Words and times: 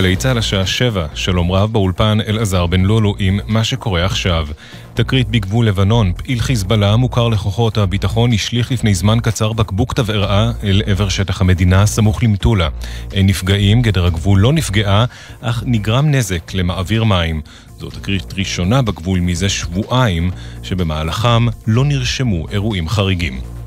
גלי 0.00 0.16
צה"ל 0.16 0.38
השעה 0.38 0.66
שבע, 0.66 1.06
שלום 1.14 1.52
רב 1.52 1.72
באולפן 1.72 2.18
אלעזר 2.26 2.66
בן 2.66 2.80
לולו 2.80 3.14
עם 3.18 3.40
מה 3.46 3.64
שקורה 3.64 4.04
עכשיו. 4.04 4.48
תקרית 4.94 5.28
בגבול 5.28 5.66
לבנון, 5.66 6.12
פעיל 6.16 6.40
חיזבאללה 6.40 6.92
המוכר 6.92 7.28
לכוחות 7.28 7.78
הביטחון 7.78 8.32
השליך 8.32 8.72
לפני 8.72 8.94
זמן 8.94 9.18
קצר 9.22 9.52
בקבוק 9.52 9.92
תבערה 9.92 10.52
אל 10.64 10.82
עבר 10.86 11.08
שטח 11.08 11.40
המדינה 11.40 11.86
סמוך 11.86 12.22
למטולה. 12.22 12.68
אין 13.12 13.26
נפגעים, 13.26 13.82
גדר 13.82 14.06
הגבול 14.06 14.40
לא 14.40 14.52
נפגעה, 14.52 15.04
אך 15.40 15.62
נגרם 15.66 16.10
נזק 16.10 16.54
למעביר 16.54 17.04
מים. 17.04 17.40
זו 17.78 17.90
תקרית 17.90 18.34
ראשונה 18.34 18.82
בגבול 18.82 19.20
מזה 19.20 19.48
שבועיים, 19.48 20.30
שבמהלכם 20.62 21.46
לא 21.66 21.84
נרשמו 21.84 22.48
אירועים 22.48 22.88
חריגים. 22.88 23.59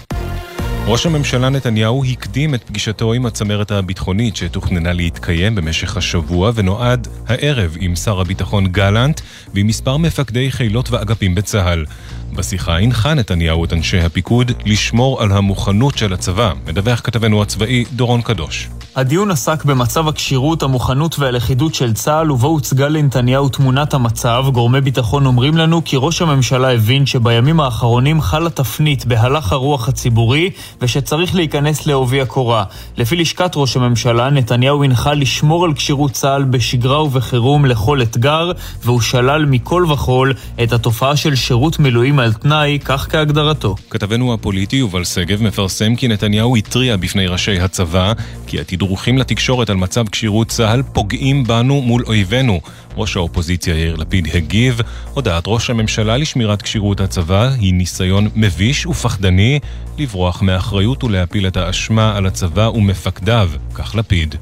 ראש 0.87 1.05
הממשלה 1.05 1.49
נתניהו 1.49 2.03
הקדים 2.05 2.55
את 2.55 2.63
פגישתו 2.63 3.13
עם 3.13 3.25
הצמרת 3.25 3.71
הביטחונית 3.71 4.35
שתוכננה 4.35 4.93
להתקיים 4.93 5.55
במשך 5.55 5.97
השבוע 5.97 6.51
ונועד 6.55 7.07
הערב 7.27 7.75
עם 7.79 7.95
שר 7.95 8.21
הביטחון 8.21 8.67
גלנט 8.67 9.21
ועם 9.53 9.67
מספר 9.67 9.97
מפקדי 9.97 10.51
חילות 10.51 10.91
ואגפים 10.91 11.35
בצה"ל. 11.35 11.85
בשיחה 12.33 12.77
הנחה 12.77 13.13
נתניהו 13.13 13.65
את 13.65 13.73
אנשי 13.73 13.99
הפיקוד 13.99 14.51
לשמור 14.65 15.21
על 15.21 15.31
המוכנות 15.31 15.97
של 15.97 16.13
הצבא, 16.13 16.53
מדווח 16.67 17.01
כתבנו 17.03 17.41
הצבאי 17.41 17.85
דורון 17.91 18.21
קדוש. 18.21 18.69
הדיון 18.95 19.31
עסק 19.31 19.65
במצב 19.65 20.07
הכשירות, 20.07 20.63
המוכנות 20.63 21.19
והלכידות 21.19 21.75
של 21.75 21.93
צה"ל, 21.93 22.31
ובו 22.31 22.47
הוצגה 22.47 22.87
לנתניהו 22.87 23.49
תמונת 23.49 23.93
המצב. 23.93 24.45
גורמי 24.53 24.81
ביטחון 24.81 25.25
אומרים 25.25 25.57
לנו 25.57 25.81
כי 25.85 25.95
ראש 25.99 26.21
הממשלה 26.21 26.73
הבין 26.73 27.05
שבימים 27.05 27.59
האחרונים 27.59 28.21
חלה 28.21 28.49
תפנית 28.49 29.05
בהלך 29.05 29.51
הרוח 29.51 29.89
הציבורי, 29.89 30.49
ושצריך 30.81 31.35
להיכנס 31.35 31.85
לעובי 31.85 32.21
הקורה. 32.21 32.63
לפי 32.97 33.15
לשכת 33.15 33.51
ראש 33.55 33.75
הממשלה, 33.77 34.29
נתניהו 34.29 34.83
הנחה 34.83 35.13
לשמור 35.13 35.65
על 35.65 35.73
כשירות 35.73 36.11
צה"ל 36.11 36.43
בשגרה 36.43 37.03
ובחירום 37.03 37.65
לכל 37.65 38.01
אתגר, 38.01 38.51
והוא 38.83 39.01
שלל 39.01 39.45
מכל 39.45 39.85
וכול 39.89 40.33
את 40.63 40.73
התופעה 40.73 41.15
של 41.15 41.35
שירות 41.35 41.79
מילואים 41.79 42.19
על 42.19 42.33
תנאי, 42.33 42.79
כך 42.85 43.07
כהגדרתו. 43.11 43.75
כתבנו 43.89 44.33
הפוליטי 44.33 44.75
יובל 44.75 45.03
שגב 45.03 45.43
מפרסם 45.43 45.95
כי 45.95 46.07
נתניהו 46.07 46.55
התריע 46.55 46.97
בפני 46.97 47.27
ראשי 47.27 47.59
הצבא 47.59 48.13
כי 48.47 48.59
התדרוכים 48.83 49.17
לתקשורת 49.17 49.69
על 49.69 49.75
מצב 49.75 50.09
כשירות 50.09 50.47
צה"ל 50.47 50.83
פוגעים 50.93 51.43
בנו 51.43 51.81
מול 51.81 52.03
אויבינו. 52.07 52.61
ראש 52.97 53.15
האופוזיציה 53.15 53.75
יאיר 53.75 53.95
לפיד 53.95 54.27
הגיב, 54.33 54.79
הודעת 55.13 55.43
ראש 55.47 55.69
הממשלה 55.69 56.17
לשמירת 56.17 56.61
כשירות 56.61 56.99
הצבא 56.99 57.49
היא 57.59 57.73
ניסיון 57.73 58.27
מביש 58.35 58.85
ופחדני 58.85 59.59
לברוח 59.97 60.41
מאחריות 60.41 61.03
ולהפיל 61.03 61.47
את 61.47 61.57
האשמה 61.57 62.17
על 62.17 62.25
הצבא 62.25 62.69
ומפקדיו, 62.73 63.49
כך 63.73 63.95
לפיד. 63.95 64.35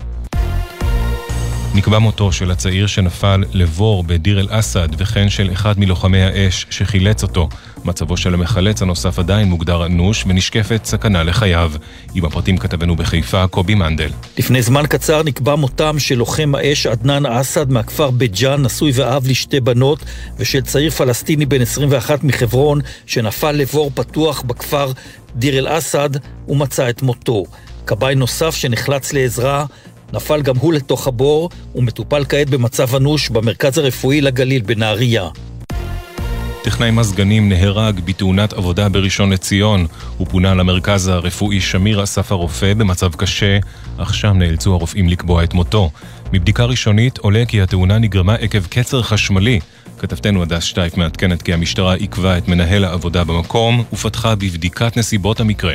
נקבע 1.75 1.99
מותו 1.99 2.31
של 2.31 2.51
הצעיר 2.51 2.87
שנפל 2.87 3.43
לבור 3.53 4.03
בדיר 4.03 4.39
אל-אסד 4.39 4.87
וכן 4.97 5.29
של 5.29 5.49
אחד 5.53 5.79
מלוחמי 5.79 6.21
האש 6.21 6.65
שחילץ 6.69 7.23
אותו. 7.23 7.49
מצבו 7.85 8.17
של 8.17 8.33
המחלץ 8.33 8.81
הנוסף 8.81 9.19
עדיין 9.19 9.47
מוגדר 9.47 9.85
אנוש 9.85 10.23
ונשקפת 10.27 10.85
סכנה 10.85 11.23
לחייו. 11.23 11.71
עם 12.15 12.25
הפרטים 12.25 12.57
כתבנו 12.57 12.95
בחיפה, 12.95 13.47
קובי 13.47 13.75
מנדל. 13.75 14.09
לפני 14.37 14.61
זמן 14.61 14.83
קצר 14.89 15.23
נקבע 15.23 15.55
מותם 15.55 15.99
של 15.99 16.15
לוחם 16.15 16.55
האש 16.55 16.87
עדנאן 16.87 17.25
אסד 17.25 17.71
מהכפר 17.71 18.11
בית 18.11 18.39
ג'אן, 18.39 18.61
נשוי 18.61 18.91
ואב 18.95 19.27
לשתי 19.27 19.59
בנות, 19.59 19.99
ושל 20.37 20.61
צעיר 20.61 20.89
פלסטיני 20.89 21.45
בן 21.45 21.61
21 21.61 22.23
מחברון, 22.23 22.81
שנפל 23.05 23.51
לבור 23.51 23.91
פתוח 23.95 24.41
בכפר 24.41 24.91
דיר 25.35 25.57
אל-אסד 25.57 26.09
ומצא 26.47 26.89
את 26.89 27.01
מותו. 27.01 27.43
כבאי 27.87 28.15
נוסף 28.15 28.55
שנחלץ 28.55 29.13
לעזרה 29.13 29.65
נפל 30.13 30.41
גם 30.41 30.55
הוא 30.57 30.73
לתוך 30.73 31.07
הבור 31.07 31.49
ומטופל 31.75 32.25
כעת 32.29 32.49
במצב 32.49 32.95
אנוש 32.95 33.29
במרכז 33.29 33.77
הרפואי 33.77 34.21
לגליל 34.21 34.61
בנהריה. 34.61 35.27
טכנאי 36.63 36.91
מזגנים 36.91 37.49
נהרג 37.49 37.99
בתאונת 38.05 38.53
עבודה 38.53 38.89
בראשון 38.89 39.33
לציון. 39.33 39.87
הוא 40.17 40.27
פונה 40.27 40.53
למרכז 40.53 41.07
הרפואי 41.07 41.61
שמיר 41.61 42.03
אסף 42.03 42.31
הרופא 42.31 42.73
במצב 42.73 43.15
קשה, 43.15 43.57
אך 43.97 44.13
שם 44.13 44.37
נאלצו 44.37 44.73
הרופאים 44.73 45.09
לקבוע 45.09 45.43
את 45.43 45.53
מותו. 45.53 45.89
מבדיקה 46.33 46.65
ראשונית 46.65 47.17
עולה 47.17 47.43
כי 47.47 47.61
התאונה 47.61 47.97
נגרמה 47.97 48.35
עקב 48.35 48.65
קצר 48.65 49.01
חשמלי. 49.01 49.59
כתבתנו 49.99 50.41
הדס 50.43 50.63
שטייף 50.63 50.97
מעדכנת 50.97 51.41
כי 51.41 51.53
המשטרה 51.53 51.93
עיכבה 51.93 52.37
את 52.37 52.47
מנהל 52.47 52.83
העבודה 52.83 53.23
במקום 53.23 53.83
ופתחה 53.93 54.35
בבדיקת 54.35 54.97
נסיבות 54.97 55.39
המקרה. 55.39 55.73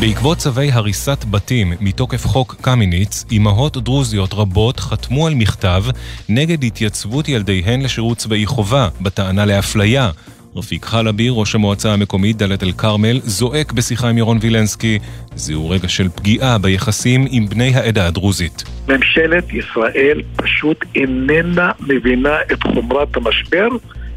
בעקבות 0.00 0.38
צווי 0.38 0.70
הריסת 0.72 1.24
בתים 1.30 1.72
מתוקף 1.80 2.26
חוק 2.26 2.56
קמיניץ, 2.60 3.24
אמהות 3.32 3.76
דרוזיות 3.76 4.34
רבות 4.34 4.80
חתמו 4.80 5.26
על 5.26 5.34
מכתב 5.34 5.82
נגד 6.28 6.64
התייצבות 6.64 7.28
ילדיהן 7.28 7.82
לשירות 7.82 8.18
צבאי 8.18 8.46
חובה, 8.46 8.88
בטענה 9.00 9.46
לאפליה. 9.46 10.10
רפיק 10.56 10.84
חלבי, 10.84 11.28
ראש 11.30 11.54
המועצה 11.54 11.92
המקומית 11.92 12.36
דלית 12.36 12.62
אל 12.62 12.72
כרמל, 12.72 13.20
זועק 13.22 13.72
בשיחה 13.72 14.08
עם 14.08 14.18
ירון 14.18 14.38
וילנסקי, 14.40 14.98
זהו 15.34 15.70
רגע 15.70 15.88
של 15.88 16.08
פגיעה 16.08 16.58
ביחסים 16.58 17.26
עם 17.30 17.46
בני 17.46 17.74
העדה 17.74 18.06
הדרוזית. 18.06 18.64
ממשלת 18.88 19.52
ישראל 19.52 20.22
פשוט 20.36 20.84
איננה 20.94 21.70
מבינה 21.80 22.36
את 22.52 22.62
חומרת 22.62 23.16
המשבר 23.16 23.68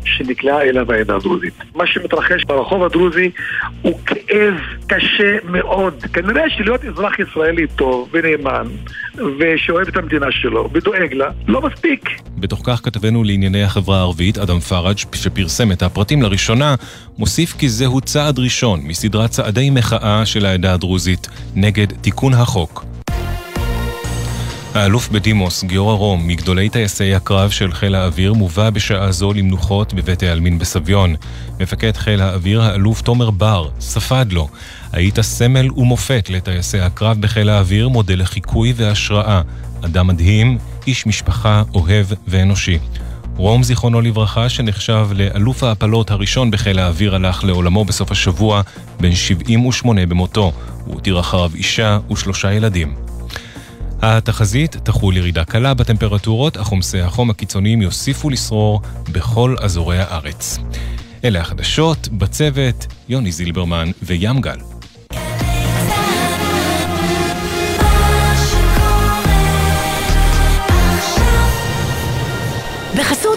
שנקלעה 0.05 0.61
אליו 0.61 0.91
העדה 0.91 1.15
הדרוזית. 1.15 1.53
מה 1.75 1.87
שמתרחש 1.87 2.43
ברחוב 2.43 2.83
הדרוזי 2.83 3.31
הוא 3.81 3.99
כאב 4.05 4.53
קשה 4.87 5.37
מאוד. 5.43 5.93
כנראה 6.13 6.49
שלהיות 6.49 6.85
אזרח 6.85 7.19
ישראלי 7.19 7.67
טוב 7.67 8.09
ונאמן 8.13 8.67
ושאוהב 9.39 9.87
את 9.87 9.97
המדינה 9.97 10.31
שלו 10.31 10.69
ודואג 10.73 11.13
לה, 11.13 11.29
לא 11.47 11.61
מספיק. 11.61 12.09
בתוך 12.37 12.61
כך 12.63 12.81
כתבנו 12.83 13.23
לענייני 13.23 13.63
החברה 13.63 13.97
הערבית, 13.97 14.37
אדם 14.37 14.59
פראג', 14.59 14.97
שפרסם 14.97 15.71
את 15.71 15.83
הפרטים 15.83 16.21
לראשונה, 16.21 16.75
מוסיף 17.17 17.53
כי 17.53 17.69
זהו 17.69 18.01
צעד 18.01 18.39
ראשון 18.39 18.79
מסדרת 18.83 19.29
צעדי 19.29 19.69
מחאה 19.69 20.25
של 20.25 20.45
העדה 20.45 20.73
הדרוזית 20.73 21.27
נגד 21.55 21.87
תיקון 22.01 22.33
החוק. 22.33 22.92
האלוף 24.73 25.09
בדימוס 25.09 25.63
גיורא 25.63 25.93
רום, 25.93 26.27
מגדולי 26.27 26.69
טייסי 26.69 27.15
הקרב 27.15 27.49
של 27.49 27.71
חיל 27.71 27.95
האוויר, 27.95 28.33
מובא 28.33 28.69
בשעה 28.69 29.11
זו 29.11 29.33
למנוחות 29.33 29.93
בבית 29.93 30.23
העלמין 30.23 30.59
בסביון. 30.59 31.15
מפקד 31.59 31.97
חיל 31.97 32.21
האוויר, 32.21 32.61
האלוף 32.61 33.01
תומר 33.01 33.31
בר, 33.31 33.69
ספד 33.79 34.25
לו. 34.31 34.47
היית 34.91 35.21
סמל 35.21 35.71
ומופת 35.71 36.29
לטייסי 36.29 36.79
הקרב 36.79 37.21
בחיל 37.21 37.49
האוויר, 37.49 37.89
מודל 37.89 38.21
לחיקוי 38.21 38.73
והשראה. 38.75 39.41
אדם 39.85 40.07
מדהים, 40.07 40.57
איש 40.87 41.05
משפחה, 41.05 41.63
אוהב 41.73 42.05
ואנושי. 42.27 42.79
רום, 43.35 43.63
זיכרונו 43.63 44.01
לברכה, 44.01 44.49
שנחשב 44.49 45.07
לאלוף 45.13 45.63
ההפלות 45.63 46.11
הראשון 46.11 46.51
בחיל 46.51 46.79
האוויר, 46.79 47.15
הלך 47.15 47.43
לעולמו 47.43 47.85
בסוף 47.85 48.11
השבוע, 48.11 48.61
בן 48.99 49.15
78 49.15 50.05
במותו. 50.05 50.51
הוא 50.85 50.93
הותיר 50.93 51.19
אחריו 51.19 51.51
אישה 51.55 51.99
ושלושה 52.11 52.53
ילדים. 52.53 53.02
התחזית 54.05 54.75
תחול 54.75 55.17
ירידה 55.17 55.45
קלה 55.45 55.73
בטמפרטורות, 55.73 56.57
אך 56.57 56.67
עומסי 56.67 57.01
החום 57.01 57.29
הקיצוניים 57.29 57.81
יוסיפו 57.81 58.29
לשרור 58.29 58.81
בכל 59.11 59.55
אזורי 59.61 59.99
הארץ. 59.99 60.59
אלה 61.23 61.39
החדשות, 61.39 62.07
בצוות, 62.07 62.87
יוני 63.09 63.31
זילברמן 63.31 63.91
וים 64.03 64.41
גל. 64.41 64.72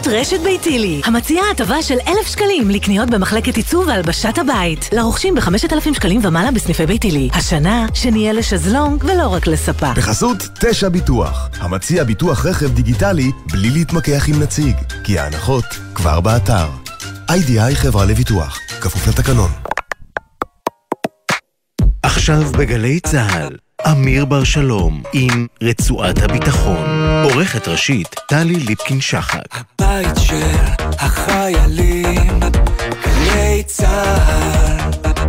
בחסות 0.06 0.20
רשת 0.20 0.40
ביתילי, 0.40 1.00
המציעה 1.04 1.50
הטבה 1.50 1.82
של 1.82 1.94
אלף 2.08 2.26
שקלים 2.26 2.70
לקניות 2.70 3.10
במחלקת 3.10 3.56
עיצוב 3.56 3.88
והלבשת 3.88 4.38
הבית. 4.38 4.88
לרוכשים 4.92 5.34
בחמשת 5.34 5.72
אלפים 5.72 5.94
שקלים 5.94 6.20
ומעלה 6.24 6.50
בסניפי 6.50 6.86
ביתילי. 6.86 7.28
השנה, 7.32 7.86
שנהיה 7.94 8.32
לשזלונג 8.32 9.04
ולא 9.04 9.26
רק 9.26 9.46
לספה. 9.46 9.92
בחסות 9.92 10.36
תשע 10.60 10.88
ביטוח, 10.88 11.48
המציע 11.58 12.04
ביטוח 12.04 12.46
רכב 12.46 12.72
דיגיטלי 12.74 13.30
בלי 13.52 13.70
להתמקח 13.70 14.28
עם 14.28 14.42
נציג, 14.42 14.76
כי 15.04 15.18
ההנחות 15.18 15.64
כבר 15.94 16.20
באתר. 16.20 16.68
איי-די-איי 17.30 17.76
חברה 17.76 18.04
לביטוח, 18.04 18.58
כפוף 18.80 19.08
לתקנון. 19.08 19.50
עכשיו 22.02 22.42
בגלי 22.58 23.00
צה"ל, 23.00 23.56
אמיר 23.84 24.24
בר 24.24 24.44
שלום 24.44 25.02
עם 25.12 25.46
רצועת 25.62 26.22
הביטחון. 26.22 26.86
עורכת 27.24 27.68
ראשית, 27.68 28.14
טלי 28.28 28.54
ליפקין-שחק. 28.54 29.56
הבית 29.78 30.16
של 30.18 30.56
החיילים, 30.98 32.40
גלי 33.04 33.62
צה"ל. 33.66 35.25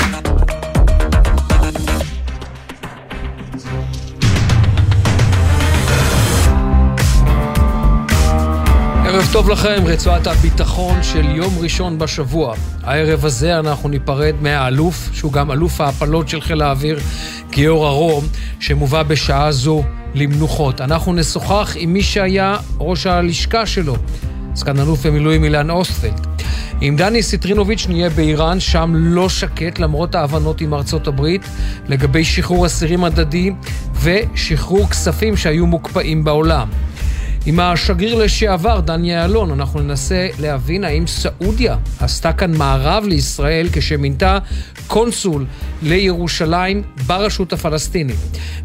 ערב 9.28 9.34
טוב 9.34 9.50
לכם, 9.50 9.84
רצועת 9.86 10.28
הביטחון 10.28 11.04
של 11.04 11.26
יום 11.26 11.54
ראשון 11.60 12.00
בשבוע. 12.00 12.56
הערב 12.84 13.26
הזה 13.26 13.60
אנחנו 13.60 13.90
ניפרד 13.90 14.36
מהאלוף, 14.42 15.10
שהוא 15.14 15.32
גם 15.32 15.52
אלוף 15.52 15.82
ההפלות 15.82 16.30
של 16.30 16.42
חיל 16.42 16.62
האוויר, 16.62 17.00
גיורא 17.50 17.90
רום, 17.90 18.26
שמובא 18.60 19.04
בשעה 19.04 19.52
זו 19.52 19.84
למנוחות. 20.16 20.82
אנחנו 20.82 21.14
נשוחח 21.14 21.74
עם 21.76 21.94
מי 21.94 22.04
שהיה 22.04 22.58
ראש 22.80 23.08
הלשכה 23.08 23.66
שלו, 23.66 23.96
סגן 24.56 24.80
אלוף 24.80 25.06
במילואים 25.06 25.44
אילן 25.44 25.70
אוסטפלד. 25.70 26.28
עם 26.82 26.96
דני 26.96 27.24
סיטרינוביץ' 27.24 27.86
נהיה 27.90 28.10
באיראן, 28.10 28.60
שם 28.60 28.94
לא 28.96 29.30
שקט 29.30 29.80
למרות 29.80 30.16
ההבנות 30.16 30.62
עם 30.62 30.74
ארצות 30.74 31.08
הברית 31.08 31.42
לגבי 31.88 32.26
שחרור 32.26 32.66
אסירים 32.66 33.04
הדדי 33.04 33.52
ושחרור 34.02 34.90
כספים 34.90 35.38
שהיו 35.38 35.68
מוקפאים 35.68 36.24
בעולם. 36.24 36.68
עם 37.48 37.60
השגריר 37.60 38.16
לשעבר, 38.16 38.80
דני 38.80 39.24
איילון, 39.24 39.52
אנחנו 39.52 39.80
ננסה 39.80 40.28
להבין 40.40 40.84
האם 40.84 41.08
סעודיה 41.08 41.76
עשתה 42.00 42.34
כאן 42.34 42.58
מארב 42.58 43.04
לישראל 43.08 43.68
כשמינתה 43.72 44.40
קונסול 44.88 45.46
לירושלים 45.82 46.84
ברשות 47.06 47.54
הפלסטינית. 47.54 48.18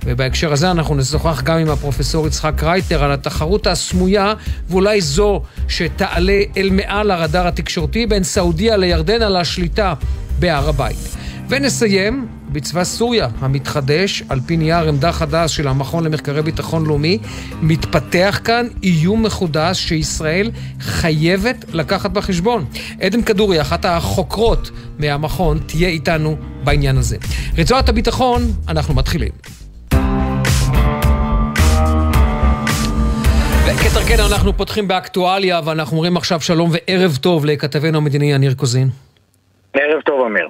ובהקשר 0.04 0.52
הזה 0.52 0.70
אנחנו 0.70 0.94
נשוחח 0.94 1.42
גם 1.42 1.58
עם 1.58 1.70
הפרופסור 1.70 2.26
יצחק 2.26 2.62
רייטר 2.62 3.04
על 3.04 3.12
התחרות 3.12 3.66
הסמויה, 3.66 4.34
ואולי 4.68 5.00
זו 5.00 5.42
שתעלה 5.68 6.40
אל 6.56 6.70
מעל 6.70 7.10
הרדאר 7.10 7.46
התקשורתי 7.46 8.06
בין 8.06 8.24
סעודיה 8.24 8.76
לירדן 8.76 9.22
על 9.22 9.36
השליטה 9.36 9.94
בהר 10.38 10.68
הבית. 10.68 11.21
ונסיים 11.52 12.26
בצבא 12.52 12.84
סוריה 12.84 13.28
המתחדש, 13.40 14.22
על 14.28 14.40
פי 14.46 14.56
נייר 14.56 14.88
עמדה 14.88 15.12
חדש 15.12 15.56
של 15.56 15.68
המכון 15.68 16.04
למחקרי 16.04 16.42
ביטחון 16.42 16.86
לאומי, 16.86 17.18
מתפתח 17.62 18.40
כאן 18.44 18.66
איום 18.82 19.22
מחודש 19.22 19.88
שישראל 19.88 20.50
חייבת 20.80 21.64
לקחת 21.72 22.10
בחשבון. 22.10 22.64
עדן 23.00 23.22
כדורי, 23.22 23.60
אחת 23.60 23.84
החוקרות 23.84 24.70
מהמכון, 24.98 25.58
תהיה 25.66 25.88
איתנו 25.88 26.36
בעניין 26.64 26.98
הזה. 26.98 27.16
רצועת 27.58 27.88
הביטחון, 27.88 28.42
אנחנו 28.68 28.94
מתחילים. 28.94 29.32
וכתרכנו 33.66 34.26
אנחנו 34.26 34.56
פותחים 34.56 34.88
באקטואליה, 34.88 35.60
ואנחנו 35.64 35.96
אומרים 35.96 36.16
עכשיו 36.16 36.40
שלום 36.40 36.72
וערב 36.72 37.18
טוב 37.20 37.44
לכתבנו 37.44 37.98
המדיני 37.98 38.32
יניר 38.32 38.54
קוזין. 38.54 39.11
ערב 39.74 40.00
טוב, 40.00 40.26
אמיר. 40.26 40.48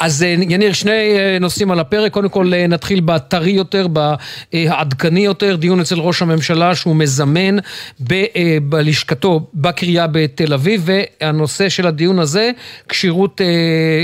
אז 0.00 0.22
אה, 0.22 0.28
יניר, 0.28 0.72
שני 0.72 1.18
אה, 1.18 1.36
נושאים 1.40 1.70
על 1.70 1.80
הפרק. 1.80 2.12
קודם 2.12 2.28
כל 2.28 2.46
אה, 2.54 2.66
נתחיל 2.66 3.00
בטרי 3.00 3.50
יותר, 3.50 3.86
בעדכני 3.88 5.20
יותר, 5.20 5.56
דיון 5.56 5.80
אצל 5.80 5.94
ראש 5.98 6.22
הממשלה 6.22 6.74
שהוא 6.74 6.96
מזמן 6.96 7.56
ב, 8.08 8.14
בלשכתו 8.62 9.40
בקריה 9.54 10.06
בתל 10.12 10.52
אביב, 10.52 10.82
והנושא 10.84 11.68
של 11.68 11.86
הדיון 11.86 12.18
הזה, 12.18 12.50
כשירות 12.88 13.40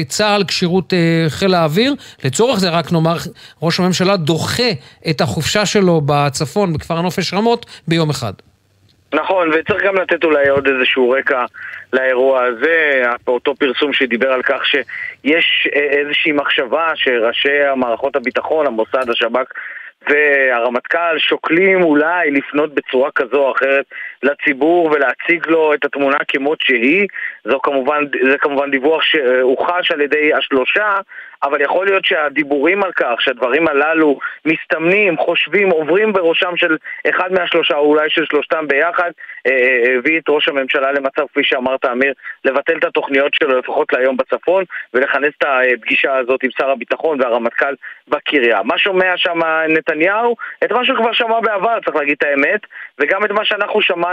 צה"ל, 0.08 0.44
כשירות 0.44 0.92
חיל 1.28 1.54
האוויר. 1.54 1.94
לצורך 2.24 2.58
זה 2.58 2.70
רק 2.70 2.92
נאמר, 2.92 3.16
ראש 3.62 3.80
הממשלה 3.80 4.16
דוחה 4.16 4.70
את 5.10 5.20
החופשה 5.20 5.66
שלו 5.66 6.00
בצפון, 6.06 6.72
בכפר 6.72 6.96
הנופש 6.96 7.34
רמות, 7.34 7.66
ביום 7.88 8.10
אחד. 8.10 8.32
נכון, 9.14 9.48
וצריך 9.48 9.84
גם 9.84 9.94
לתת 9.96 10.24
אולי 10.24 10.48
עוד 10.48 10.66
איזשהו 10.66 11.10
רקע 11.10 11.44
לאירוע 11.92 12.44
הזה, 12.44 13.02
אותו 13.26 13.54
פרסום 13.54 13.92
שדיבר 13.92 14.32
על 14.32 14.42
כך 14.42 14.66
שיש 14.66 15.68
איזושהי 15.72 16.32
מחשבה 16.32 16.92
שראשי 16.94 17.62
המערכות 17.62 18.16
הביטחון, 18.16 18.66
המוסד, 18.66 19.10
השב"כ 19.10 19.52
והרמטכ"ל 20.08 21.18
שוקלים 21.18 21.82
אולי 21.82 22.30
לפנות 22.30 22.74
בצורה 22.74 23.10
כזו 23.14 23.46
או 23.46 23.52
אחרת 23.52 23.84
לציבור 24.22 24.90
ולהציג 24.92 25.46
לו 25.46 25.74
את 25.74 25.84
התמונה 25.84 26.18
כמות 26.28 26.60
שהיא. 26.60 27.06
זו 27.44 27.60
כמובן, 27.60 28.04
זה 28.30 28.38
כמובן 28.38 28.70
דיווח 28.70 29.02
שהוכש 29.02 29.90
על 29.90 30.00
ידי 30.00 30.34
השלושה, 30.34 30.98
אבל 31.42 31.60
יכול 31.60 31.86
להיות 31.86 32.04
שהדיבורים 32.04 32.84
על 32.84 32.92
כך, 32.92 33.14
שהדברים 33.20 33.68
הללו 33.68 34.18
מסתמנים, 34.44 35.16
חושבים, 35.16 35.70
עוברים 35.70 36.12
בראשם 36.12 36.56
של 36.56 36.76
אחד 37.08 37.32
מהשלושה, 37.32 37.76
או 37.76 37.86
אולי 37.86 38.10
של 38.10 38.24
שלושתם 38.24 38.68
ביחד, 38.68 39.10
אה, 39.46 39.52
אה, 39.52 39.98
הביא 39.98 40.18
את 40.18 40.28
ראש 40.28 40.48
הממשלה 40.48 40.92
למצב, 40.92 41.26
כפי 41.26 41.44
שאמרת, 41.44 41.84
אמיר, 41.84 42.12
לבטל 42.44 42.76
את 42.78 42.84
התוכניות 42.84 43.34
שלו 43.34 43.58
לפחות 43.58 43.92
להיום 43.92 44.16
בצפון, 44.16 44.64
ולכנס 44.94 45.32
את 45.38 45.44
הפגישה 45.46 46.16
הזאת 46.16 46.42
עם 46.42 46.50
שר 46.50 46.70
הביטחון 46.70 47.20
והרמטכ"ל 47.20 47.74
בקריה. 48.08 48.62
מה 48.64 48.78
שומע 48.78 49.12
שם 49.16 49.38
נתניהו? 49.68 50.36
את 50.64 50.72
מה 50.72 50.84
שהוא 50.84 50.98
כבר 50.98 51.12
שמע 51.12 51.40
בעבר, 51.40 51.78
צריך 51.84 51.96
להגיד 51.96 52.16
את 52.18 52.22
האמת, 52.22 52.60
וגם 52.98 53.24
את 53.24 53.30
מה 53.30 53.44
שאנחנו 53.44 53.82
שמענו 53.82 54.07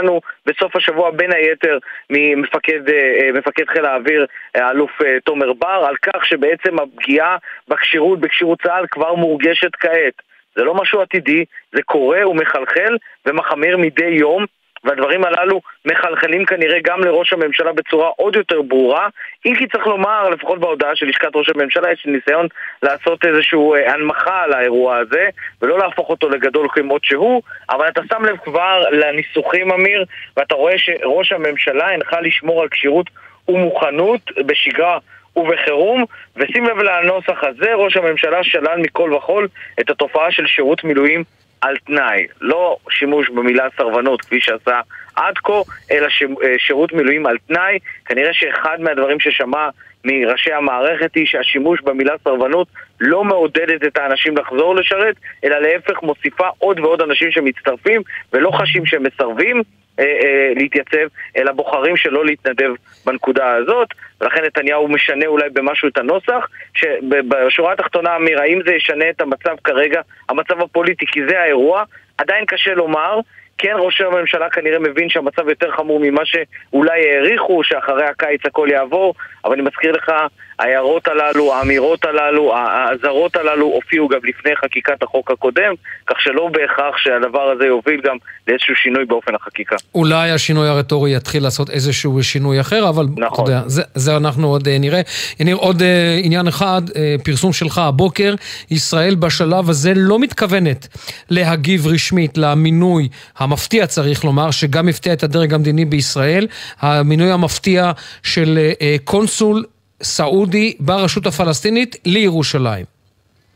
בסוף 0.46 0.76
השבוע, 0.76 1.12
בין 1.12 1.34
היתר, 1.34 1.78
ממפקד 2.10 2.90
אה, 2.90 3.74
חיל 3.74 3.86
האוויר, 3.86 4.26
האלוף 4.56 4.92
תומר 5.24 5.54
בר, 5.54 5.86
על 5.88 5.96
כך 5.96 6.26
שבעצם 6.26 6.80
הפגיעה 6.80 7.16
פגיעה 7.16 7.38
בכשירות, 7.68 8.20
בכשירות 8.20 8.62
צה"ל 8.62 8.86
כבר 8.92 9.16
מורגשת 9.16 9.76
כעת. 9.80 10.22
זה 10.56 10.64
לא 10.64 10.74
משהו 10.74 11.02
עתידי, 11.02 11.46
זה 11.72 11.82
קורה 11.84 12.30
ומחלחל 12.30 12.98
ומחמיר 13.26 13.78
מדי 13.78 14.06
יום 14.06 14.46
והדברים 14.86 15.26
הללו 15.26 15.62
מחלחלים 15.86 16.46
כנראה 16.46 16.80
גם 16.84 17.02
לראש 17.02 17.34
הממשלה 17.34 17.74
בצורה 17.74 18.10
עוד 18.16 18.36
יותר 18.36 18.62
ברורה. 18.62 19.08
אם 19.46 19.56
כי 19.56 19.68
צריך 19.68 19.88
לומר, 19.88 20.30
לפחות 20.30 20.60
בהודעה 20.60 20.96
של 20.96 21.06
לשכת 21.06 21.36
ראש 21.36 21.50
הממשלה 21.50 21.92
יש 21.92 22.06
ניסיון 22.06 22.48
לעשות 22.84 23.26
איזושהי 23.26 23.60
אה, 23.60 23.94
הנמכה 23.94 24.44
על 24.44 24.54
האירוע 24.54 24.98
הזה 24.98 25.30
ולא 25.62 25.80
להפוך 25.80 26.10
אותו 26.10 26.30
לגדול 26.30 26.68
כמות 26.74 27.04
שהוא 27.06 27.42
אבל 27.70 27.88
אתה 27.88 28.02
שם 28.10 28.26
לב 28.26 28.38
כבר 28.38 28.84
לניסוחים 28.92 29.72
אמיר 29.72 30.06
ואתה 30.38 30.56
רואה 30.56 30.78
שראש 30.78 31.32
הממשלה 31.32 31.90
הנחה 31.90 32.22
לשמור 32.22 32.62
על 32.62 32.68
כשירות 32.70 33.10
ומוכנות 33.48 34.22
בשגרה 34.46 34.98
ובחירום, 35.36 36.06
ושים 36.36 36.66
לב 36.66 36.78
לנוסח 36.78 37.44
הזה, 37.44 37.74
ראש 37.74 37.98
הממשלה 37.98 38.44
שלל 38.44 38.78
מכל 38.78 39.14
וכול 39.14 39.48
את 39.80 39.90
התופעה 39.90 40.32
של 40.32 40.48
שירות 40.48 40.84
מילואים 40.84 41.24
על 41.66 41.76
תנאי. 41.78 42.28
לא 42.42 42.78
שימוש 42.90 43.30
במילה 43.30 43.68
סרבנות 43.78 44.22
כפי 44.22 44.42
שעשה 44.42 44.80
עד 45.16 45.38
כה, 45.38 45.62
אלא 45.92 46.10
ש... 46.10 46.24
אה, 46.24 46.56
שירות 46.58 46.94
מילואים 46.94 47.26
על 47.26 47.38
תנאי. 47.48 47.80
כנראה 48.06 48.34
שאחד 48.34 48.78
מהדברים 48.80 49.20
ששמע 49.20 49.70
מראשי 50.06 50.54
המערכת 50.54 51.16
היא 51.16 51.26
שהשימוש 51.26 51.82
במילה 51.82 52.14
סרבנות 52.24 52.68
לא 53.00 53.24
מעודדת 53.24 53.84
את 53.88 53.98
האנשים 53.98 54.38
לחזור 54.38 54.76
לשרת, 54.76 55.16
אלא 55.44 55.60
להפך 55.60 56.04
מוסיפה 56.04 56.48
עוד 56.58 56.80
ועוד 56.80 57.02
אנשים 57.02 57.32
שמצטרפים 57.32 58.02
ולא 58.34 58.52
חשים 58.52 58.86
שהם 58.86 59.04
מסרבים. 59.04 59.62
אה, 60.00 60.06
אה, 60.06 60.54
להתייצב, 60.56 61.08
אלא 61.38 61.52
בוחרים 61.52 61.98
שלא 61.98 62.26
להתנדב 62.26 62.72
בנקודה 63.06 63.56
הזאת, 63.56 63.88
ולכן 64.22 64.44
נתניהו 64.46 64.88
משנה 64.88 65.26
אולי 65.26 65.50
במשהו 65.54 65.88
את 65.88 65.98
הנוסח, 65.98 66.48
שבשורה 66.74 67.74
התחתונה, 67.74 68.16
אמיר, 68.16 68.42
האם 68.42 68.60
זה 68.66 68.74
ישנה 68.74 69.10
את 69.10 69.22
המצב 69.22 69.56
כרגע, 69.64 70.02
המצב 70.30 70.62
הפוליטי, 70.62 71.06
כי 71.06 71.20
זה 71.30 71.40
האירוע, 71.40 71.84
עדיין 72.18 72.46
קשה 72.46 72.74
לומר, 72.74 73.20
כן 73.58 73.74
ראש 73.80 74.02
הממשלה 74.02 74.50
כנראה 74.50 74.80
מבין 74.80 75.10
שהמצב 75.10 75.50
יותר 75.50 75.72
חמור 75.72 76.00
ממה 76.00 76.22
שאולי 76.26 77.10
העריכו, 77.10 77.64
שאחרי 77.64 78.06
הקיץ 78.06 78.46
הכל 78.46 78.68
יעבור, 78.72 79.14
אבל 79.46 79.54
אני 79.54 79.62
מזכיר 79.62 79.92
לך, 79.92 80.12
ההערות 80.60 81.08
הללו, 81.08 81.54
האמירות 81.54 82.06
הללו, 82.06 82.54
האזהרות 82.56 83.36
הללו 83.36 83.66
הופיעו 83.66 84.08
גם 84.08 84.20
לפני 84.24 84.56
חקיקת 84.56 85.04
החוק 85.04 85.32
הקודם, 85.32 85.74
כך 86.08 86.22
שלא 86.22 86.50
בהכרח 86.52 86.98
שהדבר 86.98 87.42
הזה 87.42 87.66
יוביל 87.66 88.02
גם 88.04 88.18
לאיזשהו 88.48 88.76
שינוי 88.76 89.06
באופן 89.06 89.36
החקיקה. 89.36 89.76
אולי 89.96 90.32
השינוי 90.32 90.68
הרטורי 90.68 91.16
יתחיל 91.16 91.44
לעשות 91.44 91.70
איזשהו 91.70 92.24
שינוי 92.24 92.62
אחר, 92.62 92.90
אבל 92.90 93.06
נכון. 93.18 93.46
יודע, 93.46 93.62
זה, 93.68 93.82
זה 93.96 94.18
אנחנו 94.18 94.48
עוד 94.48 94.68
אה, 94.68 94.78
נראה. 94.80 95.02
נראה 95.40 95.54
עוד 95.54 95.82
אה, 95.82 96.20
עניין 96.24 96.48
אחד, 96.48 96.82
אה, 96.96 97.16
פרסום 97.24 97.54
שלך 97.54 97.78
הבוקר, 97.78 98.36
ישראל 98.72 99.16
בשלב 99.16 99.70
הזה 99.70 99.94
לא 99.96 100.20
מתכוונת 100.20 100.88
להגיב 101.30 101.88
רשמית 101.88 102.38
למינוי 102.38 103.10
המפתיע, 103.38 103.88
צריך 103.88 104.26
לומר, 104.26 104.52
שגם 104.52 104.88
הפתיע 104.88 105.14
את 105.14 105.24
הדרג 105.24 105.54
המדיני 105.54 105.86
בישראל, 105.86 106.48
המינוי 106.80 107.32
המפתיע 107.32 107.92
של 108.24 108.60
קונסול 109.04 109.26
קונסול 109.26 109.64
סעודי 110.04 110.74
ברשות 110.80 111.26
הפלסטינית 111.26 111.96
לירושלים. 112.06 112.86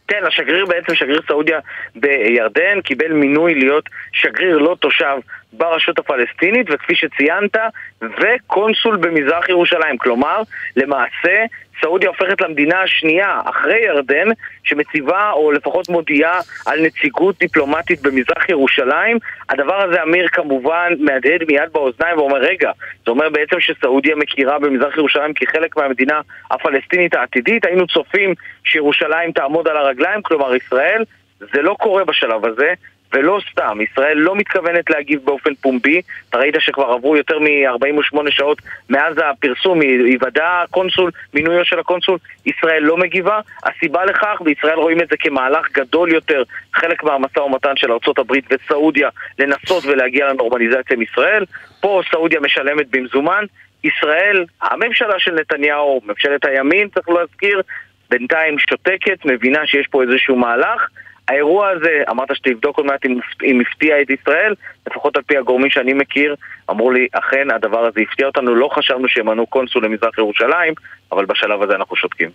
כן, 0.07 0.25
השגריר 0.27 0.65
בעצם, 0.65 0.95
שגריר 0.95 1.21
סעודיה 1.27 1.59
בירדן, 1.95 2.81
קיבל 2.83 3.13
מינוי 3.13 3.55
להיות 3.55 3.89
שגריר 4.13 4.57
לא 4.57 4.75
תושב 4.79 5.15
ברשות 5.53 5.99
הפלסטינית, 5.99 6.67
וכפי 6.71 6.95
שציינת, 6.95 7.55
וקונסול 8.01 8.97
במזרח 8.97 9.49
ירושלים. 9.49 9.97
כלומר, 9.97 10.41
למעשה, 10.75 11.45
סעודיה 11.81 12.09
הופכת 12.09 12.41
למדינה 12.41 12.81
השנייה, 12.81 13.39
אחרי 13.45 13.79
ירדן, 13.85 14.27
שמציבה, 14.63 15.31
או 15.31 15.51
לפחות 15.51 15.89
מודיעה, 15.89 16.39
על 16.65 16.85
נציגות 16.85 17.39
דיפלומטית 17.39 18.01
במזרח 18.01 18.49
ירושלים. 18.49 19.17
הדבר 19.49 19.83
הזה, 19.83 20.03
אמיר, 20.03 20.27
כמובן, 20.27 20.93
מהדהד 20.99 21.43
מיד 21.47 21.69
באוזניים 21.71 22.17
ואומר, 22.17 22.37
רגע, 22.37 22.71
זה 23.05 23.11
אומר 23.11 23.29
בעצם 23.29 23.59
שסעודיה 23.59 24.15
מכירה 24.15 24.59
במזרח 24.59 24.97
ירושלים 24.97 25.33
כחלק 25.33 25.77
מהמדינה 25.77 26.21
הפלסטינית 26.51 27.13
העתידית. 27.15 27.65
היינו 27.65 27.87
צופים 27.87 28.33
שירושלים 28.63 29.31
תעמוד 29.31 29.67
על 29.67 29.77
הרגליים, 29.77 30.21
כלומר 30.21 30.55
ישראל. 30.55 31.03
זה 31.39 31.61
לא 31.61 31.75
קורה 31.79 32.05
בשלב 32.05 32.45
הזה. 32.45 32.73
ולא 33.13 33.39
סתם, 33.51 33.77
ישראל 33.81 34.17
לא 34.17 34.35
מתכוונת 34.35 34.89
להגיב 34.89 35.19
באופן 35.25 35.55
פומבי, 35.55 36.01
אתה 36.29 36.37
ראית 36.37 36.55
שכבר 36.59 36.91
עברו 36.91 37.17
יותר 37.17 37.39
מ-48 37.39 38.31
שעות 38.31 38.61
מאז 38.89 39.15
הפרסום, 39.25 39.81
היוודע 39.81 40.61
הקונסול, 40.63 41.11
מינויו 41.33 41.65
של 41.65 41.79
הקונסול, 41.79 42.17
ישראל 42.45 42.83
לא 42.83 42.97
מגיבה, 42.97 43.39
הסיבה 43.63 44.05
לכך, 44.05 44.41
בישראל 44.45 44.79
רואים 44.79 45.01
את 45.01 45.07
זה 45.09 45.17
כמהלך 45.19 45.71
גדול 45.71 46.13
יותר, 46.13 46.43
חלק 46.73 47.03
מהמשא 47.03 47.39
ומתן 47.39 47.75
של 47.75 47.91
ארה"ב 47.91 48.31
וסעודיה, 48.51 49.09
לנסות 49.39 49.85
ולהגיע 49.85 50.27
לנורמליזציה 50.27 50.95
עם 50.95 51.01
ישראל, 51.01 51.45
פה 51.81 52.01
סעודיה 52.11 52.39
משלמת 52.39 52.87
במזומן, 52.89 53.45
ישראל, 53.83 54.45
הממשלה 54.61 55.19
של 55.19 55.35
נתניהו, 55.35 56.01
ממשלת 56.05 56.45
הימין, 56.45 56.87
צריך 56.89 57.09
להזכיר, 57.09 57.61
בינתיים 58.09 58.59
שותקת, 58.59 59.25
מבינה 59.25 59.67
שיש 59.67 59.87
פה 59.87 60.03
איזשהו 60.03 60.35
מהלך. 60.35 60.87
האירוע 61.29 61.69
הזה, 61.69 62.03
אמרת 62.09 62.35
שתבדוק 62.35 62.77
עוד 62.77 62.85
מעט 62.85 63.05
אם 63.43 63.61
הפתיע 63.61 64.01
את 64.01 64.09
ישראל, 64.09 64.53
לפחות 64.87 65.17
על 65.17 65.23
פי 65.23 65.37
הגורמים 65.37 65.69
שאני 65.69 65.93
מכיר, 65.93 66.35
אמרו 66.69 66.91
לי, 66.91 67.07
אכן 67.11 67.51
הדבר 67.55 67.79
הזה 67.79 67.99
הפתיע 68.01 68.27
אותנו, 68.27 68.55
לא 68.55 68.69
חשבנו 68.73 69.07
שימנו 69.07 69.47
קונסול 69.47 69.85
למזרח 69.85 70.17
ירושלים, 70.17 70.73
אבל 71.11 71.25
בשלב 71.25 71.61
הזה 71.61 71.75
אנחנו 71.75 71.95
שותקים. 71.95 72.29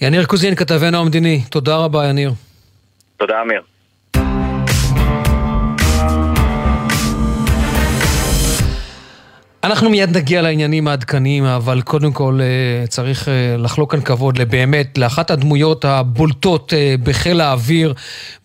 יניר 0.00 0.24
קוזין, 0.24 0.54
כתבנו 0.54 1.00
המדיני, 1.00 1.40
תודה 1.50 1.76
רבה 1.76 2.08
יניר. 2.08 2.30
תודה 3.16 3.42
אמיר. 3.42 3.62
אנחנו 9.64 9.90
מיד 9.90 10.16
נגיע 10.16 10.42
לעניינים 10.42 10.88
העדכניים, 10.88 11.44
אבל 11.44 11.82
קודם 11.82 12.12
כל 12.12 12.40
אה, 12.42 12.86
צריך 12.86 13.28
אה, 13.28 13.56
לחלוק 13.56 13.92
כאן 13.92 14.00
כבוד 14.00 14.38
לבאמת, 14.38 14.98
לאחת 14.98 15.30
הדמויות 15.30 15.84
הבולטות 15.84 16.72
אה, 16.72 16.94
בחיל 17.02 17.40
האוויר 17.40 17.94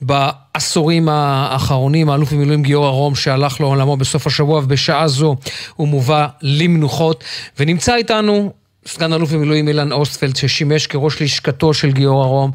בעשורים 0.01 1.09
האחרונים, 1.09 2.09
האלוף 2.09 2.33
במילואים 2.33 2.63
גיורא 2.63 2.89
רום, 2.89 3.15
שהלך 3.15 3.61
לעולמו 3.61 3.97
בסוף 3.97 4.27
השבוע, 4.27 4.59
ובשעה 4.59 5.07
זו 5.07 5.35
הוא 5.75 5.87
מובא 5.87 6.27
למנוחות. 6.41 7.23
ונמצא 7.59 7.95
איתנו 7.95 8.53
סגן 8.85 9.13
אלוף 9.13 9.31
במילואים 9.31 9.67
אילן 9.67 9.91
אוסטפלד, 9.91 10.35
ששימש 10.35 10.87
כראש 10.87 11.21
לשכתו 11.21 11.73
של 11.73 11.91
גיורא 11.91 12.25
רום, 12.25 12.51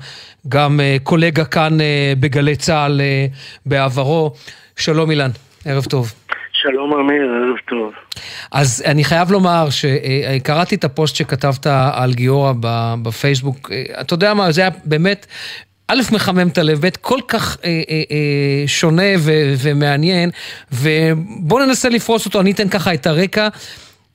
גם 0.49 0.81
קולגה 1.03 1.45
כאן 1.45 1.79
בגלי 2.21 2.57
צה"ל 2.57 3.01
בעברו. 3.67 4.33
שלום 4.77 5.11
אילן, 5.11 5.31
ערב 5.65 5.85
טוב. 5.85 6.13
שלום 6.63 6.95
אמיר, 6.95 7.23
ערב 7.23 7.57
טוב. 7.69 7.93
אז 8.53 8.83
אני 8.87 9.05
חייב 9.05 9.33
לומר 9.33 9.69
שקראתי 9.71 10.75
את 10.75 10.85
הפוסט 10.85 11.17
שכתבת 11.17 11.67
על 11.93 12.15
גיורא 12.15 12.53
בפייסבוק, 13.03 13.71
אתה 14.01 14.15
יודע 14.15 14.35
מה, 14.35 14.53
זה 14.53 14.61
היה 14.61 14.71
באמת 14.85 15.27
א', 15.89 16.01
מחמם 16.13 16.49
את 16.49 16.59
הלב, 16.59 16.87
ב', 16.87 16.91
כל 17.01 17.19
כך 17.29 17.57
אה, 17.65 17.83
אה, 17.91 18.03
אה, 18.11 18.65
שונה 18.67 19.13
ו- 19.19 19.53
ומעניין, 19.59 20.31
ובואו 20.73 21.67
ננסה 21.67 21.89
לפרוס 21.89 22.27
אותו, 22.27 22.41
אני 22.41 22.51
אתן 22.51 22.69
ככה 22.69 22.95
את 22.95 23.07
הרקע. 23.07 23.49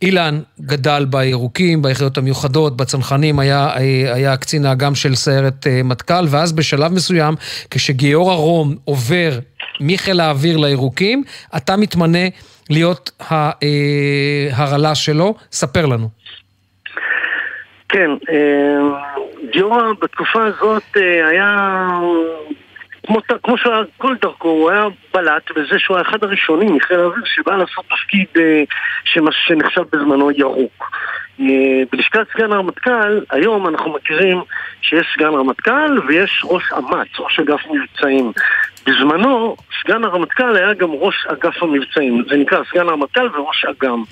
אילן 0.02 0.40
גדל 0.62 1.06
בירוקים, 1.10 1.82
ביחידות 1.82 2.18
המיוחדות, 2.18 2.78
בצנחנים, 2.78 3.40
היה, 3.40 3.70
אה, 3.76 4.14
היה 4.14 4.38
קצין 4.38 4.66
האג"ם 4.66 4.96
של 4.96 5.16
סיירת 5.16 5.68
אה, 5.68 5.84
מטכ"ל, 5.84 6.26
ואז 6.30 6.52
בשלב 6.52 6.92
מסוים, 6.92 7.36
כשגיורא 7.72 8.36
רום 8.36 8.76
עובר 8.86 9.40
מחיל 9.80 10.20
האוויר 10.20 10.58
לירוקים, 10.58 11.24
אתה 11.58 11.78
מתמנה 11.78 12.28
להיות 12.70 13.12
ההרעלה 13.20 14.90
אה, 14.90 14.96
שלו. 14.96 15.36
ספר 15.52 15.86
לנו. 15.86 16.10
כן, 17.90 18.10
גיורא 19.52 19.84
בתקופה 20.02 20.44
הזאת 20.46 20.98
היה 21.30 21.58
כמו, 23.08 23.20
כמו 23.44 23.58
שהיה 23.58 23.82
כל 23.98 24.16
דרכו, 24.22 24.50
הוא 24.50 24.72
היה 24.72 24.86
בלט 25.14 25.52
בזה 25.56 25.80
שהוא 25.80 25.98
היה 25.98 26.06
אחד 26.10 26.24
הראשונים 26.24 26.76
מחיל 26.76 27.00
האוויר 27.00 27.24
שבא 27.26 27.56
לעשות 27.56 27.86
תפקיד 27.86 28.28
אה, 28.38 28.64
שנחשב 29.48 29.82
בזמנו 29.94 30.32
ירוק. 30.32 30.92
בלשכת 31.92 32.28
סגן 32.34 32.52
הרמטכ"ל, 32.52 33.20
היום 33.30 33.68
אנחנו 33.68 33.94
מכירים 33.94 34.42
שיש 34.82 35.08
סגן 35.16 35.34
רמטכ"ל 35.34 36.00
ויש 36.08 36.42
ראש 36.46 36.64
אמ"ץ, 36.78 37.20
ראש 37.20 37.40
אגף 37.40 37.60
מבצעים. 37.72 38.32
בזמנו, 38.88 39.56
סגן 39.82 40.04
הרמטכ"ל 40.04 40.56
היה 40.56 40.74
גם 40.74 40.90
ראש 40.92 41.26
אגף 41.28 41.64
המבצעים, 41.64 42.24
זה 42.30 42.36
נקרא 42.36 42.64
סגן 42.72 42.90
הרמטכ"ל 42.90 43.28
וראש 43.34 43.66
אג"ם. 43.66 44.04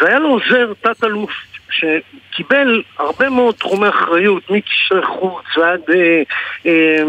והיה 0.00 0.18
לו 0.18 0.28
עוזר 0.28 0.72
תת-אלוף 0.80 1.30
שקיבל 1.70 2.82
הרבה 2.98 3.30
מאוד 3.30 3.54
תחומי 3.54 3.88
אחריות, 3.88 4.50
מקשרי 4.50 5.06
חוץ 5.06 5.56
ועד 5.56 5.80
אה, 5.94 6.22
אה, 6.66 7.02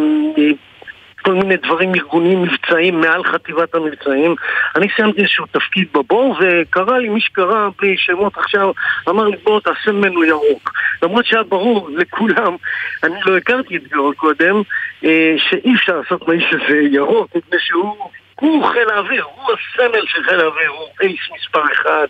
כל 1.24 1.34
מיני 1.34 1.58
דברים 1.58 1.96
ארגוניים 1.96 2.42
מבצעיים 2.42 3.02
מעל 3.02 3.24
חטיבת 3.24 3.76
המבצעים. 3.76 4.36
אני 4.76 4.88
סיימתי 4.96 5.22
איזשהו 5.22 5.46
תפקיד 5.52 5.88
בבור, 5.94 6.38
וקרא 6.42 6.98
לי 6.98 7.10
מי 7.10 7.22
שקרא 7.22 7.70
בלי 7.78 7.98
שמות 7.98 8.38
עכשיו, 8.38 8.72
אמר 9.10 9.28
לי 9.28 9.38
בוא 9.44 9.60
תעשה 9.60 9.92
ממנו 9.92 10.24
ירוק. 10.24 10.72
למרות 11.04 11.26
שהיה 11.26 11.44
ברור 11.44 11.90
לכולם, 11.94 12.56
אני 13.04 13.16
לא 13.26 13.38
הכרתי 13.38 13.78
את 13.78 13.88
גיאורג 13.88 14.16
קודם, 14.16 14.62
אה, 15.06 15.36
שאי 15.38 15.76
אפשר 15.76 15.98
לעשות 15.98 16.28
מאיש 16.28 16.54
הזה 16.54 16.78
ירוק, 16.92 17.36
מפני 17.36 17.60
שהוא... 17.60 17.96
הוא 18.36 18.66
חיל 18.66 18.90
האוויר, 18.90 19.24
הוא 19.24 19.54
הסמל 19.54 20.06
של 20.08 20.24
חיל 20.24 20.40
האוויר, 20.40 20.70
הוא 20.70 20.88
אייס 21.02 21.20
מספר 21.36 21.64
אחד, 21.74 22.08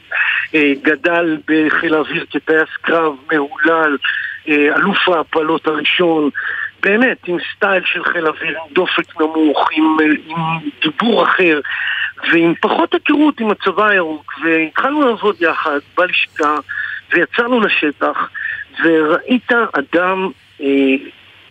אה, 0.56 0.74
גדל 0.82 1.38
בחיל 1.48 1.94
האוויר 1.94 2.26
כטייס 2.32 2.70
קרב 2.82 3.14
מהולל, 3.32 3.98
אה, 4.48 4.76
אלוף 4.76 5.10
ההפלות 5.10 5.68
הראשון, 5.68 6.30
באמת 6.84 7.18
עם 7.28 7.38
סטייל 7.56 7.84
של 7.86 8.04
חיל 8.04 8.28
אוויר, 8.28 8.58
עם 8.60 8.74
דופק 8.74 9.22
נמוך, 9.22 9.68
עם, 9.72 9.98
עם 10.28 10.40
דיבור 10.82 11.24
אחר 11.24 11.60
ועם 12.32 12.54
פחות 12.62 12.94
היכרות 12.94 13.40
עם 13.40 13.52
הצבא 13.52 13.88
הירוק 13.88 14.34
והתחלנו 14.44 15.08
לעבוד 15.08 15.36
יחד 15.42 15.80
בלשכה 15.98 16.56
ויצאנו 17.14 17.60
לשטח 17.60 18.30
וראית 18.84 19.52
אדם 19.52 20.30
אה, 20.62 20.96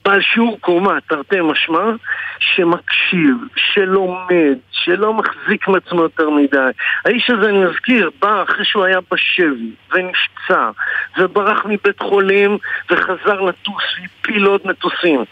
בעל 0.04 0.20
שיעור 0.20 0.58
קומה, 0.60 0.98
תרתי 1.08 1.40
משמע, 1.40 1.90
שמקשיב, 2.38 3.36
שלומד, 3.56 4.56
שלא 4.70 5.14
מחזיק 5.14 5.68
מעצמו 5.68 6.02
יותר 6.02 6.30
מדי. 6.30 6.70
האיש 7.04 7.30
הזה, 7.30 7.48
אני 7.48 7.64
מזכיר, 7.64 8.10
בא 8.20 8.42
אחרי 8.42 8.64
שהוא 8.64 8.84
היה 8.84 8.98
בשבי, 9.12 9.70
ונפצע, 9.92 10.70
וברח 11.18 11.64
מבית 11.64 12.00
חולים, 12.00 12.58
וחזר 12.90 13.40
לטוס, 13.40 13.84
והפיל 14.00 14.44
עוד 14.44 14.60
מטוסים. 14.64 15.24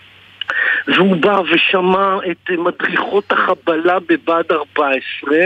והוא 0.88 1.16
בא 1.16 1.40
ושמע 1.50 2.16
את 2.30 2.50
מדריכות 2.50 3.32
החבלה 3.32 3.98
בבה"ד 4.08 4.52
14 4.52 5.36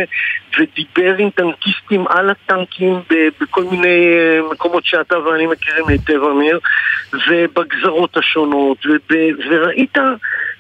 ודיבר 0.58 1.14
עם 1.18 1.30
טנקיסטים 1.30 2.08
על 2.08 2.30
הטנקים 2.30 2.94
בכל 3.40 3.64
מיני 3.64 4.16
אה, 4.16 4.52
מקומות 4.52 4.84
שאתה 4.84 5.18
ואני 5.18 5.46
מכירים 5.46 5.88
היטב, 5.88 6.22
אמיר, 6.22 6.58
ובגזרות 7.28 8.16
השונות, 8.16 8.86
וראית 9.50 9.98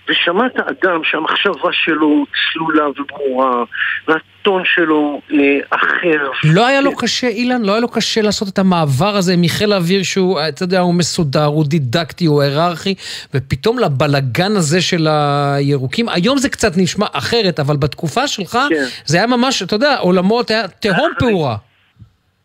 ושמעת 0.08 0.56
אדם 0.56 1.00
שהמחשבה 1.04 1.70
שלו 1.72 2.24
צלולה 2.52 2.84
וברורה, 2.88 3.64
והטון 4.08 4.62
שלו 4.64 5.20
אה, 5.32 5.38
אחר. 5.70 6.30
לא 6.44 6.66
היה 6.66 6.80
לו 6.80 6.96
קשה, 6.96 7.26
אילן? 7.28 7.62
לא 7.62 7.72
היה 7.72 7.80
לו 7.80 7.88
קשה 7.88 8.22
לעשות 8.22 8.48
את 8.48 8.58
המעבר 8.58 9.16
הזה 9.16 9.34
מחיל 9.36 9.72
האוויר 9.72 10.02
שהוא, 10.02 10.40
אתה 10.48 10.62
יודע, 10.62 10.80
הוא 10.80 10.94
מסודר, 10.94 11.44
הוא 11.44 11.64
דידקטי, 11.64 12.26
הוא 12.26 12.42
היררכי, 12.42 12.94
ופתאום 13.34 13.78
לבלגן 13.78 14.56
הזה 14.56 14.80
של 14.80 15.06
הירוקים, 15.10 16.08
היום 16.08 16.38
זה 16.38 16.48
קצת 16.48 16.72
נשמע 16.76 17.06
אחרת, 17.12 17.60
אבל 17.60 17.76
בתקופה 17.76 18.28
שלך 18.28 18.58
כן. 18.68 18.84
זה 19.06 19.16
היה 19.16 19.26
ממש, 19.26 19.62
אתה 19.62 19.74
יודע, 19.74 19.96
עולמות, 19.96 20.50
היה 20.50 20.68
תהום 20.68 21.10
פעורה. 21.18 21.56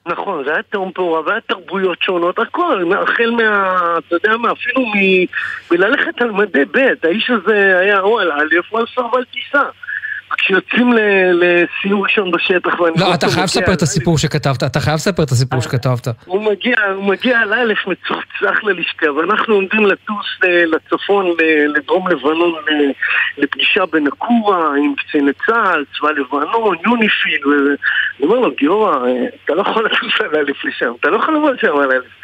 נכון, 0.09 0.43
זה 0.43 0.53
היה 0.53 0.63
תהום 0.63 0.91
פעורה, 0.91 1.21
והיה 1.25 1.41
תרבויות 1.41 2.01
שונות, 2.01 2.39
הכל, 2.39 2.91
החל 3.03 3.31
מה... 3.31 3.75
אתה 3.97 4.15
יודע 4.15 4.37
מה, 4.37 4.51
אפילו 4.51 4.81
מ... 4.85 5.25
מללכת 5.71 6.21
על 6.21 6.31
מדי 6.31 6.65
ב', 6.65 6.77
האיש 7.03 7.29
הזה 7.29 7.79
היה 7.79 7.99
או 7.99 8.19
על 8.19 8.31
א' 8.31 8.55
או 8.71 8.77
על 8.77 8.85
סרבל 8.95 9.23
טיסה. 9.23 9.63
כשיוצאים 10.39 10.93
לסיור 11.33 12.03
ראשון 12.03 12.31
בשטח 12.31 12.79
ואני... 12.79 12.95
לא, 12.99 13.13
אתה 13.13 13.27
חייב 13.27 13.43
לספר 13.43 13.73
את 13.73 13.81
הסיפור 13.81 14.17
שכתבת, 14.17 14.63
אתה 14.63 14.79
חייב 14.79 14.95
לספר 14.95 15.23
את 15.23 15.31
הסיפור 15.31 15.61
שכתבת. 15.61 16.07
הוא 16.25 16.51
מגיע, 16.51 16.75
הוא 16.95 17.03
מגיע 17.03 17.39
על 17.39 17.53
א' 17.53 17.73
מצוחצח 17.87 18.63
ללשכה, 18.63 19.11
ואנחנו 19.11 19.55
עומדים 19.55 19.85
לטוס 19.85 20.25
לצפון, 20.43 21.25
לדרום 21.75 22.07
לבנון, 22.07 22.53
לפגישה 23.37 23.85
בנקורה 23.85 24.67
עם 24.77 24.93
קציני 24.95 25.31
צה"ל, 25.45 25.85
צבא 25.97 26.09
לבנון, 26.11 26.75
יוניפיל, 26.85 27.47
ואני 27.47 27.75
אומר 28.23 28.39
לו, 28.39 28.51
גיורא, 28.57 28.97
אתה 29.45 29.53
לא 29.53 29.61
יכול 29.61 29.85
לטוס 29.85 30.21
על 30.21 30.35
א' 30.35 30.67
לשם, 30.67 30.91
אתה 30.99 31.09
לא 31.09 31.17
יכול 31.17 31.35
לבוא 31.35 31.51
לשם 31.51 31.77
על 31.77 31.91
א'. 31.91 32.19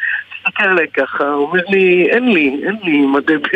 מסתכל 0.46 0.64
עליי 0.64 0.86
ככה, 0.88 1.32
אומר 1.32 1.60
לי, 1.68 2.08
אין 2.10 2.32
לי, 2.32 2.60
אין 2.66 2.76
לי 2.82 3.06
מדי 3.06 3.36
ב', 3.36 3.46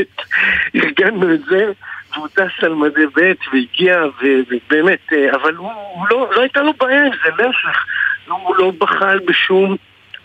ארגנו 0.76 1.34
את 1.34 1.40
זה. 1.50 1.72
והוא 2.14 2.28
טס 2.28 2.64
על 2.64 2.74
מדי 2.74 3.06
ב' 3.06 3.32
והגיע, 3.52 4.02
ובאמת, 4.20 5.12
אה, 5.12 5.34
אבל 5.34 5.54
הוא, 5.54 5.72
הוא 5.72 6.06
לא, 6.10 6.30
לא 6.36 6.40
הייתה 6.40 6.62
לו 6.62 6.72
בעיה 6.80 7.04
עם 7.04 7.12
זה, 7.24 7.42
להפך, 7.42 7.84
הוא 8.28 8.56
לא 8.56 8.72
בחל 8.78 9.18
בשום 9.18 9.76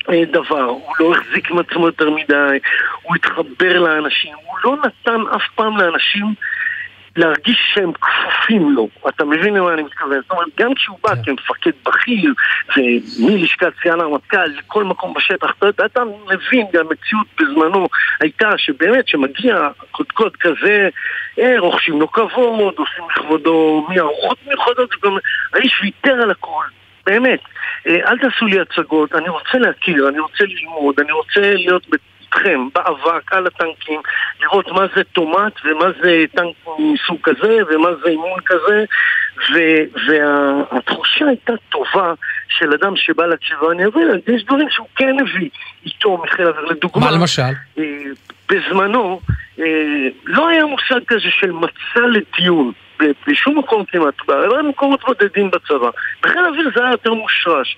אה, 0.10 0.24
דבר, 0.32 0.64
הוא 0.64 0.94
לא 1.00 1.16
החזיק 1.16 1.52
מעצמו 1.52 1.86
יותר 1.86 2.10
מדי, 2.10 2.58
הוא 3.02 3.16
התחבר 3.16 3.80
לאנשים, 3.80 4.34
הוא 4.46 4.58
לא 4.64 4.78
נתן 4.86 5.22
אף 5.36 5.44
פעם 5.56 5.78
לאנשים 5.78 6.26
להרגיש 7.16 7.58
שהם 7.74 7.92
כפופים 7.94 8.72
לו. 8.72 8.90
אתה 9.10 9.26
מבין 9.26 9.54
למה 9.54 9.74
אני 9.74 9.84
מתכוון? 9.84 10.22
זאת 10.22 10.32
אומרת, 10.32 10.48
גם 10.60 10.74
כשהוא 10.74 10.98
בא 11.04 11.14
כמפקד 11.24 11.72
בכיר, 11.86 12.34
ומלשכת 12.78 13.74
סגן 13.82 14.00
הרמטכ"ל 14.00 14.46
לכל 14.46 14.84
מקום 14.84 15.14
בשטח, 15.14 15.54
אתה 15.58 15.86
אתה 15.86 16.04
מבין, 16.26 16.66
גם 16.74 16.86
מציאות 16.90 17.28
בזמנו 17.40 17.88
הייתה 18.20 18.50
שבאמת, 18.58 19.08
שמגיע 19.08 19.68
קודקוד 19.92 20.36
כזה, 20.36 20.90
אה, 21.40 21.60
רוכשים 21.60 22.00
לו 22.00 22.12
כבוד, 22.12 22.74
עושים 22.78 23.04
לכבודו 23.10 23.88
מארוחות 23.90 24.38
מיוחדות, 24.48 24.96
וגם 24.96 25.18
האיש 25.54 25.82
ויתר 25.82 26.22
על 26.22 26.32
הכל. 26.32 26.64
באמת, 27.06 27.40
אה, 27.88 27.96
אל 28.08 28.18
תעשו 28.18 28.46
לי 28.46 28.60
הצגות, 28.60 29.16
אני 29.16 29.30
רוצה 29.30 29.58
להכיר, 29.58 30.10
אני 30.10 30.20
רוצה 30.20 30.44
ללמוד, 30.44 31.00
אני 31.00 31.12
רוצה 31.12 31.54
להיות 31.56 31.88
איתכם 32.36 32.68
באבק 32.76 33.34
על 33.34 33.48
הטנקים, 33.48 34.02
לראות 34.42 34.68
מה 34.68 34.86
זה 34.96 35.04
טומט 35.04 35.54
ומה 35.66 35.86
זה 36.02 36.24
טנק 36.36 36.56
מסוג 36.80 37.18
כזה 37.24 37.58
ומה 37.70 37.90
זה 38.04 38.10
אימון 38.10 38.40
כזה 38.46 38.86
והתחושה 40.08 41.26
הייתה 41.26 41.54
טובה 41.70 42.14
של 42.48 42.74
אדם 42.74 42.96
שבא 42.96 43.26
להקשיב 43.26 43.62
ואני 43.62 43.86
אביא 43.86 44.02
לה, 44.06 44.36
יש 44.36 44.44
דברים 44.44 44.68
שהוא 44.70 44.88
כן 44.96 45.16
הביא 45.20 45.50
איתו 45.86 46.18
מחיל 46.18 46.48
האוויר, 46.48 46.66
לדוגמה 46.66 47.06
מה 47.06 47.12
למשל? 47.12 47.42
אה, 47.78 47.84
בזמנו 48.50 49.22
אה, 49.60 49.66
לא 50.26 50.48
היה 50.48 50.66
מושג 50.66 51.06
כזה 51.08 51.30
של 51.40 51.52
מצע 51.52 52.08
לדיון 52.12 52.72
בשום 53.28 53.58
מקום 53.58 53.86
כמעט, 53.86 54.14
היה 54.28 54.62
מקומות 54.62 55.02
בודדים 55.08 55.52
בצבא. 55.52 55.90
בחיל 56.24 56.46
האוויר 56.46 56.70
זה 56.76 56.82
היה 56.84 56.92
יותר 56.92 57.14
מושרש. 57.14 57.78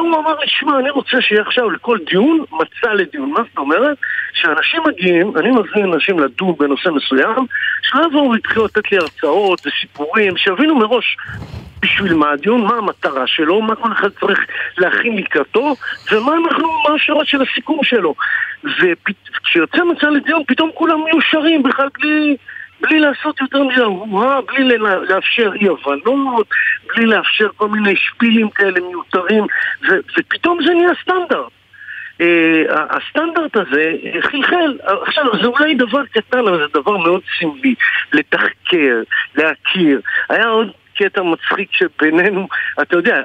הוא 0.00 0.18
אמר 0.18 0.38
לי, 0.38 0.46
שמע, 0.48 0.78
אני 0.78 0.90
רוצה 0.90 1.20
שיהיה 1.20 1.42
עכשיו 1.42 1.70
לכל 1.70 1.98
דיון 2.06 2.44
מצע 2.50 2.94
לדיון. 2.94 3.30
מה 3.30 3.40
זאת 3.48 3.58
אומרת? 3.58 3.96
שאנשים 4.32 4.80
מגיעים, 4.86 5.32
אני 5.36 5.50
מזמין 5.50 5.92
אנשים 5.92 6.18
לדון 6.18 6.54
בנושא 6.58 6.88
מסוים, 6.88 7.46
שלא 7.82 8.06
יבואו 8.06 8.30
ויתחילו 8.30 8.64
לתת 8.64 8.92
לי 8.92 8.98
הרצאות 8.98 9.66
וסיפורים, 9.66 10.36
שיבינו 10.36 10.74
מראש 10.74 11.16
בשביל 11.82 12.14
מה 12.14 12.30
הדיון, 12.30 12.60
מה 12.62 12.74
המטרה 12.74 13.26
שלו, 13.26 13.62
מה 13.62 13.74
כל 13.74 13.92
אחד 13.92 14.08
צריך 14.20 14.40
להכין 14.78 15.16
לקראתו, 15.16 15.74
ומה 16.12 16.32
אנחנו, 16.44 16.68
מה 16.88 16.94
השאלות 16.94 17.26
של 17.26 17.42
הסיכום 17.42 17.78
שלו. 17.82 18.14
וכשיוצא 18.64 19.84
מצע 19.84 20.10
לדיון, 20.10 20.42
פתאום 20.46 20.70
כולם 20.74 21.04
מיושרים, 21.04 21.62
בכלל 21.62 21.88
בלי... 21.98 22.36
בלי 22.82 22.98
לעשות 22.98 23.40
יותר 23.40 23.62
מדי 23.62 23.80
אהובה, 23.80 24.40
בלי 24.40 24.78
לאפשר 24.78 25.52
אי 25.60 25.68
הבנות, 25.68 26.46
בלי 26.86 27.06
לאפשר 27.06 27.48
כל 27.56 27.68
מיני 27.68 27.96
שפילים 27.96 28.50
כאלה 28.50 28.80
מיותרים, 28.80 29.46
ו- 29.88 30.00
ופתאום 30.18 30.58
זה 30.66 30.74
נהיה 30.74 30.92
סטנדרט. 31.02 31.52
Uh, 32.18 32.24
הסטנדרט 32.70 33.56
הזה 33.56 33.92
חלחל, 34.20 34.78
עכשיו 35.06 35.24
זה 35.42 35.46
אולי 35.46 35.74
דבר 35.74 36.06
קטן, 36.06 36.38
אבל 36.38 36.58
זה 36.58 36.80
דבר 36.80 36.96
מאוד 36.96 37.20
סמלי, 37.38 37.74
לתחקר, 38.12 39.02
להכיר. 39.34 40.00
היה 40.28 40.46
עוד 40.46 40.70
קטע 40.96 41.22
מצחיק 41.22 41.68
שבינינו, 41.72 42.48
אתה 42.82 42.96
יודע, 42.96 43.16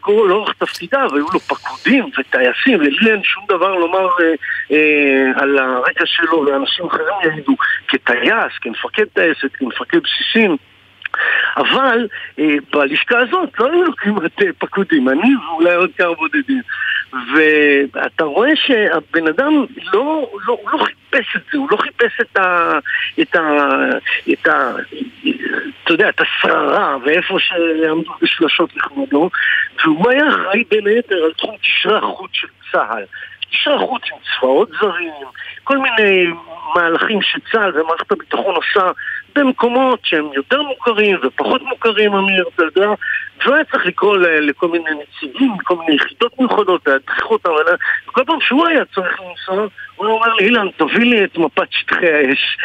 כל 0.00 0.26
לאורך 0.28 0.54
תפקידיו 0.58 1.10
היו 1.14 1.26
לו 1.32 1.40
פקודים 1.40 2.10
וטייסים, 2.18 2.80
ולי 2.80 3.10
אין 3.12 3.22
שום 3.22 3.44
דבר 3.48 3.74
לומר 3.74 4.08
אה, 4.20 4.34
אה, 4.72 5.42
על 5.42 5.58
הרקע 5.58 6.06
שלו, 6.06 6.46
ואנשים 6.46 6.86
אחרים 6.86 7.14
יעידו, 7.24 7.54
כטייס, 7.88 8.52
כמפקד 8.60 9.04
טייסת, 9.04 9.50
כמפקד 9.52 9.98
בסיסים. 9.98 10.56
אבל 11.56 12.06
אה, 12.38 12.54
בלשכה 12.72 13.18
הזאת 13.18 13.60
לא 13.60 13.72
היו 13.72 13.96
כמעט 13.96 14.42
אה, 14.42 14.46
פקודים, 14.58 15.08
אני 15.08 15.36
ואולי 15.36 15.74
עוד 15.74 15.90
כמה 15.98 16.14
בודדים. 16.14 16.62
ואתה 17.12 18.24
רואה 18.24 18.56
שהבן 18.56 19.28
אדם 19.28 19.52
לא, 19.92 20.30
לא, 20.48 20.58
לא 20.72 20.84
חיפש 20.84 21.36
את 21.36 21.42
זה, 21.52 21.58
הוא 21.58 21.68
לא 21.70 21.76
חיפש 21.76 22.20
את 22.20 22.36
ה... 22.36 22.78
את 23.20 23.36
ה... 23.36 23.68
את 24.32 24.46
ה... 24.46 24.72
אתה 25.84 25.92
יודע, 25.92 26.08
את 26.08 26.20
השררה 26.20 26.96
ואיפה 27.04 27.36
שעמדו 27.38 28.12
בשלשות 28.22 28.76
לכבודו, 28.76 29.30
והוא 29.84 30.10
היה 30.10 30.28
אחראי 30.28 30.64
בין 30.70 30.86
היתר 30.86 31.24
על 31.24 31.32
תחום 31.32 31.56
קשרי 31.62 31.98
החוץ 31.98 32.30
של 32.32 32.48
צה"ל. 32.72 33.04
קשרי 33.52 33.74
החוץ 33.74 34.02
עם 34.12 34.18
צבאות 34.38 34.68
זרים, 34.80 35.12
כל 35.64 35.78
מיני 35.78 36.26
מהלכים 36.74 37.22
שצה"ל 37.22 37.80
ומערכת 37.80 38.12
הביטחון 38.12 38.54
עושה 38.54 38.90
במקומוקות 39.34 40.00
שהם 40.02 40.24
יותר 40.34 40.62
מוכרים 40.62 41.16
ופחות 41.22 41.62
מוכרים, 41.62 42.14
אמיר, 42.14 42.44
אתה 42.54 42.62
יודע, 42.62 42.88
והוא 43.44 43.54
היה 43.54 43.64
צריך 43.64 43.86
לקרוא 43.86 44.16
לכל 44.18 44.68
מיני 44.68 44.90
נציגים, 44.90 45.58
כל 45.58 45.76
מיני 45.76 45.94
יחידות 45.94 46.38
מיוחדות, 46.38 46.86
להדריך 46.86 47.30
אותם, 47.30 47.50
וכל 48.08 48.24
פעם 48.26 48.40
שהוא 48.40 48.66
היה 48.66 48.84
צריך 48.94 49.20
לנסוע, 49.20 49.66
הוא 50.06 50.14
אומר 50.14 50.34
לי, 50.34 50.44
אילן, 50.44 50.66
תביא 50.76 51.04
לי 51.04 51.24
את 51.24 51.38
מפת 51.38 51.66
שטחי 51.70 52.12
האש. 52.12 52.58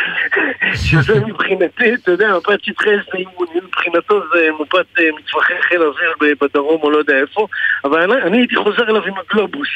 שזה 0.75 1.19
מבחינתי, 1.19 1.93
אתה 1.93 2.11
יודע, 2.11 2.37
מפת 2.37 2.63
שטחי 2.63 2.89
אש 2.95 3.05
זה 3.11 3.17
אימונים, 3.17 3.63
מבחינתו 3.63 4.21
זה 4.33 4.49
מפת 4.59 4.85
אה, 4.99 5.09
מטווחי 5.17 5.53
חיל 5.61 5.81
אוויר 5.83 6.13
בדרום 6.41 6.81
או 6.83 6.91
לא 6.91 6.97
יודע 6.97 7.19
איפה, 7.19 7.47
אבל 7.83 8.11
אני, 8.11 8.21
אני 8.21 8.37
הייתי 8.37 8.55
חוזר 8.55 8.83
אליו 8.89 9.03
עם 9.05 9.13
הגלובוס. 9.17 9.69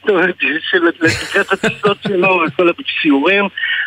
זאת 0.00 0.10
אומרת, 0.10 0.34
של 0.70 0.82
לקראת 1.00 1.52
הטיסות 1.52 1.96
שלו 2.02 2.40
וכל 2.46 2.68
הסיורים. 2.68 3.44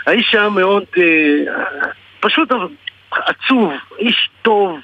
האיש 0.07 0.35
היה 0.35 0.49
מאוד... 0.49 0.83
אה, 0.97 1.89
פשוט 2.19 2.51
עצוב, 3.11 3.73
איש 3.99 4.29
טוב. 4.41 4.79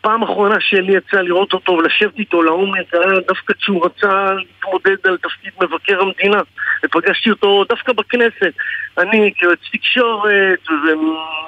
פעם 0.00 0.22
אחרונה 0.22 0.60
שלי 0.60 0.92
יצא 0.96 1.20
לראות 1.20 1.52
אותו 1.52 1.72
ולשבת 1.72 2.18
איתו 2.18 2.42
לעומק 2.42 2.94
היה 2.94 3.20
דווקא 3.28 3.54
כשהוא 3.54 3.86
רצה 3.86 4.32
להתמודד 4.32 5.06
על 5.06 5.16
תפקיד 5.16 5.52
מבקר 5.60 6.00
המדינה. 6.02 6.40
ופגשתי 6.84 7.30
אותו 7.30 7.64
דווקא 7.68 7.92
בכנסת. 7.92 8.52
אני 8.98 9.32
כיועץ 9.36 9.58
תקשורת 9.72 10.66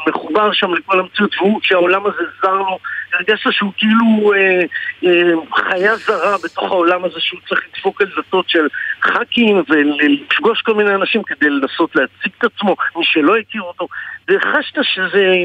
ומחובר 0.06 0.52
שם 0.52 0.74
לכל 0.74 1.00
המציאות 1.00 1.34
והוא, 1.38 1.60
כשהעולם 1.60 2.06
הזה 2.06 2.22
זר 2.42 2.52
לו 2.54 2.78
הרגשת 3.12 3.52
שהוא 3.52 3.72
כאילו 3.76 4.32
אה, 4.32 4.62
אה, 5.04 5.32
חיה 5.54 5.96
זרה 5.96 6.36
בתוך 6.44 6.70
העולם 6.70 7.04
הזה 7.04 7.20
שהוא 7.20 7.40
צריך 7.48 7.60
לדפוק 7.68 8.00
על 8.00 8.06
דלתות 8.16 8.48
של 8.48 8.66
ח"כים 9.02 9.62
ולפגוש 9.68 10.62
כל 10.62 10.74
מיני 10.74 10.94
אנשים 10.94 11.22
כדי 11.22 11.50
לנסות 11.50 11.96
להציג 11.96 12.32
את 12.38 12.44
עצמו 12.44 12.76
מי 12.96 13.04
שלא 13.04 13.36
הכיר 13.36 13.62
אותו. 13.62 13.88
וחשת 14.30 14.78
שזה 14.82 15.36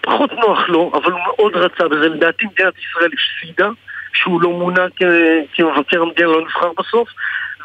פחות 0.00 0.32
נוח 0.32 0.68
לו, 0.68 0.92
אבל 0.94 1.12
הוא 1.12 1.20
מאוד 1.26 1.56
רצה 1.56 1.88
בזה. 1.88 2.08
לדעתי 2.08 2.46
מדינת 2.46 2.74
ישראל 2.78 3.10
הפסידה, 3.12 3.68
שהוא 4.12 4.42
לא 4.42 4.50
מונה 4.50 4.86
כמבקר 5.54 6.02
המדינה, 6.02 6.28
לא 6.28 6.40
נבחר 6.40 6.70
בסוף, 6.78 7.08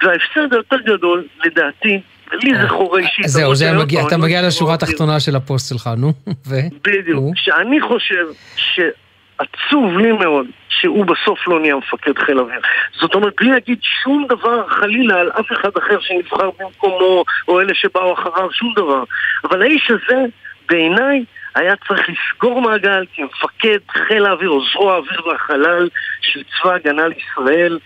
וההפסד 0.04 0.54
היותר 0.54 0.78
גדול, 0.86 1.24
לדעתי, 1.45 2.02
לי 2.34 2.52
זה 2.62 2.69
חורה 2.69 3.00
אישית. 3.00 3.28
זהו, 3.28 3.56
זה 3.56 3.71
מגיע, 3.71 4.08
אתה 4.08 4.17
מגיע 4.17 4.48
לשורה 4.48 4.74
התחתונה 4.74 5.19
של 5.19 5.36
הפוסט 5.36 5.69
שלך, 5.69 5.89
נו, 5.98 6.13
ו? 6.50 6.56
בדיוק. 6.84 7.24
שאני 7.36 7.82
חושב 7.82 8.26
שעצוב 8.56 9.98
לי 9.98 10.12
מאוד 10.12 10.45
שהוא 10.69 11.06
בסוף 11.06 11.48
לא 11.48 11.60
נהיה 11.60 11.76
מפקד 11.76 12.17
חיל 12.17 12.39
אוויר. 12.39 12.60
זאת 13.00 13.15
אומרת, 13.15 13.34
בלי 13.38 13.50
להגיד 13.50 13.80
שום 14.04 14.26
דבר 14.30 14.67
חלילה 14.67 15.19
על 15.19 15.32
אף 15.39 15.45
אחד 15.52 15.69
אחר 15.78 16.00
שנבחר 16.00 16.50
במקומו, 16.60 17.24
או 17.48 17.62
אלה 17.62 17.74
שבאו 17.74 18.13
אחריו, 18.13 18.52
שום 18.52 18.74
דבר. 18.76 19.04
אבל 19.43 19.62
האיש 19.62 19.91
הזה, 19.91 20.21
בעיניי, 20.69 21.24
היה 21.56 21.74
צריך 21.88 22.10
לסגור 22.10 22.62
מעגל 22.62 23.06
כמפקד 23.15 23.78
חיל 23.89 24.26
האוויר 24.26 24.50
או 24.50 24.65
זרוע 24.74 24.94
האוויר 24.94 25.28
והחלל 25.28 25.89
של 26.22 26.44
צבא 26.44 26.72
ההגנה 26.72 27.08
לישראל. 27.08 27.80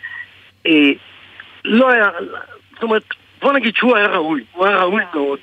אה, 0.67 0.91
לא 1.65 1.91
היה, 1.91 2.09
זאת 2.73 2.83
אומרת, 2.83 3.03
בוא 3.41 3.53
נגיד 3.53 3.75
שהוא 3.75 3.97
היה 3.97 4.07
ראוי, 4.07 4.43
הוא 4.51 4.65
היה 4.65 4.77
ראוי 4.77 5.03
מאוד. 5.13 5.39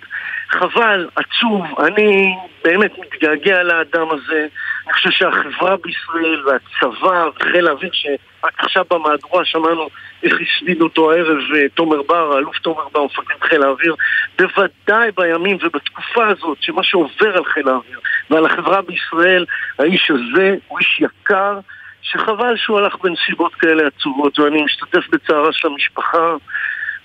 חבל, 0.48 1.08
עצוב, 1.16 1.64
אני 1.78 2.36
באמת 2.64 2.92
מתגעגע 2.98 3.62
לאדם 3.62 4.10
הזה. 4.10 4.46
אני 4.84 4.92
חושב 4.92 5.10
שהחברה 5.10 5.76
בישראל 5.76 6.42
והצבא 6.46 7.28
וחיל 7.36 7.68
האוויר, 7.68 7.90
שרק 7.92 8.52
עכשיו 8.58 8.84
במהדורה 8.90 9.44
שמענו 9.44 9.88
איך 10.22 10.34
הסליד 10.40 10.80
אותו 10.80 11.12
הערב 11.12 11.38
אה, 11.54 11.68
תומר 11.74 12.02
בר, 12.02 12.32
האלוף 12.34 12.58
תומר 12.58 12.88
בר, 12.92 13.04
מפקד 13.04 13.42
חיל 13.42 13.62
האוויר, 13.62 13.94
בוודאי 14.38 15.10
בימים 15.16 15.56
ובתקופה 15.62 16.26
הזאת, 16.26 16.58
שמה 16.60 16.82
שעובר 16.82 17.36
על 17.36 17.44
חיל 17.44 17.68
האוויר 17.68 18.00
ועל 18.30 18.46
החברה 18.46 18.82
בישראל, 18.82 19.44
האיש 19.78 20.10
הזה 20.10 20.54
הוא 20.68 20.78
איש 20.78 21.00
יקר, 21.00 21.58
שחבל 22.02 22.56
שהוא 22.56 22.78
הלך 22.78 22.94
בנסיבות 23.02 23.54
כאלה 23.54 23.86
עצובות, 23.86 24.38
ואני 24.38 24.62
משתתף 24.62 25.08
בצערה 25.10 25.52
של 25.52 25.68
המשפחה. 25.68 26.34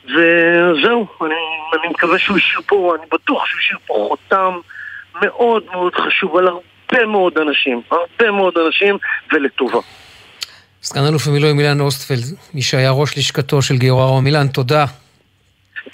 וזהו, 0.06 1.08
אני, 1.22 1.36
אני 1.74 1.88
מקווה 1.90 2.20
שהוא 2.20 2.38
השאיר 2.38 2.62
פה, 2.68 2.96
אני 3.00 3.06
בטוח 3.12 3.46
שהוא 3.46 3.60
השאיר 3.60 3.78
פה 3.88 4.08
חותם 4.10 4.54
מאוד 5.22 5.64
מאוד 5.72 5.94
חשוב 5.96 6.38
על 6.38 6.48
הרבה 6.48 7.06
מאוד 7.06 7.38
אנשים, 7.38 7.82
הרבה 7.92 8.32
מאוד 8.32 8.54
אנשים, 8.66 8.98
ולטובה. 9.34 9.80
סגן 10.84 11.02
אלוף 11.10 11.28
במילואים 11.28 11.60
אילן 11.60 11.80
אוסטפלד, 11.80 12.38
מי 12.54 12.62
שהיה 12.62 12.92
ראש 12.92 13.18
לשכתו 13.18 13.62
של 13.62 13.78
גיורא 13.78 14.06
רום. 14.06 14.28
אילן, 14.28 14.48
תודה. 14.48 14.86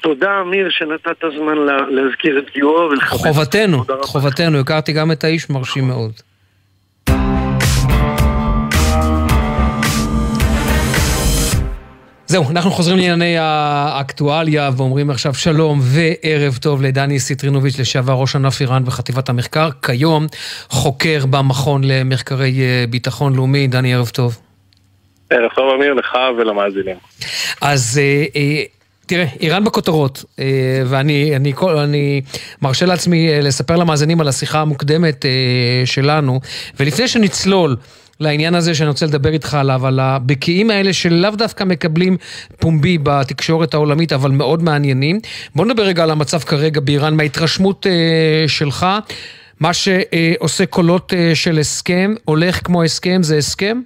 תודה, 0.01 0.41
אמיר, 0.41 0.69
שנתת 0.69 1.21
זמן 1.37 1.57
להזכיר 1.89 2.39
את 2.39 2.53
גיורא 2.53 2.85
ולכבד. 2.85 3.17
חובתנו, 3.17 3.83
חובתנו, 4.01 4.59
הכרתי 4.59 4.93
גם 4.93 5.11
את 5.11 5.23
האיש 5.23 5.49
מרשים 5.49 5.87
מאוד. 5.87 6.11
זהו, 12.27 12.43
אנחנו 12.51 12.71
חוזרים 12.71 12.97
לענייני 12.97 13.35
האקטואליה 13.39 14.69
ואומרים 14.77 15.09
עכשיו 15.09 15.33
שלום 15.33 15.79
וערב 15.81 16.57
טוב 16.61 16.81
לדני 16.81 17.19
סיטרינוביץ', 17.19 17.79
לשעבר 17.79 18.13
ראש 18.13 18.35
ענף 18.35 18.61
איראן 18.61 18.85
בחטיבת 18.85 19.29
המחקר, 19.29 19.69
כיום 19.85 20.27
חוקר 20.69 21.25
במכון 21.29 21.83
למחקרי 21.83 22.59
אה, 22.59 22.85
ביטחון 22.89 23.35
לאומי. 23.35 23.67
דני, 23.67 23.93
ערב 23.93 24.09
טוב. 24.09 24.37
ערב 25.29 25.49
טוב 25.55 25.73
אמיר, 25.75 25.93
לך 25.93 26.17
ולמאזינים. 26.37 26.95
אז 27.61 27.99
אה, 28.03 28.25
אה, 28.35 28.63
תראה, 29.05 29.25
איראן 29.41 29.63
בכותרות, 29.63 30.23
ואני 30.85 31.35
אני, 31.35 31.53
אני 31.83 32.21
מרשה 32.61 32.85
לעצמי 32.85 33.41
לספר 33.41 33.75
למאזינים 33.75 34.21
על 34.21 34.27
השיחה 34.27 34.61
המוקדמת 34.61 35.25
שלנו, 35.85 36.39
ולפני 36.79 37.07
שנצלול 37.07 37.75
לעניין 38.19 38.55
הזה 38.55 38.75
שאני 38.75 38.89
רוצה 38.89 39.05
לדבר 39.05 39.29
איתך 39.29 39.53
עליו, 39.53 39.87
על 39.87 39.99
הבקיעים 39.99 40.69
האלה 40.69 40.93
שלאו 40.93 41.29
דווקא 41.31 41.63
מקבלים 41.63 42.17
פומבי 42.59 42.97
בתקשורת 43.03 43.73
העולמית, 43.73 44.13
אבל 44.13 44.31
מאוד 44.31 44.63
מעניינים. 44.63 45.19
בוא 45.55 45.65
נדבר 45.65 45.83
רגע 45.83 46.03
על 46.03 46.11
המצב 46.11 46.39
כרגע 46.39 46.81
באיראן, 46.81 47.13
מההתרשמות 47.13 47.87
אה, 47.87 48.43
שלך. 48.47 48.85
מה 49.59 49.71
שעושה 49.73 50.65
קולות 50.65 51.13
אה, 51.13 51.31
של 51.35 51.59
הסכם, 51.59 52.13
הולך 52.25 52.65
כמו 52.65 52.83
הסכם, 52.83 53.23
זה 53.23 53.37
הסכם? 53.37 53.81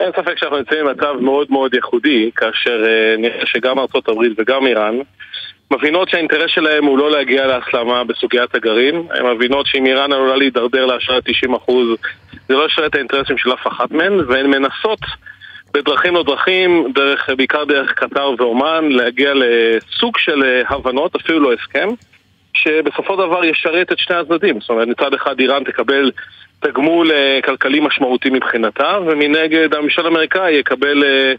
אין 0.00 0.10
ספק 0.16 0.38
שאנחנו 0.38 0.58
נמצאים 0.58 0.86
במצב 0.86 1.12
מאוד 1.20 1.46
מאוד 1.50 1.74
ייחודי, 1.74 2.30
כאשר 2.36 2.84
אה, 2.86 3.16
נראה 3.18 3.46
שגם 3.46 3.78
ארה"ב 3.78 4.18
וגם 4.38 4.66
איראן 4.66 4.94
מבינות 5.74 6.08
שהאינטרס 6.08 6.50
שלהם 6.50 6.84
הוא 6.84 6.98
לא 6.98 7.10
להגיע 7.10 7.46
להסלמה 7.46 8.04
בסוגיית 8.04 8.54
הגרעין, 8.54 9.06
הן 9.10 9.26
מבינות 9.26 9.66
שאם 9.66 9.86
איראן 9.86 10.12
עלולה 10.12 10.36
להידרדר 10.36 10.86
להשארת 10.86 11.28
90% 11.68 11.72
זה 12.48 12.54
לא 12.54 12.66
ישרת 12.66 12.90
את 12.90 12.94
האינטרסים 12.94 13.38
של 13.38 13.52
אף 13.52 13.66
אחת 13.66 13.90
מהן, 13.90 14.12
והן 14.28 14.46
מנסות 14.46 15.00
בדרכים 15.74 16.14
לא 16.14 16.22
דרכים, 16.22 16.92
דרך, 16.94 17.30
בעיקר 17.36 17.64
דרך 17.64 17.92
קטר 17.92 18.30
ואומן, 18.38 18.88
להגיע 18.88 19.32
לסוג 19.34 20.18
של 20.18 20.42
אה, 20.42 20.62
הבנות, 20.68 21.14
אפילו 21.14 21.40
לא 21.40 21.52
הסכם, 21.52 21.88
שבסופו 22.54 23.14
של 23.14 23.18
דבר 23.18 23.44
ישרת 23.44 23.92
את 23.92 23.98
שני 23.98 24.16
הצדדים. 24.16 24.60
זאת 24.60 24.70
אומרת, 24.70 24.88
מצד 24.88 25.14
אחד 25.14 25.40
איראן 25.40 25.64
תקבל 25.64 26.10
תגמול 26.60 27.12
אה, 27.12 27.40
כלכלי 27.44 27.80
משמעותי 27.80 28.30
מבחינתה, 28.30 28.98
ומנגד 29.06 29.74
הממשל 29.74 30.04
האמריקאי 30.04 30.52
יקבל 30.52 31.04
אה, 31.04 31.32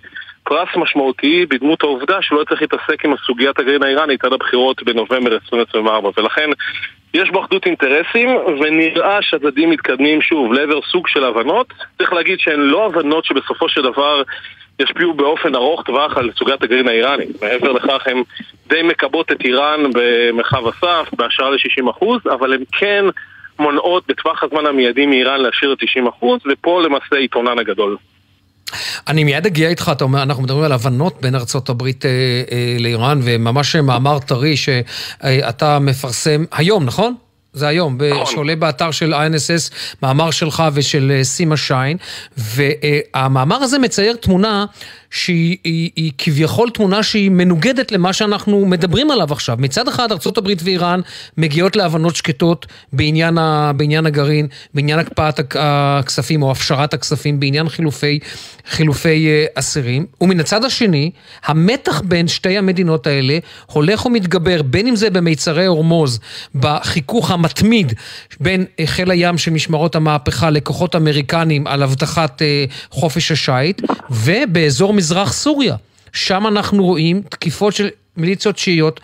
פרס 0.45 0.69
משמעותי 0.75 1.45
בדמות 1.49 1.83
העובדה 1.83 2.21
שהוא 2.21 2.39
לא 2.39 2.43
צריך 2.43 2.61
להתעסק 2.61 3.05
עם 3.05 3.13
הסוגיית 3.13 3.59
הגרעין 3.59 3.83
האיראנית 3.83 4.25
עד 4.25 4.33
הבחירות 4.33 4.83
בנובמבר 4.83 5.33
2024 5.33 6.09
ולכן 6.17 6.49
יש 7.13 7.29
בו 7.29 7.41
אחדות 7.41 7.65
אינטרסים 7.65 8.29
ונראה 8.61 9.21
שהצדדים 9.21 9.69
מתקדמים 9.69 10.21
שוב 10.21 10.53
לעבר 10.53 10.79
סוג 10.91 11.07
של 11.07 11.23
הבנות. 11.23 11.73
צריך 11.97 12.13
להגיד 12.13 12.39
שהן 12.39 12.59
לא 12.59 12.85
הבנות 12.85 13.25
שבסופו 13.25 13.69
של 13.69 13.81
דבר 13.81 14.21
ישפיעו 14.79 15.13
באופן 15.13 15.55
ארוך 15.55 15.83
טווח 15.83 16.17
על 16.17 16.31
סוגיית 16.37 16.63
הגרעין 16.63 16.87
האיראנית 16.87 17.41
מעבר 17.41 17.71
לכך 17.71 18.07
הן 18.07 18.23
די 18.67 18.81
מקבות 18.83 19.31
את 19.31 19.41
איראן 19.41 19.83
במרחב 19.93 20.67
הסף 20.67 21.09
בהשארה 21.13 21.49
ל-60% 21.49 22.05
אבל 22.33 22.53
הן 22.53 22.63
כן 22.71 23.05
מונעות 23.59 24.03
בטווח 24.07 24.43
הזמן 24.43 24.65
המיידי 24.65 25.05
מאיראן 25.05 25.41
להשאיר 25.41 25.73
את 25.73 25.77
90% 26.21 26.25
ופה 26.51 26.81
למעשה 26.81 27.19
יתרונן 27.19 27.59
הגדול 27.59 27.97
אני 29.07 29.23
מיד 29.23 29.45
אגיע 29.45 29.69
איתך, 29.69 29.91
אתה 29.91 30.03
אומר, 30.03 30.23
אנחנו 30.23 30.43
מדברים 30.43 30.63
על 30.63 30.71
הבנות 30.71 31.21
בין 31.21 31.35
ארצות 31.35 31.69
הברית 31.69 32.05
אה, 32.05 32.11
אה, 32.51 32.77
לאיראן, 32.79 33.19
וממש 33.23 33.75
מאמר 33.75 34.19
טרי 34.19 34.57
שאתה 34.57 35.79
מפרסם 35.79 36.45
היום, 36.51 36.83
נכון? 36.83 37.15
זה 37.55 37.67
היום, 37.67 37.97
נכון. 38.11 38.25
שעולה 38.33 38.55
באתר 38.55 38.91
של 38.91 39.13
INSS, 39.13 39.73
מאמר 40.03 40.31
שלך 40.31 40.63
ושל 40.73 41.11
אה, 41.15 41.23
סימה 41.23 41.57
שיין, 41.57 41.97
והמאמר 42.37 43.55
הזה 43.55 43.79
מצייר 43.79 44.15
תמונה 44.15 44.65
שהיא 45.11 45.57
היא, 45.63 45.91
היא 45.95 46.11
כביכול 46.17 46.69
תמונה 46.69 47.03
שהיא 47.03 47.31
מנוגדת 47.31 47.91
למה 47.91 48.13
שאנחנו 48.13 48.65
מדברים 48.65 49.11
עליו 49.11 49.31
עכשיו. 49.31 49.57
מצד 49.59 49.87
אחד, 49.87 50.11
ארה"ב 50.11 50.49
ואיראן 50.63 51.01
מגיעות 51.37 51.75
להבנות 51.75 52.15
שקטות 52.15 52.65
בעניין, 52.93 53.37
ה, 53.37 53.71
בעניין 53.75 54.05
הגרעין, 54.05 54.47
בעניין 54.73 54.99
הקפאת 54.99 55.55
הכספים 55.55 56.43
או 56.43 56.51
הפשרת 56.51 56.93
הכספים, 56.93 57.39
בעניין 57.39 57.69
חילופי, 57.69 58.19
חילופי 58.67 59.27
אה, 59.27 59.45
אסירים, 59.55 60.05
ומן 60.21 60.39
הצד 60.39 60.65
השני, 60.65 61.11
המתח 61.45 62.01
בין 62.01 62.27
שתי 62.27 62.57
המדינות 62.57 63.07
האלה 63.07 63.37
הולך 63.65 64.05
ומתגבר, 64.05 64.61
בין 64.61 64.87
אם 64.87 64.95
זה 64.95 65.09
במיצרי 65.09 65.65
הורמוז, 65.65 66.19
בחיכוך 66.55 67.31
המתמיד 67.31 67.93
בין 68.39 68.65
אה, 68.79 68.87
חיל 68.87 69.11
הים 69.11 69.37
של 69.37 69.51
משמרות 69.51 69.95
המהפכה 69.95 70.49
לכוחות 70.49 70.95
אמריקנים 70.95 71.67
על 71.67 71.83
הבטחת 71.83 72.41
אה, 72.41 72.65
חופש 72.89 73.31
השיט, 73.31 73.81
ובאזור 74.09 74.93
מזרח 74.93 75.33
סוריה. 75.33 75.75
שם 76.13 76.47
אנחנו 76.47 76.83
רואים 76.83 77.21
תקיפות 77.29 77.73
של 77.73 77.89
מיליציות 78.17 78.57
שיעיות 78.57 78.99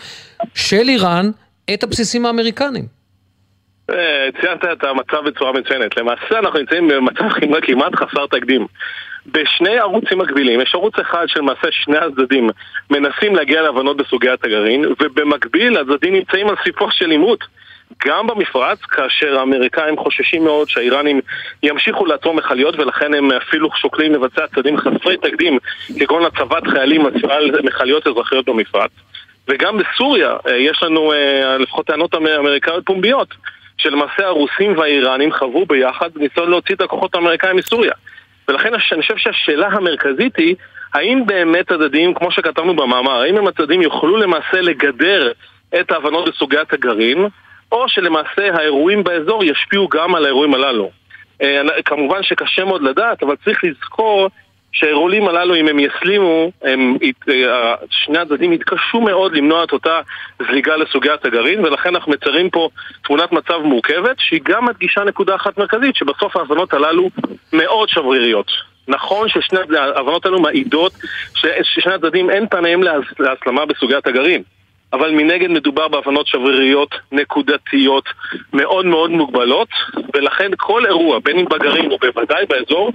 של 0.55 0.89
איראן 0.89 1.31
את 1.73 1.83
הבסיסים 1.83 2.25
האמריקניים. 2.25 2.85
אה, 3.89 4.27
ציינת 4.41 4.63
את 4.63 4.83
המצב 4.83 5.25
בצורה 5.25 5.51
מצוינת. 5.51 5.97
למעשה 5.97 6.39
אנחנו 6.39 6.59
נמצאים 6.59 6.87
במצב 6.87 7.29
כמעט 7.61 7.95
חסר 7.95 8.25
תקדים. 8.27 8.67
בשני 9.25 9.79
ערוצים 9.79 10.17
מקבילים, 10.17 10.61
יש 10.61 10.75
ערוץ 10.75 10.99
אחד 10.99 11.25
שלמעשה 11.27 11.67
שני 11.71 11.97
הצדדים 11.97 12.49
מנסים 12.89 13.35
להגיע 13.35 13.61
להבנות 13.61 13.97
בסוגיית 13.97 14.45
הגרעין, 14.45 14.85
ובמקביל 14.99 15.77
הצדדים 15.77 16.13
נמצאים 16.13 16.49
על 16.49 16.55
סיפו 16.63 16.91
של 16.91 17.11
עימות. 17.11 17.43
גם 18.05 18.27
במפרץ, 18.27 18.79
כאשר 18.81 19.39
האמריקאים 19.39 19.97
חוששים 19.97 20.43
מאוד 20.43 20.69
שהאיראנים 20.69 21.21
ימשיכו 21.63 22.05
לעצור 22.05 22.33
מכליות 22.33 22.79
ולכן 22.79 23.13
הם 23.13 23.31
אפילו 23.31 23.69
שוקלים 23.75 24.13
לבצע 24.13 24.47
צעדים 24.55 24.77
חסרי 24.77 25.17
תקדים 25.17 25.57
כגון 25.99 26.25
הצבת 26.25 26.67
חיילים 26.67 27.05
על 27.29 27.51
מכליות 27.63 28.07
אזרחיות 28.07 28.45
במפרץ 28.45 28.91
וגם 29.47 29.77
בסוריה 29.77 30.35
אה, 30.47 30.57
יש 30.57 30.83
לנו 30.83 31.13
אה, 31.13 31.57
לפחות 31.57 31.87
טענות 31.87 32.15
אמריקאיות 32.15 32.85
פומביות 32.85 33.27
שלמעשה 33.77 34.25
הרוסים 34.25 34.77
והאיראנים 34.77 35.31
חברו 35.31 35.65
ביחד 35.65 36.09
בניסיון 36.13 36.49
להוציא 36.49 36.75
את 36.75 36.81
הכוחות 36.81 37.15
האמריקאים 37.15 37.55
מסוריה 37.55 37.93
ולכן 38.51 38.73
אני 38.73 39.01
חושב 39.01 39.17
שהשאלה 39.17 39.67
המרכזית 39.67 40.35
היא 40.35 40.55
האם 40.93 41.25
באמת 41.25 41.71
הצדדים, 41.71 42.13
כמו 42.13 42.31
שכתבנו 42.31 42.75
במאמר, 42.75 43.21
האם 43.21 43.37
הם 43.37 43.47
הצדדים 43.47 43.81
יוכלו 43.81 44.17
למעשה 44.17 44.61
לגדר 44.61 45.31
את 45.79 45.91
ההבנות 45.91 46.29
בסוגיית 46.29 46.73
הגרעין 46.73 47.25
או 47.71 47.89
שלמעשה 47.89 48.53
האירועים 48.53 49.03
באזור 49.03 49.43
ישפיעו 49.43 49.87
גם 49.87 50.15
על 50.15 50.25
האירועים 50.25 50.53
הללו. 50.53 50.91
אה, 51.41 51.61
כמובן 51.85 52.23
שקשה 52.23 52.65
מאוד 52.65 52.81
לדעת, 52.81 53.23
אבל 53.23 53.35
צריך 53.45 53.63
לזכור 53.63 54.29
שהאירועים 54.71 55.27
הללו, 55.27 55.55
אם 55.55 55.67
הם 55.67 55.79
יסלימו, 55.79 56.51
הם, 56.61 56.97
אה, 57.29 57.75
שני 57.89 58.17
הצדדים 58.17 58.53
יתקשו 58.53 59.01
מאוד 59.01 59.35
למנוע 59.35 59.63
את 59.63 59.71
אותה 59.71 60.01
זליגה 60.47 60.75
לסוגיית 60.75 61.25
הגרעין, 61.25 61.65
ולכן 61.65 61.95
אנחנו 61.95 62.11
מציירים 62.11 62.49
פה 62.49 62.69
תמונת 63.03 63.31
מצב 63.31 63.57
מורכבת, 63.63 64.15
שהיא 64.19 64.41
גם 64.43 64.65
מדגישה 64.65 65.03
נקודה 65.03 65.35
אחת 65.35 65.57
מרכזית, 65.57 65.95
שבסוף 65.95 66.37
ההבנות 66.37 66.73
הללו 66.73 67.09
מאוד 67.53 67.89
שבריריות. 67.89 68.51
נכון 68.87 69.29
ששני 69.29 69.59
ההבנות 69.77 70.25
האלו 70.25 70.41
מעידות 70.41 70.91
ששני 71.63 71.93
הצדדים 71.93 72.29
אין 72.29 72.47
פניהם 72.47 72.81
להסלמה 73.19 73.65
בסוגיית 73.65 74.07
הגרעין. 74.07 74.43
אבל 74.93 75.11
מנגד 75.11 75.47
מדובר 75.47 75.87
בהבנות 75.87 76.27
שבריריות 76.27 76.95
נקודתיות 77.11 78.05
מאוד 78.53 78.85
מאוד 78.85 79.11
מוגבלות 79.11 79.69
ולכן 80.13 80.51
כל 80.57 80.85
אירוע, 80.85 81.19
בין 81.19 81.39
אם 81.39 81.45
בגרעין 81.45 81.91
או 81.91 81.97
בוודאי 81.97 82.45
באזור, 82.45 82.91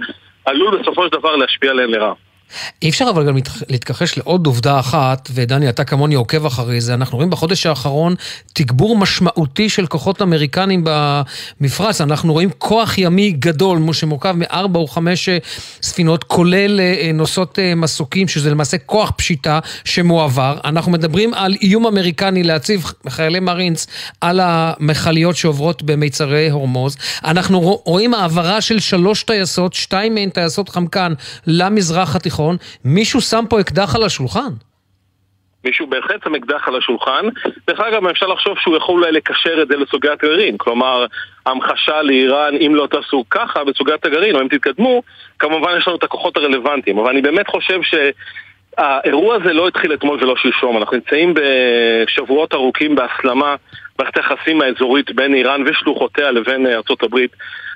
עלול 0.47 0.77
בסופו 0.81 1.03
של 1.03 1.09
דבר 1.19 1.35
להשפיע 1.35 1.71
עליהן 1.71 1.89
לרעה. 1.89 2.13
אי 2.81 2.89
אפשר 2.89 3.07
אבל 3.09 3.27
גם 3.27 3.37
להתכחש 3.69 4.17
לעוד 4.17 4.45
עובדה 4.45 4.79
אחת, 4.79 5.29
ודני, 5.33 5.69
אתה 5.69 5.83
כמוני 5.83 6.15
עוקב 6.15 6.45
אחרי 6.45 6.81
זה, 6.81 6.93
אנחנו 6.93 7.15
רואים 7.15 7.29
בחודש 7.29 7.65
האחרון 7.65 8.15
תגבור 8.53 8.97
משמעותי 8.97 9.69
של 9.69 9.87
כוחות 9.87 10.21
אמריקנים 10.21 10.83
במפרץ, 10.83 12.01
אנחנו 12.01 12.33
רואים 12.33 12.49
כוח 12.57 12.97
ימי 12.97 13.31
גדול, 13.31 13.93
שמורכב 13.93 14.35
מארבע 14.37 14.79
או 14.79 14.87
חמש 14.87 15.29
אה, 15.29 15.37
ספינות, 15.81 16.23
כולל 16.23 16.79
אה, 16.79 16.95
אה, 17.01 17.11
נושאות 17.13 17.59
מסוקים, 17.75 18.27
שזה 18.27 18.51
למעשה 18.51 18.77
כוח 18.77 19.11
פשיטה 19.17 19.59
שמועבר. 19.85 20.57
אנחנו 20.65 20.91
מדברים 20.91 21.33
על 21.33 21.55
איום 21.61 21.87
אמריקני 21.87 22.43
להציב 22.43 22.85
חיילי 23.09 23.39
מרינס 23.39 23.87
על 24.21 24.39
המכליות 24.43 25.35
שעוברות 25.35 25.83
במיצרי 25.83 26.49
הורמוז. 26.49 26.97
אנחנו 27.25 27.81
רואים 27.85 28.13
העברה 28.13 28.61
של 28.61 28.79
שלוש 28.79 29.23
טייסות, 29.23 29.73
שתיים 29.73 30.15
מהן 30.15 30.29
טייסות 30.29 30.69
חמקן, 30.69 31.13
למזרח 31.47 32.15
התיכון. 32.15 32.36
התיכון, 32.37 32.57
מישהו 32.85 33.21
שם 33.21 33.43
פה 33.49 33.59
אקדח 33.59 33.95
על 33.95 34.03
השולחן. 34.03 34.49
מישהו 35.65 35.87
בהחלט 35.87 36.23
שם 36.23 36.35
אקדח 36.35 36.67
על 36.67 36.75
השולחן. 36.75 37.25
דרך 37.67 37.79
אגב, 37.79 38.07
אפשר 38.07 38.27
לחשוב 38.27 38.57
שהוא 38.59 38.77
יכול 38.77 38.95
אולי 38.95 39.11
לקשר 39.11 39.61
את 39.61 39.67
זה 39.67 39.75
לסוגיית 39.77 40.23
הגרעין. 40.23 40.57
כלומר, 40.57 41.05
המחשה 41.45 42.01
לאיראן, 42.01 42.55
אם 42.55 42.75
לא 42.75 42.87
תעשו 42.91 43.23
ככה 43.29 43.63
בסוגיית 43.63 44.05
הגרעין, 44.05 44.35
או 44.35 44.41
אם 44.41 44.47
תתקדמו, 44.47 45.03
כמובן 45.39 45.77
יש 45.77 45.87
לנו 45.87 45.97
את 45.97 46.03
הכוחות 46.03 46.37
הרלוונטיים. 46.37 46.99
אבל 46.99 47.09
אני 47.09 47.21
באמת 47.21 47.47
חושב 47.47 47.79
שהאירוע 47.83 49.35
הזה 49.35 49.53
לא 49.53 49.67
התחיל 49.67 49.93
אתמול 49.93 50.17
ולא 50.21 50.35
שלשום. 50.37 50.77
אנחנו 50.77 50.97
נמצאים 50.97 51.33
בשבועות 51.33 52.53
ארוכים 52.53 52.95
בהסלמה 52.95 53.55
במערכת 53.99 54.17
היחסים 54.17 54.61
האזורית 54.61 55.11
בין 55.11 55.33
איראן 55.33 55.63
ושלוחותיה 55.65 56.31
לבין 56.31 56.67
הברית. 57.03 57.31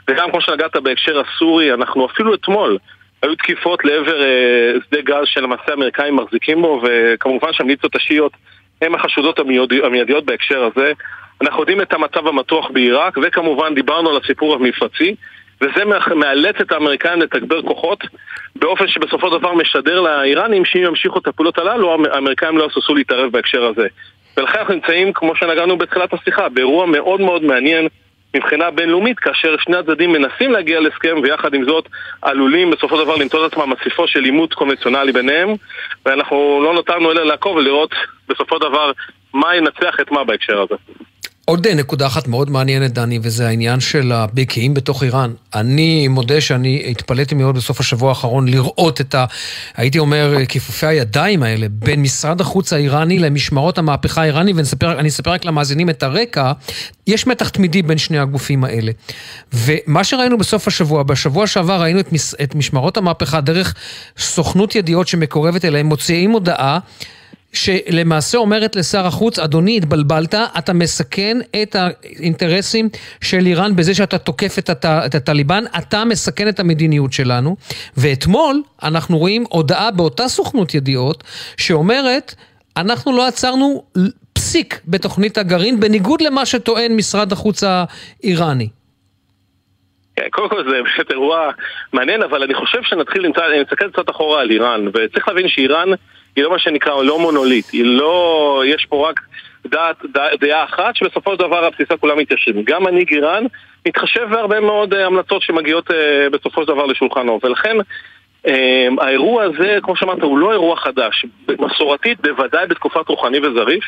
וגם 0.08 0.32
כמו 0.32 0.42
שנגעת 0.42 0.76
בהקשר 0.76 1.22
הסורי, 1.22 1.74
אנחנו 1.74 2.06
אפילו 2.06 2.34
אתמול 2.34 2.78
היו 3.24 3.36
תקיפות 3.36 3.86
לעבר 3.86 4.24
אה, 4.24 4.74
שדה 4.88 5.02
גז 5.02 5.24
שלמעשה 5.26 5.64
האמריקאים 5.68 6.16
מחזיקים 6.16 6.62
בו, 6.62 6.82
וכמובן 6.84 7.54
שהמליצות 7.54 7.96
השיעיות 7.96 8.32
הן 8.82 8.96
החשודות 8.96 9.40
המיידיות 9.84 10.26
בהקשר 10.26 10.64
הזה. 10.64 10.92
אנחנו 11.42 11.60
יודעים 11.60 11.82
את 11.82 11.94
המצב 11.94 12.28
המתוח 12.28 12.72
בעיראק, 12.72 13.18
וכמובן 13.24 13.76
דיברנו 13.76 14.10
על 14.10 14.18
הסיפור 14.24 14.56
המפרצי, 14.56 15.16
וזה 15.62 15.86
מאלץ 16.16 16.56
את 16.62 16.72
האמריקאים 16.72 17.22
לתגבר 17.22 17.62
כוחות, 17.62 18.04
באופן 18.56 18.88
שבסופו 18.88 19.32
של 19.32 19.38
דבר 19.40 19.54
משדר 19.54 20.00
לאיראנים 20.02 20.66
שאם 20.66 20.82
ימשיכו 20.82 21.20
את 21.20 21.28
הפעולות 21.28 21.58
הללו, 21.58 22.06
האמריקאים 22.14 22.58
לא 22.58 22.66
יסוסו 22.66 22.96
להתערב 22.96 23.32
בהקשר 23.32 23.66
הזה. 23.66 23.88
ולכן 24.38 24.60
אנחנו 24.60 24.74
נמצאים, 24.74 25.14
כמו 25.14 25.36
שנגענו 25.36 25.78
בתחילת 25.78 26.14
השיחה, 26.14 26.50
באירוע 26.50 26.86
מאוד 26.86 27.22
מאוד 27.22 27.44
מעניין 27.44 27.88
מבחינה 28.36 28.72
בינלאומית, 28.72 29.20
כאשר 29.20 29.56
שני 29.60 29.78
הצדדים 29.78 30.12
מנסים 30.12 30.52
להגיע 30.52 30.80
להסכם 30.80 31.16
ויחד 31.24 31.54
עם 31.54 31.64
זאת 31.66 31.90
עלולים 32.22 32.72
בסופו 32.72 32.98
של 32.98 33.04
דבר 33.04 33.16
למצוא 33.16 33.46
את 33.46 33.52
עצמם 33.52 33.70
מסיפו 33.70 34.08
של 34.08 34.24
עימות 34.24 34.54
קונבנציונלי 34.54 35.12
ביניהם 35.12 35.50
ואנחנו 36.06 36.62
לא 36.64 36.74
נותרנו 36.74 37.12
אלא 37.12 37.24
לעקוב 37.24 37.56
ולראות 37.56 37.96
בסופו 38.30 38.56
של 38.56 38.62
דבר 38.62 38.92
מה 39.34 39.56
ינצח 39.56 40.00
את 40.02 40.12
מה 40.12 40.24
בהקשר 40.24 40.62
הזה. 40.62 40.76
עוד 41.46 41.68
נקודה 41.68 42.08
אחת 42.08 42.28
מאוד 42.28 42.50
מעניינת, 42.50 42.94
דני, 42.94 43.20
וזה 43.22 43.48
העניין 43.48 43.80
של 43.80 44.12
הבקיעים 44.12 44.74
בתוך 44.74 45.04
איראן. 45.04 45.34
אני 45.56 46.08
מודה 46.08 46.42
שאני 46.42 46.84
התפלאתי 46.88 47.36
מאוד 47.36 47.56
בסוף 47.56 47.80
השבוע 47.80 48.10
האחרון 48.10 48.48
לראות 48.48 49.02
את 49.02 49.16
ה... 49.16 49.26
הייתי 49.76 50.00
אומר, 50.00 50.46
כיפופי 50.48 50.86
הידיים 50.86 51.44
האלה 51.44 51.68
בין 51.70 52.02
משרד 52.02 52.42
החוץ 52.42 52.74
האיראני 52.74 53.20
למשמרות 53.20 53.78
המהפכה 53.78 54.22
האיראני, 54.22 54.54
ואני 54.54 55.10
אספר 55.10 55.32
רק 55.32 55.46
למאזינים 55.46 55.90
את 55.90 56.04
הרקע. 56.04 56.52
יש 57.08 57.28
מתח 57.28 57.50
תמידי 57.50 57.82
בין 57.82 57.98
שני 57.98 58.20
הגופים 58.20 58.64
האלה. 58.64 58.92
ומה 59.54 60.04
שראינו 60.04 60.38
בסוף 60.38 60.68
השבוע, 60.68 61.04
בשבוע 61.04 61.48
שעבר 61.48 61.82
ראינו 61.82 62.00
את, 62.00 62.14
מש... 62.14 62.34
את 62.44 62.56
משמרות 62.56 62.98
המהפכה 62.98 63.42
דרך 63.42 63.74
סוכנות 64.18 64.76
ידיעות 64.76 65.08
שמקורבת 65.08 65.66
אליהם, 65.66 65.86
מוציאים 65.86 66.32
הודעה. 66.32 66.80
שלמעשה 67.54 68.38
אומרת 68.38 68.76
לשר 68.76 69.06
החוץ, 69.06 69.40
אדוני, 69.40 69.78
התבלבלת, 69.78 70.36
אתה 70.36 70.74
מסכן 70.74 71.38
את 71.64 71.76
האינטרסים 71.76 72.90
של 73.22 73.46
איראן 73.46 73.76
בזה 73.76 73.94
שאתה 73.94 74.18
תוקף 74.18 74.60
את, 74.60 74.70
הט... 74.70 74.86
את 74.86 75.16
הטליבן, 75.16 75.64
אתה 75.78 76.06
מסכן 76.06 76.48
את 76.48 76.60
המדיניות 76.60 77.14
שלנו. 77.14 77.56
ואתמול 77.98 78.62
אנחנו 78.84 79.18
רואים 79.18 79.44
הודעה 79.50 79.92
באותה 79.92 80.28
סוכנות 80.28 80.74
ידיעות 80.74 81.24
שאומרת, 81.58 82.36
אנחנו 82.78 83.18
לא 83.18 83.28
עצרנו 83.28 83.84
פסיק 84.34 84.80
בתוכנית 84.88 85.38
הגרעין, 85.38 85.80
בניגוד 85.80 86.22
למה 86.22 86.46
שטוען 86.46 86.96
משרד 86.96 87.32
החוץ 87.32 87.64
האיראני. 87.64 88.70
כן, 90.16 90.24
קודם 90.32 90.50
כל 90.50 90.64
זה 90.64 90.70
באמת 90.70 91.12
אירוע 91.12 91.52
מעניין, 91.94 92.22
אבל 92.22 92.44
אני 92.44 92.54
חושב 92.54 92.80
שנתחיל, 92.84 93.32
נסתכל 93.62 93.92
קצת 93.92 94.10
אחורה 94.10 94.42
על 94.42 94.52
איראן, 94.52 94.88
וצריך 94.88 95.28
להבין 95.28 95.48
שאיראן... 95.48 95.90
היא 96.36 96.44
לא 96.44 96.52
מה 96.52 96.60
שנקרא, 96.60 97.04
לא 97.04 97.20
מונוליט, 97.20 97.70
היא 97.72 97.86
לא, 97.86 98.64
יש 98.66 98.86
פה 98.90 99.10
רק 99.10 99.20
דעת, 99.66 99.96
דעה, 100.40 100.64
אחת 100.64 100.96
שבסופו 100.96 101.32
של 101.34 101.40
דבר 101.40 101.58
על 101.58 101.72
בסיסה 101.72 101.98
כולם 101.98 102.18
מתיישבים. 102.18 102.64
גם 102.64 102.84
מנהיג 102.84 103.14
איראן 103.14 103.44
מתחשב 103.88 104.28
בהרבה 104.30 104.60
מאוד 104.60 104.94
uh, 104.94 104.98
המלצות 104.98 105.42
שמגיעות 105.42 105.92
uh, 105.92 105.94
בסופו 106.32 106.62
של 106.62 106.68
דבר 106.68 106.86
לשולחנו, 106.86 107.40
ולכן 107.44 107.76
uh, 108.48 108.52
האירוע 108.98 109.44
הזה, 109.44 109.78
כמו 109.84 109.96
שאמרת, 109.96 110.22
הוא 110.22 110.38
לא 110.38 110.52
אירוע 110.52 110.76
חדש. 110.76 111.26
מסורתית, 111.60 112.22
בוודאי 112.22 112.68
בתקופת 112.68 113.08
רוחני 113.08 113.40
וזריף, 113.40 113.84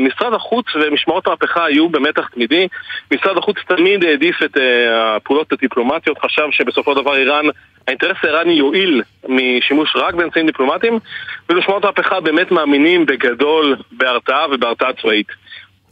משרד 0.00 0.34
החוץ 0.34 0.66
ומשמרות 0.74 1.26
המהפכה 1.26 1.64
היו 1.64 1.88
במתח 1.88 2.28
תמידי. 2.34 2.68
משרד 3.14 3.38
החוץ 3.38 3.56
תמיד 3.68 4.04
העדיף 4.04 4.42
את 4.42 4.56
uh, 4.56 4.60
הפעולות 4.92 5.52
הדיפלומטיות, 5.52 6.18
חשב 6.24 6.42
שבסופו 6.50 6.94
של 6.94 7.00
דבר 7.00 7.16
איראן 7.16 7.44
האינטרס 7.88 8.16
האיראני 8.22 8.52
יועיל 8.52 9.02
משימוש 9.28 9.96
רק 9.96 10.14
באמצעים 10.14 10.46
דיפלומטיים, 10.46 10.98
ולשמעות 11.48 11.84
המהפכה 11.84 12.20
באמת 12.20 12.50
מאמינים 12.50 13.06
בגדול 13.06 13.76
בהרתעה 13.92 14.46
ובהרתעה 14.52 14.92
צבאית. 15.02 15.26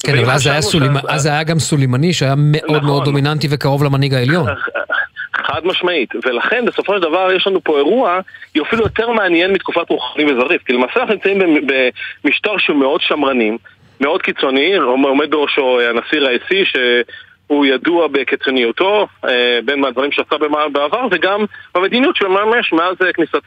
כן, 0.07 0.19
אבל 0.19 0.31
אז 0.31 0.47
היה, 0.47 0.63
סולימ... 0.63 0.93
אז 1.09 1.27
היה 1.27 1.43
גם 1.43 1.59
סולימני 1.59 2.13
שהיה 2.13 2.35
מאוד 2.37 2.65
נכון. 2.77 2.87
מאוד 2.87 3.05
דומיננטי 3.05 3.49
וקרוב 3.51 3.85
למנהיג 3.85 4.15
העליון. 4.15 4.47
חד 5.35 5.67
משמעית, 5.67 6.11
ולכן 6.25 6.65
בסופו 6.65 6.95
של 6.95 7.01
דבר 7.03 7.33
יש 7.33 7.47
לנו 7.47 7.65
פה 7.65 7.77
אירוע, 7.79 8.21
היא 8.55 8.63
אפילו 8.63 8.83
יותר 8.83 9.11
מעניין 9.11 9.53
מתקופת 9.53 9.91
רוחני 9.91 10.33
וזריף, 10.33 10.63
כי 10.63 10.73
למעשה 10.73 11.01
אנחנו 11.01 11.15
נמצאים 11.15 11.39
במשטר 12.25 12.59
שהוא 12.59 12.77
מאוד 12.77 13.01
שמרני, 13.01 13.57
מאוד 14.01 14.23
קיצוני, 14.23 14.77
עומד 14.77 15.31
בראשו 15.31 15.81
הנשיא 15.81 16.21
ראיסי, 16.21 16.65
הוא 17.55 17.67
ידוע 17.67 18.07
בקיצוניותו, 18.07 19.07
אה, 19.25 19.59
בין 19.65 19.81
מהדברים 19.81 20.13
שעשה 20.13 20.37
בעבר, 20.73 21.07
וגם 21.11 21.45
במדיניות 21.75 22.17
שלו 22.17 22.31
ממש 22.31 22.73
מאז 22.73 22.97
כניסתו 23.15 23.39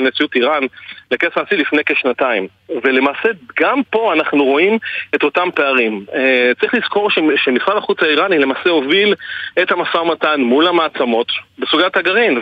לנשיאות 0.00 0.34
איראן 0.34 0.62
לכס 1.10 1.30
הנשיא 1.36 1.56
לפני 1.56 1.84
כשנתיים. 1.86 2.46
ולמעשה 2.82 3.28
גם 3.60 3.80
פה 3.90 4.12
אנחנו 4.12 4.44
רואים 4.44 4.78
את 5.14 5.22
אותם 5.22 5.48
פערים. 5.54 6.04
אה, 6.14 6.52
צריך 6.60 6.74
לזכור 6.74 7.10
שמשרד 7.36 7.76
החוץ 7.76 8.02
האיראני 8.02 8.38
למעשה 8.38 8.70
הוביל 8.70 9.14
את 9.62 9.72
המשא 9.72 9.96
ומתן 9.98 10.40
מול 10.40 10.66
המעצמות 10.66 11.32
בסוגיית 11.58 11.96
הגרעין, 11.96 12.40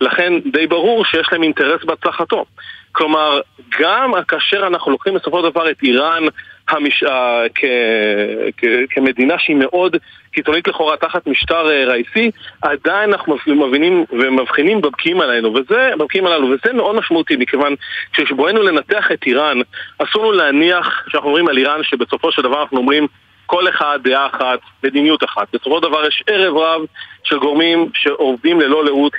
ולכן 0.00 0.32
די 0.52 0.66
ברור 0.66 1.04
שיש 1.04 1.28
להם 1.32 1.42
אינטרס 1.42 1.84
בהצלחתו. 1.84 2.44
כלומר, 2.92 3.40
גם 3.80 4.12
כאשר 4.28 4.66
אנחנו 4.66 4.90
לוקחים 4.90 5.14
בסופו 5.14 5.42
של 5.42 5.50
דבר 5.50 5.70
את 5.70 5.76
איראן 5.82 6.22
המש... 6.72 7.04
כ... 7.54 7.64
כ... 8.56 8.64
כמדינה 8.90 9.38
שהיא 9.38 9.56
מאוד 9.56 9.96
קיצונית 10.32 10.68
לכאורה 10.68 10.96
תחת 10.96 11.26
משטר 11.26 11.70
אה, 11.70 11.84
ראיסי, 11.84 12.30
עדיין 12.62 13.12
אנחנו 13.12 13.36
מבינים 13.46 14.04
ומבחינים 14.10 14.80
בבקיעים 14.80 15.20
עלינו, 15.20 15.54
וזה, 15.54 15.90
בבקיעים 15.98 16.26
הללו, 16.26 16.46
וזה 16.46 16.72
מאוד 16.72 16.94
משמעותי, 16.96 17.36
מכיוון 17.36 17.74
כשבואנו 18.12 18.62
לנתח 18.62 19.12
את 19.12 19.26
איראן, 19.26 19.58
אסור 19.98 20.22
לנו 20.22 20.32
להניח 20.32 21.04
שאנחנו 21.08 21.28
אומרים 21.28 21.48
על 21.48 21.58
איראן 21.58 21.82
שבסופו 21.82 22.32
של 22.32 22.42
דבר 22.42 22.62
אנחנו 22.62 22.78
אומרים 22.78 23.06
כל 23.46 23.68
אחד 23.68 23.98
דעה 24.04 24.26
אחת, 24.26 24.58
מדיניות 24.84 25.24
אחת. 25.24 25.46
בסופו 25.52 25.76
של 25.76 25.88
דבר 25.88 26.06
יש 26.06 26.22
ערב 26.26 26.56
רב 26.56 26.82
של 27.24 27.38
גורמים 27.38 27.88
שעובדים 27.94 28.60
ללא 28.60 28.84
לאות 28.84 29.12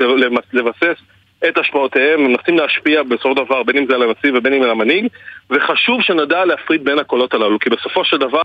לבסס 0.53 1.01
את 1.47 1.57
השפעותיהם, 1.57 2.23
מנסים 2.23 2.57
להשפיע 2.57 3.03
בסופו 3.03 3.35
של 3.35 3.45
דבר 3.45 3.63
בין 3.63 3.77
אם 3.77 3.85
זה 3.85 3.95
על 3.95 4.01
הנשיא 4.01 4.31
ובין 4.33 4.53
אם 4.53 4.61
על 4.63 4.69
המנהיג 4.69 5.07
וחשוב 5.49 6.01
שנדע 6.01 6.45
להפריד 6.45 6.83
בין 6.83 6.99
הקולות 6.99 7.33
הללו 7.33 7.59
כי 7.59 7.69
בסופו 7.69 8.05
של 8.05 8.17
דבר 8.17 8.41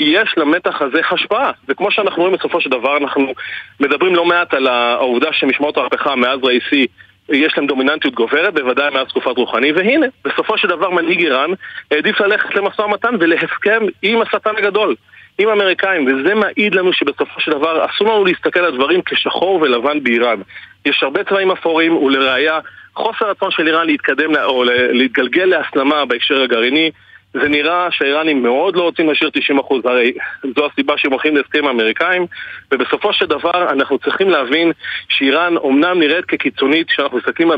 יש 0.00 0.34
למתח 0.36 0.82
הזה 0.82 1.00
השפעה 1.10 1.50
וכמו 1.68 1.90
שאנחנו 1.90 2.22
רואים 2.22 2.36
בסופו 2.36 2.60
של 2.60 2.70
דבר 2.70 2.96
אנחנו 2.96 3.32
מדברים 3.80 4.14
לא 4.14 4.24
מעט 4.24 4.54
על 4.54 4.66
העובדה 4.66 5.32
שמשמעות 5.32 5.76
המהפכה 5.76 6.16
מאז 6.16 6.38
ראיסי 6.42 6.86
יש 7.28 7.54
להם 7.56 7.66
דומיננטיות 7.66 8.14
גוברת, 8.14 8.54
בוודאי 8.54 8.90
מאז 8.94 9.06
תקופת 9.08 9.36
רוחני, 9.36 9.72
והנה, 9.72 10.06
בסופו 10.24 10.58
של 10.58 10.68
דבר 10.68 10.90
מנהיג 10.90 11.20
איראן 11.20 11.50
העדיף 11.90 12.20
ללכת 12.20 12.54
למשא 12.54 12.82
ומתן 12.82 13.14
ולהסכם 13.20 13.80
עם 14.02 14.22
השטן 14.22 14.56
הגדול. 14.56 14.94
עם 15.38 15.48
האמריקאים, 15.48 16.06
וזה 16.06 16.34
מעיד 16.34 16.74
לנו 16.74 16.92
שבסופו 16.92 17.40
של 17.40 17.50
דבר 17.50 17.86
אסור 17.86 18.08
לנו 18.08 18.24
להסתכל 18.24 18.60
על 18.60 18.76
דברים 18.76 19.02
כשחור 19.02 19.60
ולבן 19.62 20.02
באיראן. 20.02 20.40
יש 20.86 21.02
הרבה 21.02 21.24
צבעים 21.24 21.50
אפורים, 21.50 21.96
ולראיה, 21.96 22.58
חוסר 22.94 23.30
רצון 23.30 23.50
של 23.50 23.66
איראן 23.66 23.86
להתקדם 23.86 24.36
או 24.36 24.64
להתגלגל 24.90 25.44
להסלמה 25.44 26.04
בהקשר 26.04 26.42
הגרעיני. 26.42 26.90
זה 27.32 27.48
נראה 27.48 27.88
שהאיראנים 27.90 28.42
מאוד 28.42 28.76
לא 28.76 28.82
רוצים 28.82 29.08
להשאיר 29.08 29.30
90%, 29.58 29.74
הרי 29.84 30.12
זו 30.56 30.66
הסיבה 30.66 30.94
שהם 30.96 31.12
הולכים 31.12 31.36
להסכם 31.36 31.66
האמריקאים, 31.66 32.26
ובסופו 32.72 33.12
של 33.12 33.26
דבר 33.26 33.70
אנחנו 33.70 33.98
צריכים 33.98 34.30
להבין 34.30 34.72
שאיראן 35.08 35.56
אומנם 35.56 35.98
נראית 35.98 36.24
כקיצונית 36.24 36.88
כשאנחנו 36.88 37.18
מסתכלים 37.18 37.50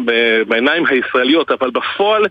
בעיניים 0.49 0.87
הישראליות, 0.87 1.51
אבל 1.51 1.71
בפועל 1.71 2.25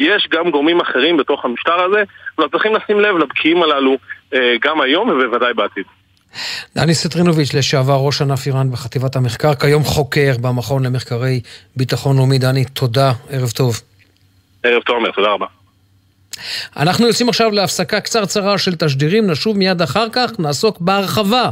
יש 0.00 0.28
גם 0.30 0.50
גורמים 0.50 0.80
אחרים 0.80 1.16
בתוך 1.16 1.44
המשטר 1.44 1.82
הזה, 1.84 2.02
ואנחנו 2.38 2.50
צריכים 2.50 2.74
לשים 2.74 3.00
לב 3.00 3.16
לבקיעים 3.16 3.62
הללו 3.62 3.96
אה, 4.34 4.54
גם 4.60 4.80
היום 4.80 5.08
ובוודאי 5.08 5.54
בעתיד. 5.54 5.84
דני 6.74 6.94
סטרינוביץ', 6.94 7.54
לשעבר 7.54 7.96
ראש 7.96 8.22
ענף 8.22 8.46
איראן 8.46 8.70
בחטיבת 8.70 9.16
המחקר, 9.16 9.54
כיום 9.54 9.84
חוקר 9.84 10.32
במכון 10.40 10.86
למחקרי 10.86 11.40
ביטחון 11.76 12.16
לאומי. 12.16 12.38
דני, 12.38 12.64
תודה, 12.64 13.12
ערב 13.30 13.50
טוב. 13.50 13.80
ערב 14.62 14.82
טוב, 14.82 14.96
תודה 15.14 15.28
רבה. 15.28 15.46
אנחנו 16.76 17.06
יוצאים 17.06 17.28
עכשיו 17.28 17.50
להפסקה 17.50 18.00
קצרצרה 18.00 18.58
של 18.58 18.74
תשדירים, 18.74 19.30
נשוב 19.30 19.56
מיד 19.56 19.82
אחר 19.82 20.06
כך, 20.12 20.30
נעסוק 20.38 20.80
בהרחבה 20.80 21.50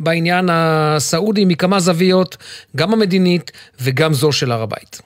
בעניין 0.00 0.48
הסעודי 0.52 1.44
מכמה 1.44 1.80
זוויות, 1.80 2.36
גם 2.76 2.92
המדינית 2.92 3.50
וגם 3.80 4.14
זו 4.14 4.32
של 4.32 4.52
הר 4.52 4.62
הבית. 4.62 5.02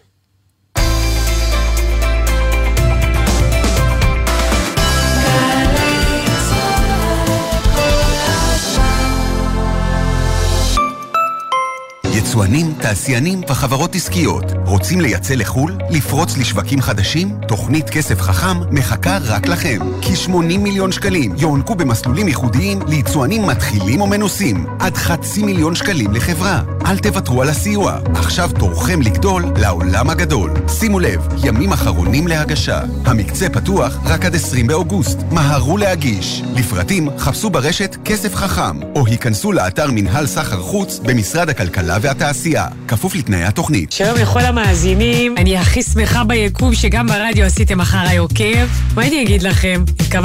יצואנים, 12.22 12.74
תעשיינים 12.80 13.40
וחברות 13.48 13.94
עסקיות. 13.94 14.44
רוצים 14.66 15.00
לייצא 15.00 15.34
לחו"ל? 15.34 15.78
לפרוץ 15.90 16.36
לשווקים 16.36 16.80
חדשים? 16.80 17.38
תוכנית 17.48 17.90
כסף 17.90 18.20
חכם 18.20 18.60
מחכה 18.70 19.18
רק 19.22 19.46
לכם. 19.46 19.78
כ-80 20.02 20.58
מיליון 20.58 20.92
שקלים 20.92 21.34
יוענקו 21.38 21.74
במסלולים 21.74 22.28
ייחודיים 22.28 22.78
ליצואנים 22.88 23.46
מתחילים 23.46 24.00
או 24.00 24.06
מנוסים. 24.06 24.66
עד 24.78 24.96
חצי 24.96 25.42
מיליון 25.42 25.74
שקלים 25.74 26.12
לחברה. 26.12 26.62
אל 26.86 26.98
תוותרו 26.98 27.42
על 27.42 27.48
הסיוע. 27.48 27.98
עכשיו 28.14 28.50
תורכם 28.58 29.02
לגדול 29.02 29.44
לעולם 29.56 30.10
הגדול. 30.10 30.50
שימו 30.68 31.00
לב, 31.00 31.28
ימים 31.44 31.72
אחרונים 31.72 32.28
להגשה. 32.28 32.80
המקצה 33.04 33.48
פתוח 33.48 33.98
רק 34.04 34.24
עד 34.24 34.34
20 34.34 34.66
באוגוסט. 34.66 35.18
מהרו 35.30 35.76
להגיש. 35.76 36.42
לפרטים 36.56 37.08
חפשו 37.18 37.50
ברשת 37.50 37.96
כסף 38.04 38.34
חכם, 38.34 38.82
או 38.94 39.06
היכנסו 39.06 39.52
לאתר 39.52 39.90
מנהל 39.90 40.26
סחר 40.26 40.60
חוץ 40.60 40.98
במשרד 40.98 41.48
הכלכלה 41.48 41.98
והתעשייה. 42.12 42.66
כפוף 42.88 43.14
לתנאי 43.14 43.44
התוכנית. 43.44 43.92
שלום 43.92 44.16
לכל 44.18 44.40
המאזינים, 44.40 45.34
אני 45.38 45.56
הכי 45.56 45.82
שמחה 45.82 46.24
ביקום 46.24 46.74
שגם 46.74 47.06
ברדיו 47.06 47.44
עשיתם 47.44 47.80
אחריי 47.80 48.16
עוקב. 48.16 48.66
מה 48.94 49.06
אני 49.06 49.22
אגיד 49.22 49.42
לכם? 49.42 49.84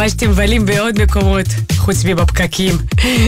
שאתם 0.09 0.29
מבלים 0.29 0.65
בעוד 0.65 1.01
מקומות, 1.01 1.45
חוץ 1.87 2.05
מבפקקים. 2.05 2.77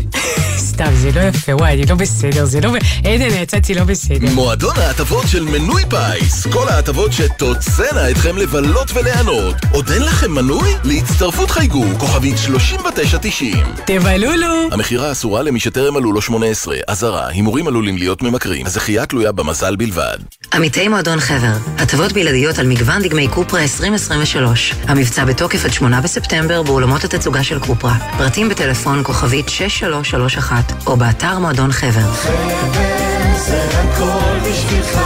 סתם, 0.70 0.92
זה 0.94 1.12
לא 1.16 1.20
יפה, 1.20 1.56
וואי, 1.56 1.74
אני 1.74 1.86
לא 1.86 1.96
בסדר, 1.96 2.46
זה 2.46 2.62
לא... 2.62 2.70
עדן, 3.00 3.42
יצאתי 3.42 3.74
לא 3.74 3.84
בסדר. 3.84 4.34
מועדון 4.34 4.78
ההטבות 4.78 5.28
של 5.28 5.44
מנוי 5.44 5.84
פיס. 5.90 6.48
כל 6.48 6.70
ההטבות 6.70 7.14
שתוצאנה 7.14 8.10
אתכם 8.12 8.38
לבלות 8.38 8.92
וליהנות. 8.94 9.56
עוד 9.72 9.90
אין 9.92 10.02
לכם 10.02 10.32
מנוי? 10.32 10.70
להצטרפות 10.84 11.52
חייגו, 11.52 11.86
כוכבית 11.98 12.38
3990. 12.38 13.58
תבלולו! 13.86 14.68
המכירה 14.72 15.12
אסורה 15.12 15.42
למי 15.42 15.60
שטרם 15.60 15.94
מלאו 15.94 16.12
לו 16.12 16.22
18. 16.22 16.78
אזהרה, 16.88 17.28
הימורים 17.28 17.68
עלולים 17.68 17.98
להיות 17.98 18.22
ממכרים. 18.22 18.66
הזכייה 18.66 19.06
תלויה 19.06 19.32
במזל 19.32 19.76
בלבד. 19.76 20.18
עמיתי 20.54 20.88
מועדון 20.88 21.20
חבר, 21.20 21.54
הטבות 21.78 22.14
בלעדיות 22.14 22.60
על 22.60 22.68
מגוון 22.68 23.02
דגמי 23.02 23.28
קופרה 23.28 23.62
2023. 23.62 24.76
המבצע 24.88 25.26
בתוקף 25.26 25.66
עד 25.66 25.74
8 25.74 26.02
בספטמבר 26.02 26.64
באולמות 26.64 27.04
התצוגה 27.04 27.44
של 27.44 27.60
קופרה. 27.60 27.96
פרטים 28.18 28.50
בטלפון 28.50 29.04
כוכבית 29.04 29.50
6331 29.50 30.74
או 30.88 30.98
באתר 30.98 31.40
מועדון 31.40 31.72
חבר. 31.72 32.12
חבר 32.14 33.10
זה 33.38 33.64
הכל 33.72 34.50
בשבילך, 34.50 35.00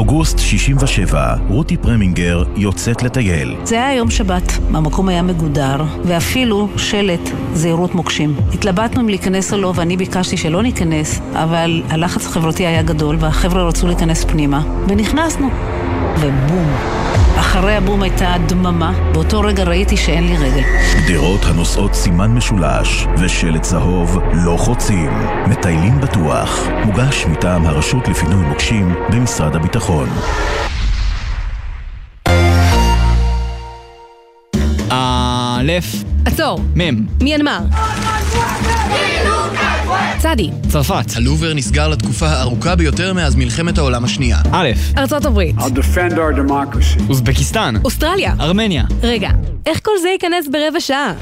אוגוסט 0.00 0.38
67, 0.38 1.34
רותי 1.48 1.76
פרמינגר 1.76 2.42
יוצאת 2.56 3.02
לטייל. 3.02 3.56
זה 3.64 3.74
היה 3.74 3.96
יום 3.96 4.10
שבת, 4.10 4.52
המקום 4.74 5.08
היה 5.08 5.22
מגודר, 5.22 5.84
ואפילו 6.04 6.68
שלט 6.76 7.30
זהירות 7.54 7.94
מוקשים. 7.94 8.34
התלבטנו 8.54 9.00
אם 9.00 9.08
להיכנס 9.08 9.52
או 9.52 9.58
לא, 9.58 9.72
ואני 9.76 9.96
ביקשתי 9.96 10.36
שלא 10.36 10.62
ניכנס, 10.62 11.20
אבל 11.34 11.82
הלחץ 11.88 12.26
החברתי 12.26 12.66
היה 12.66 12.82
גדול, 12.82 13.16
והחבר'ה 13.20 13.62
רצו 13.62 13.86
להיכנס 13.86 14.24
פנימה, 14.24 14.62
ונכנסנו. 14.88 15.50
ובום. 16.20 17.09
אחרי 17.50 17.76
הבום 17.76 18.02
הייתה 18.02 18.34
דממה, 18.46 18.92
באותו 19.12 19.40
רגע 19.40 19.64
ראיתי 19.64 19.96
שאין 19.96 20.26
לי 20.26 20.36
רגל. 20.36 20.62
גדרות 21.08 21.40
הנושאות 21.44 21.94
סימן 21.94 22.30
משולש 22.34 23.06
ושלט 23.18 23.62
צהוב 23.62 24.18
לא 24.32 24.56
חוצים. 24.58 25.10
מטיילים 25.46 26.00
בטוח. 26.00 26.68
מוגש 26.84 27.26
מטעם 27.26 27.66
הרשות 27.66 28.08
לפינוי 28.08 28.44
מוקשים 28.44 28.94
במשרד 29.08 29.56
הביטחון. 29.56 30.08
א', 35.60 35.72
עצור. 36.24 36.60
מ', 36.76 37.06
מיינמר. 37.22 37.58
צדי. 40.18 40.50
צרפת. 40.68 41.16
הלובר 41.16 41.54
נסגר 41.54 41.88
לתקופה 41.88 42.28
הארוכה 42.28 42.74
ביותר 42.74 43.14
מאז 43.14 43.36
מלחמת 43.36 43.78
העולם 43.78 44.04
השנייה. 44.04 44.38
א', 44.52 44.68
ארצות 44.98 45.24
הברית. 45.24 45.56
אוזבקיסטן. 47.08 47.74
אוסטרליה. 47.84 48.34
ארמניה. 48.40 48.84
רגע, 49.02 49.30
איך 49.66 49.80
כל 49.84 49.90
זה 50.02 50.08
ייכנס 50.08 50.48
ברבע 50.48 50.80
שעה? 50.80 51.12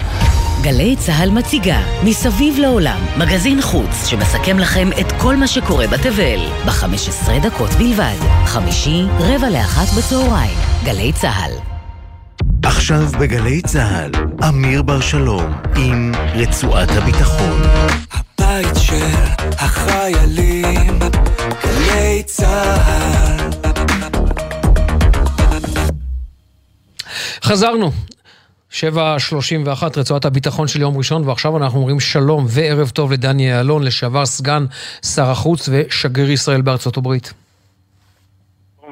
גלי 0.63 0.97
צה"ל 0.99 1.31
מציגה 1.31 1.81
מסביב 2.05 2.59
לעולם 2.59 3.01
מגזין 3.19 3.63
חוץ 3.63 4.07
שמסכם 4.07 4.59
לכם 4.59 4.89
את 5.01 5.13
כל 5.19 5.37
מה 5.37 5.47
שקורה 5.47 5.87
בתבל 5.87 6.39
ב-15 6.67 7.31
דקות 7.43 7.71
בלבד. 7.71 8.17
חמישי, 8.47 9.03
רבע 9.21 9.51
לאחת 9.51 9.99
בצהריים. 9.99 10.59
גלי 10.85 11.13
צה"ל. 11.13 11.78
עכשיו 12.63 13.03
בגלי 13.21 13.63
צה"ל, 13.63 14.11
אמיר 14.49 14.83
בר 14.83 15.01
שלום 15.01 15.53
עם 15.77 16.13
רצועת 16.35 16.89
הביטחון. 16.91 17.61
הבית 18.13 18.77
של 18.77 19.17
החיילים, 19.59 20.99
גלי 21.65 22.23
צה"ל. 22.27 23.51
חזרנו. 27.43 27.91
7.31 28.73 28.79
רצועת 29.97 30.25
הביטחון 30.25 30.69
של 30.69 30.81
יום 30.81 30.97
ראשון, 30.97 31.29
ועכשיו 31.29 31.57
אנחנו 31.57 31.79
אומרים 31.79 32.01
שלום 32.01 32.45
וערב 32.49 32.89
טוב 32.89 33.13
לדני 33.13 33.59
אילון, 33.59 33.83
לשעבר 33.83 34.27
סגן 34.27 34.65
שר 35.03 35.31
החוץ 35.31 35.69
ושגריר 35.73 36.31
ישראל 36.31 36.61
בארצות 36.61 36.97
הברית. 36.97 37.33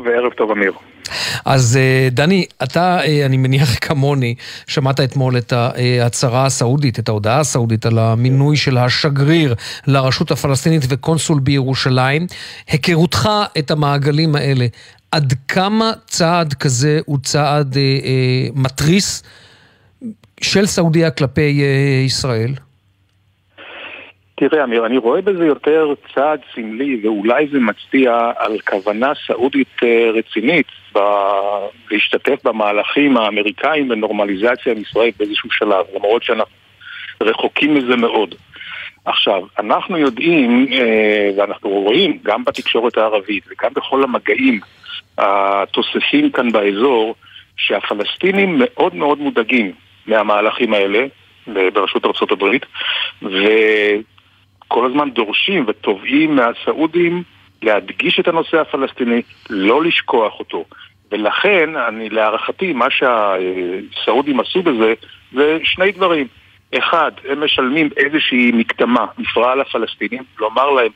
וערב 0.04 0.32
טוב 0.32 0.50
אמיר. 0.50 0.72
אז 1.44 1.76
אה, 1.76 2.08
דני, 2.10 2.44
אתה, 2.62 3.00
אה, 3.00 3.26
אני 3.26 3.36
מניח 3.36 3.78
כמוני, 3.80 4.34
שמעת 4.66 5.00
אתמול 5.00 5.38
את 5.38 5.52
ההצהרה 5.52 6.46
הסעודית, 6.46 6.98
את 6.98 7.08
ההודעה 7.08 7.40
הסעודית 7.40 7.86
על 7.86 7.98
המינוי 7.98 8.56
של 8.56 8.78
השגריר 8.78 9.54
לרשות 9.86 10.30
הפלסטינית 10.30 10.82
וקונסול 10.88 11.40
בירושלים. 11.40 12.26
היכרותך 12.68 13.28
את 13.58 13.70
המעגלים 13.70 14.36
האלה, 14.36 14.66
עד 15.10 15.34
כמה 15.48 15.92
צעד 16.06 16.54
כזה 16.54 17.00
הוא 17.06 17.18
צעד 17.22 17.76
אה, 17.76 17.82
אה, 17.82 18.48
מתריס 18.54 19.22
של 20.40 20.66
סעודיה 20.66 21.10
כלפי 21.10 21.62
אה, 21.62 22.04
ישראל? 22.04 22.54
תראה, 24.38 24.64
אמיר, 24.64 24.86
אני 24.86 24.98
רואה 24.98 25.20
בזה 25.22 25.46
יותר 25.46 25.94
צעד 26.14 26.40
סמלי, 26.54 27.00
ואולי 27.02 27.46
זה 27.52 27.58
מצביע 27.60 28.30
על 28.36 28.58
כוונה 28.60 29.12
סעודית 29.26 29.82
אה, 29.82 30.10
רצינית 30.14 30.66
ב... 30.94 30.98
להשתתף 31.90 32.44
במהלכים 32.44 33.16
האמריקאים 33.16 33.88
בנורמליזציה 33.88 34.72
עם 34.72 34.78
ישראל 34.78 35.10
באיזשהו 35.18 35.50
שלב, 35.52 35.84
למרות 35.94 36.22
שאנחנו 36.22 36.54
רחוקים 37.20 37.74
מזה 37.74 37.96
מאוד. 37.96 38.34
עכשיו, 39.04 39.42
אנחנו 39.58 39.98
יודעים, 39.98 40.66
אה, 40.72 41.30
ואנחנו 41.36 41.70
רואים 41.70 42.18
גם 42.22 42.44
בתקשורת 42.44 42.96
הערבית 42.96 43.44
וגם 43.50 43.70
בכל 43.74 44.02
המגעים 44.02 44.60
התוססים 45.18 46.30
כאן 46.30 46.52
באזור, 46.52 47.14
שהפלסטינים 47.56 48.56
מאוד 48.58 48.94
מאוד 48.94 49.18
מודאגים 49.18 49.72
מהמהלכים 50.06 50.74
האלה 50.74 51.06
ברשות 51.46 52.04
ארה"ב, 52.04 52.44
וכל 54.66 54.86
הזמן 54.86 55.10
דורשים 55.10 55.64
ותובעים 55.68 56.36
מהסעודים 56.36 57.22
להדגיש 57.62 58.20
את 58.20 58.28
הנושא 58.28 58.60
הפלסטיני, 58.60 59.22
לא 59.50 59.84
לשכוח 59.84 60.38
אותו. 60.38 60.64
ולכן, 61.12 61.76
אני 61.76 62.08
להערכתי, 62.08 62.72
מה 62.72 62.86
שהסעודים 62.90 64.40
עשו 64.40 64.62
בזה, 64.62 64.94
זה 65.32 65.58
שני 65.64 65.92
דברים. 65.92 66.26
אחד, 66.78 67.12
הם 67.28 67.44
משלמים 67.44 67.88
איזושהי 67.96 68.52
מקדמה, 68.54 69.06
מפרעה 69.18 69.54
לפלסטינים, 69.54 70.22
לומר 70.38 70.70
להם, 70.70 70.90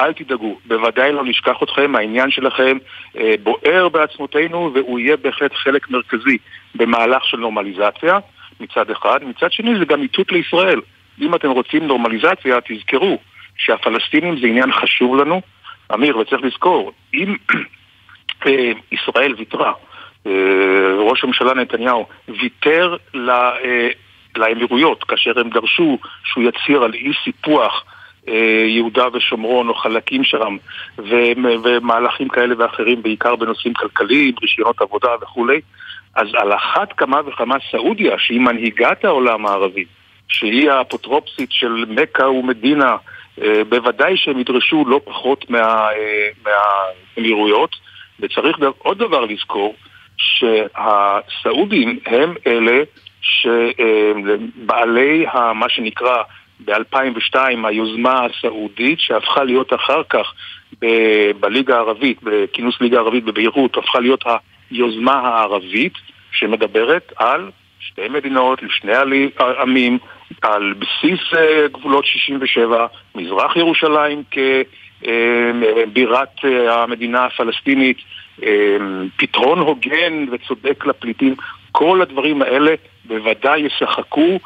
אל 0.00 0.12
תדאגו, 0.12 0.58
בוודאי 0.66 1.12
לא 1.12 1.24
נשכח 1.24 1.62
אתכם, 1.62 1.96
העניין 1.96 2.30
שלכם 2.30 2.78
אה, 3.18 3.34
בוער 3.42 3.88
בעצמותינו 3.88 4.70
והוא 4.74 4.98
יהיה 4.98 5.16
בהחלט 5.16 5.54
חלק 5.54 5.90
מרכזי 5.90 6.38
במהלך 6.74 7.24
של 7.24 7.36
נורמליזציה, 7.36 8.18
מצד 8.60 8.90
אחד. 8.90 9.18
מצד 9.24 9.52
שני 9.52 9.78
זה 9.78 9.84
גם 9.84 10.02
איתות 10.02 10.32
לישראל. 10.32 10.80
אם 11.20 11.34
אתם 11.34 11.50
רוצים 11.50 11.86
נורמליזציה, 11.86 12.58
תזכרו 12.68 13.18
שהפלסטינים 13.56 14.40
זה 14.40 14.46
עניין 14.46 14.72
חשוב 14.72 15.16
לנו. 15.16 15.40
אמיר, 15.94 16.18
וצריך 16.18 16.42
לזכור, 16.42 16.92
אם 17.14 17.36
אה, 18.46 18.72
ישראל 18.92 19.34
ויתרה, 19.38 19.72
אה, 20.26 20.32
ראש 20.98 21.24
הממשלה 21.24 21.54
נתניהו 21.54 22.06
ויתר 22.28 22.96
ל... 23.14 23.30
אה, 23.30 23.88
לאמירויות, 24.36 25.04
כאשר 25.04 25.40
הם 25.40 25.50
דרשו 25.50 25.98
שהוא 26.24 26.44
יצהיר 26.44 26.82
על 26.82 26.94
אי 26.94 27.12
סיפוח 27.24 27.84
יהודה 28.66 29.04
ושומרון 29.12 29.68
או 29.68 29.74
חלקים 29.74 30.24
שם 30.24 30.56
ומהלכים 30.98 32.28
כאלה 32.28 32.54
ואחרים, 32.58 33.02
בעיקר 33.02 33.36
בנושאים 33.36 33.74
כלכליים, 33.74 34.34
רישיונות 34.42 34.80
עבודה 34.80 35.08
וכולי, 35.22 35.60
אז 36.14 36.28
על 36.34 36.54
אחת 36.54 36.92
כמה 36.92 37.20
וכמה 37.26 37.56
סעודיה, 37.70 38.18
שהיא 38.18 38.40
מנהיגת 38.40 39.04
העולם 39.04 39.46
הערבי, 39.46 39.84
שהיא 40.28 40.70
האפוטרופסית 40.70 41.52
של 41.52 41.84
מכה 41.88 42.28
ומדינה, 42.28 42.96
אה, 43.42 43.64
בוודאי 43.68 44.16
שהם 44.16 44.38
ידרשו 44.38 44.84
לא 44.86 45.00
פחות 45.04 45.44
אה, 45.54 45.88
מהאמירויות, 46.44 47.76
וצריך 48.20 48.56
עוד 48.78 48.98
דבר 48.98 49.24
לזכור, 49.24 49.74
שהסעודים 50.16 51.98
הם 52.06 52.34
אלה 52.46 52.82
שבעלי 53.20 55.26
מה 55.54 55.68
שנקרא 55.68 56.22
ב-2002 56.64 57.36
היוזמה 57.64 58.20
הסעודית, 58.24 59.00
שהפכה 59.00 59.44
להיות 59.44 59.72
אחר 59.72 60.02
כך 60.08 60.32
ב- 60.80 61.30
בליגה 61.40 61.76
הערבית, 61.76 62.18
בכינוס 62.22 62.80
ליגה 62.80 62.96
הערבית 62.96 63.24
בביירות, 63.24 63.76
הפכה 63.76 64.00
להיות 64.00 64.24
היוזמה 64.70 65.12
הערבית 65.12 65.92
שמדברת 66.32 67.12
על 67.16 67.50
שתי 67.80 68.08
מדינות 68.08 68.62
לשני 68.62 68.92
עמים, 69.60 69.98
על 70.42 70.74
בסיס 70.78 71.20
אה, 71.36 71.68
גבולות 71.72 72.06
67, 72.06 72.86
מזרח 73.14 73.56
ירושלים 73.56 74.22
כבירת 75.00 76.28
אה, 76.44 76.82
המדינה 76.82 77.24
הפלסטינית, 77.24 77.96
אה, 78.42 78.76
פתרון 79.16 79.58
הוגן 79.58 80.26
וצודק 80.32 80.86
לפליטים, 80.86 81.34
כל 81.72 82.02
הדברים 82.02 82.42
האלה 82.42 82.74
בוודאי 83.04 83.60
ישחקו 83.60 84.38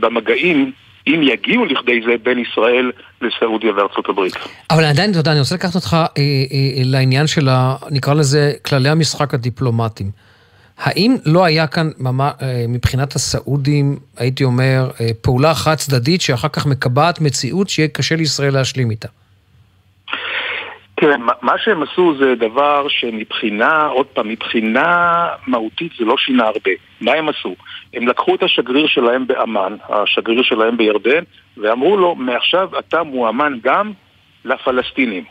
במגעים 0.00 0.72
אם 1.06 1.20
יגיעו 1.22 1.64
לכדי 1.64 2.00
זה 2.06 2.14
בין 2.22 2.38
ישראל 2.38 2.92
לסעודיה 3.22 3.72
וארצות 3.76 4.08
הברית. 4.08 4.34
אבל 4.70 4.84
עדיין, 4.84 5.10
אתה 5.10 5.18
יודע, 5.18 5.30
אני 5.30 5.40
רוצה 5.40 5.54
לקחת 5.54 5.74
אותך 5.74 5.94
אה, 5.94 6.06
אה, 6.18 6.82
לעניין 6.84 7.26
של, 7.26 7.48
ה, 7.48 7.76
נקרא 7.90 8.14
לזה, 8.14 8.52
כללי 8.64 8.88
המשחק 8.88 9.34
הדיפלומטיים. 9.34 10.10
האם 10.82 11.16
לא 11.26 11.44
היה 11.44 11.66
כאן 11.66 11.88
אה, 12.06 12.64
מבחינת 12.68 13.14
הסעודים, 13.14 13.96
הייתי 14.18 14.44
אומר, 14.44 14.90
אה, 15.00 15.06
פעולה 15.22 15.54
חד 15.54 15.74
צדדית 15.74 16.20
שאחר 16.20 16.48
כך 16.48 16.66
מקבעת 16.66 17.20
מציאות 17.20 17.68
שיהיה 17.68 17.88
קשה 17.88 18.16
לישראל 18.16 18.54
להשלים 18.54 18.90
איתה? 18.90 19.08
תראה, 20.94 21.16
מה 21.42 21.52
שהם 21.64 21.82
עשו 21.82 22.14
זה 22.18 22.34
דבר 22.34 22.86
שמבחינה, 22.88 23.86
עוד 23.86 24.06
פעם, 24.06 24.28
מבחינה 24.28 25.26
מהותית 25.46 25.92
זה 25.98 26.04
לא 26.04 26.16
שינה 26.18 26.44
הרבה. 26.44 26.70
מה 27.00 27.12
הם 27.12 27.28
עשו? 27.28 27.54
הם 27.94 28.08
לקחו 28.08 28.34
את 28.34 28.42
השגריר 28.42 28.86
שלהם 28.86 29.26
באמ"ן, 29.26 29.76
השגריר 29.88 30.42
שלהם 30.42 30.76
בירדן, 30.76 31.22
ואמרו 31.56 31.96
לו, 31.96 32.14
מעכשיו 32.14 32.78
אתה 32.78 33.02
מואמן 33.02 33.58
גם 33.62 33.92
לפלסטינים. 34.44 35.24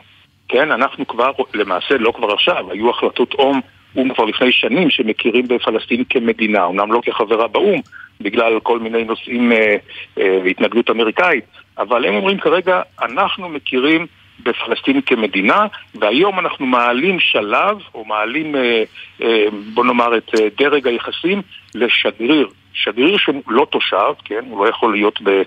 כן, 0.47 0.71
אנחנו 0.71 1.07
כבר, 1.07 1.31
למעשה 1.53 1.97
לא 1.97 2.13
כבר 2.15 2.33
עכשיו, 2.33 2.71
היו 2.71 2.89
החלטות 2.89 3.33
או"ם, 3.33 3.59
או"ם 3.95 4.13
כבר 4.13 4.25
לפני 4.25 4.51
שנים 4.51 4.89
שמכירים 4.89 5.47
בפלסטין 5.47 6.03
כמדינה, 6.09 6.65
אמנם 6.65 6.91
לא 6.91 7.01
כחברה 7.05 7.47
באו"ם, 7.47 7.81
בגלל 8.21 8.59
כל 8.59 8.79
מיני 8.79 9.03
נושאים 9.03 9.51
אה, 9.51 9.75
אה, 10.17 10.39
והתנגדות 10.43 10.89
אמריקאית, 10.89 11.43
אבל 11.77 12.05
הם 12.05 12.15
אומרים 12.15 12.37
כרגע, 12.37 12.81
אנחנו 13.01 13.49
מכירים 13.49 14.07
בפלסטין 14.43 15.01
כמדינה, 15.01 15.65
והיום 15.95 16.39
אנחנו 16.39 16.65
מעלים 16.65 17.19
שלב, 17.19 17.77
או 17.95 18.05
מעלים, 18.05 18.55
אה, 18.55 18.83
אה, 19.21 19.45
בוא 19.73 19.85
נאמר, 19.85 20.17
את 20.17 20.31
אה, 20.39 20.47
דרג 20.57 20.87
היחסים 20.87 21.41
לשגריר. 21.75 22.47
שגריר 22.73 23.17
שהוא 23.17 23.41
לא 23.47 23.67
תושב, 23.69 24.13
כן, 24.25 24.45
הוא 24.49 24.65
לא 24.65 24.69
יכול 24.69 24.91
להיות 24.91 25.19
ב, 25.23 25.41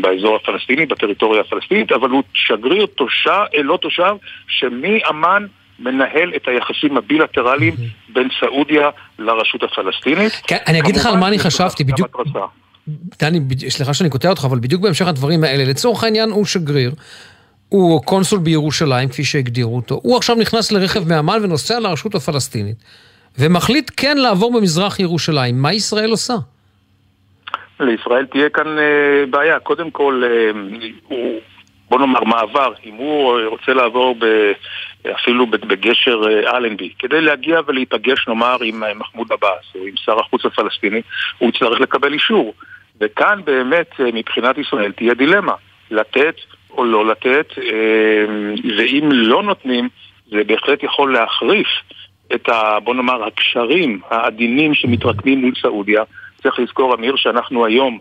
באזור 0.00 0.36
הפלסטיני, 0.36 0.86
בטריטוריה 0.86 1.40
הפלסטינית, 1.40 1.92
אבל 1.92 2.10
הוא 2.10 2.22
שגריר 2.34 2.86
תושב, 2.86 3.42
לא 3.64 3.76
תושב, 3.76 4.14
שמאמ"ן 4.48 5.46
מנהל 5.80 6.32
את 6.36 6.48
היחסים 6.48 6.96
הבילטרליים 6.96 7.74
בין 8.08 8.28
סעודיה 8.40 8.90
לרשות 9.18 9.62
הפלסטינית. 9.62 10.32
כן, 10.46 10.56
אני 10.66 10.80
אגיד 10.80 10.96
לך 10.96 11.06
על 11.06 11.16
מה 11.16 11.28
אני 11.28 11.38
חשבתי, 11.38 11.84
בדיוק... 11.84 12.16
דני, 13.20 13.40
סליחה 13.68 13.94
שאני 13.94 14.10
קוטע 14.10 14.30
אותך, 14.30 14.44
אבל 14.44 14.58
בדיוק 14.58 14.82
בהמשך 14.82 15.06
הדברים 15.06 15.44
האלה, 15.44 15.64
לצורך 15.64 16.04
העניין 16.04 16.30
הוא 16.30 16.44
שגריר, 16.44 16.92
הוא 17.68 18.02
קונסול 18.02 18.38
בירושלים, 18.38 19.08
כפי 19.08 19.24
שהגדירו 19.24 19.76
אותו. 19.76 20.00
הוא 20.02 20.16
עכשיו 20.16 20.36
נכנס 20.36 20.72
לרכב 20.72 21.08
מעמל 21.08 21.38
ונוסע 21.42 21.80
לרשות 21.80 22.14
הפלסטינית, 22.14 22.76
ומחליט 23.38 23.90
כן 23.96 24.16
לעבור 24.16 24.52
במזרח 24.52 25.00
ירושלים. 25.00 25.62
מה 25.62 25.72
ישראל 25.72 26.10
עושה? 26.10 26.34
לישראל 27.80 28.26
תהיה 28.26 28.48
כאן 28.48 28.78
אה, 28.78 29.26
בעיה. 29.30 29.60
קודם 29.60 29.90
כל, 29.90 30.22
אה, 30.26 30.50
הוא, 31.08 31.40
בוא 31.90 31.98
נאמר 31.98 32.24
מעבר, 32.24 32.72
אם 32.84 32.94
הוא 32.94 33.40
רוצה 33.46 33.72
לעבור 33.72 34.16
ב, 34.18 34.52
אפילו 35.14 35.46
בגשר 35.46 36.22
אה, 36.28 36.56
אלנבי, 36.56 36.90
כדי 36.98 37.20
להגיע 37.20 37.60
ולהיפגש 37.66 38.28
נאמר 38.28 38.56
עם 38.62 38.84
אה, 38.84 38.94
מחמוד 38.94 39.32
עבאס 39.32 39.64
או 39.74 39.86
עם 39.86 39.94
שר 39.96 40.20
החוץ 40.20 40.44
הפלסטיני, 40.44 41.00
הוא 41.38 41.48
יצטרך 41.48 41.80
לקבל 41.80 42.12
אישור. 42.12 42.54
וכאן 43.00 43.40
באמת 43.44 43.90
אה, 44.00 44.04
מבחינת 44.12 44.58
ישראל 44.58 44.92
תהיה 44.92 45.14
דילמה, 45.14 45.52
לתת 45.90 46.34
או 46.70 46.84
לא 46.84 47.06
לתת, 47.06 47.52
ואם 48.78 49.08
לא 49.12 49.42
נותנים, 49.42 49.88
זה 50.30 50.44
בהחלט 50.44 50.82
יכול 50.82 51.12
להחריף 51.12 51.68
את 52.34 52.48
ה... 52.48 52.80
בוא 52.80 52.94
נאמר, 52.94 53.24
הקשרים 53.24 54.00
העדינים 54.10 54.74
שמתרקמים 54.74 55.40
מול 55.40 55.52
סעודיה. 55.62 56.02
צריך 56.42 56.58
לזכור, 56.58 56.94
אמיר, 56.94 57.16
שאנחנו 57.16 57.66
היום, 57.66 57.98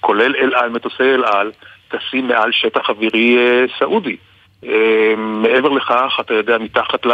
כולל 0.00 0.34
אל 0.36 0.54
על, 0.54 0.70
מטוסי 0.70 1.02
אל 1.02 1.24
על, 1.24 1.50
טסים 1.98 2.28
מעל 2.28 2.52
שטח 2.52 2.88
אווירי 2.90 3.36
אה, 3.38 3.64
סעודי. 3.78 4.16
אמ, 4.64 5.42
מעבר 5.42 5.68
לכך, 5.68 6.16
אתה 6.20 6.34
יודע, 6.34 6.58
מתחת 6.58 7.06
ל... 7.06 7.12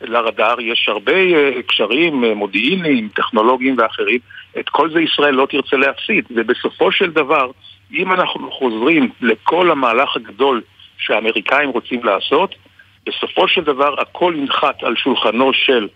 לרדאר 0.00 0.60
יש 0.60 0.88
הרבה 0.88 1.12
אה, 1.12 1.62
קשרים 1.66 2.24
אה, 2.24 2.34
מודיעיניים, 2.34 3.08
טכנולוגיים 3.14 3.74
ואחרים. 3.78 4.18
את 4.58 4.68
כל 4.68 4.90
זה 4.90 5.00
ישראל 5.00 5.34
לא 5.34 5.46
תרצה 5.50 5.76
להפסיד, 5.76 6.24
ובסופו 6.30 6.92
של 6.92 7.10
דבר, 7.10 7.50
אם 7.92 8.12
אנחנו 8.12 8.50
חוזרים 8.50 9.10
לכל 9.20 9.70
המהלך 9.70 10.16
הגדול 10.16 10.62
שהאמריקאים 10.98 11.70
רוצים 11.70 12.04
לעשות, 12.04 12.54
בסופו 13.06 13.48
של 13.48 13.60
דבר 13.60 14.00
הכל 14.00 14.34
ינחת 14.36 14.82
על 14.82 14.96
שולחנו 14.96 15.52
של 15.52 15.88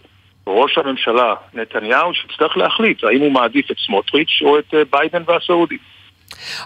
ראש 0.46 0.78
הממשלה 0.78 1.34
נתניהו, 1.54 2.14
שיצטרך 2.14 2.56
להחליט 2.56 3.04
האם 3.04 3.20
הוא 3.20 3.32
מעדיף 3.32 3.70
את 3.70 3.76
סמוטריץ' 3.86 4.42
או 4.42 4.58
את 4.58 4.74
אה, 4.74 4.82
ביידן 4.90 5.22
והסעודים. 5.26 5.78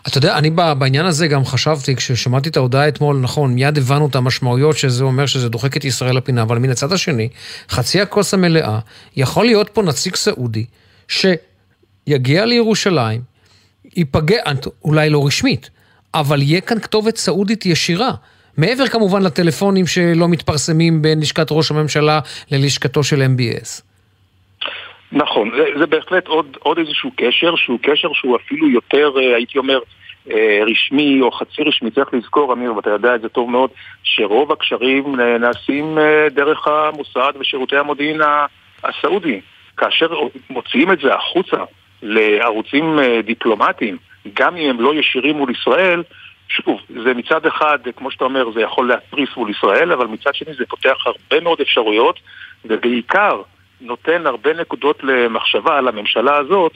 אתה 0.06 0.18
יודע, 0.18 0.38
אני 0.38 0.50
בעניין 0.50 1.06
הזה 1.06 1.26
גם 1.26 1.44
חשבתי, 1.44 1.96
כששמעתי 1.96 2.48
את 2.48 2.56
ההודעה 2.56 2.88
אתמול, 2.88 3.16
נכון, 3.16 3.54
מיד 3.54 3.78
הבנו 3.78 4.06
את 4.06 4.16
המשמעויות 4.16 4.78
שזה 4.78 5.04
אומר 5.04 5.26
שזה 5.26 5.48
דוחק 5.48 5.76
את 5.76 5.84
ישראל 5.84 6.16
לפינה, 6.16 6.42
אבל 6.42 6.58
מן 6.58 6.70
הצד 6.70 6.92
השני, 6.92 7.28
חצי 7.70 8.00
הכוס 8.00 8.34
המלאה, 8.34 8.78
יכול 9.16 9.46
להיות 9.46 9.70
פה 9.72 9.82
נציג 9.82 10.16
סעודי, 10.16 10.64
שיגיע 11.08 12.46
לירושלים, 12.46 13.20
ייפגע, 13.96 14.42
אולי 14.84 15.10
לא 15.10 15.26
רשמית, 15.26 15.70
אבל 16.14 16.42
יהיה 16.42 16.60
כאן 16.60 16.80
כתובת 16.80 17.16
סעודית 17.16 17.66
ישירה. 17.66 18.14
מעבר 18.56 18.86
כמובן 18.88 19.22
לטלפונים 19.22 19.86
שלא 19.86 20.28
מתפרסמים 20.28 21.02
בין 21.02 21.20
לשכת 21.20 21.46
ראש 21.50 21.70
הממשלה 21.70 22.20
ללשכתו 22.50 23.04
של 23.04 23.22
MBS. 23.36 23.91
נכון, 25.12 25.50
זה, 25.56 25.64
זה 25.78 25.86
בהחלט 25.86 26.26
עוד, 26.26 26.56
עוד 26.60 26.78
איזשהו 26.78 27.10
קשר, 27.16 27.56
שהוא 27.56 27.78
קשר 27.82 28.08
שהוא 28.12 28.36
אפילו 28.36 28.68
יותר, 28.68 29.10
אה, 29.16 29.36
הייתי 29.36 29.58
אומר, 29.58 29.78
אה, 30.30 30.60
רשמי 30.66 31.20
או 31.20 31.30
חצי 31.30 31.62
רשמי. 31.62 31.90
צריך 31.90 32.14
לזכור, 32.14 32.52
אמיר, 32.52 32.76
ואתה 32.76 32.90
יודע 32.90 33.14
את 33.14 33.20
זה 33.20 33.28
טוב 33.28 33.50
מאוד, 33.50 33.70
שרוב 34.02 34.52
הקשרים 34.52 35.16
נעשים 35.16 35.98
אה, 35.98 36.28
דרך 36.30 36.68
המוסד 36.68 37.32
ושירותי 37.40 37.76
המודיעין 37.76 38.20
הסעודי. 38.84 39.40
כאשר 39.76 40.06
מוציאים 40.50 40.92
את 40.92 40.98
זה 41.00 41.14
החוצה 41.14 41.56
לערוצים 42.02 42.98
דיפלומטיים, 43.24 43.96
גם 44.34 44.56
אם 44.56 44.70
הם 44.70 44.80
לא 44.80 44.94
ישירים 44.94 45.36
מול 45.36 45.50
ישראל, 45.50 46.02
שוב, 46.48 46.80
זה 47.04 47.14
מצד 47.14 47.46
אחד, 47.46 47.78
כמו 47.96 48.10
שאתה 48.10 48.24
אומר, 48.24 48.50
זה 48.54 48.60
יכול 48.60 48.88
להתריס 48.88 49.28
מול 49.36 49.50
ישראל, 49.50 49.92
אבל 49.92 50.06
מצד 50.06 50.34
שני 50.34 50.54
זה 50.54 50.64
פותח 50.68 50.96
הרבה 51.06 51.44
מאוד 51.44 51.60
אפשרויות, 51.60 52.20
ובעיקר 52.64 53.42
נותן 53.82 54.26
הרבה 54.26 54.52
נקודות 54.52 55.04
למחשבה 55.04 55.78
על 55.78 55.88
הממשלה 55.88 56.36
הזאת, 56.36 56.72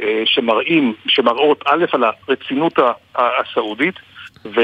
אה, 0.00 0.22
שמראים, 0.24 0.94
שמראות 1.06 1.62
א' 1.66 1.84
על 1.92 2.04
הרצינות 2.04 2.78
הסעודית, 3.14 3.94
ו, 4.44 4.60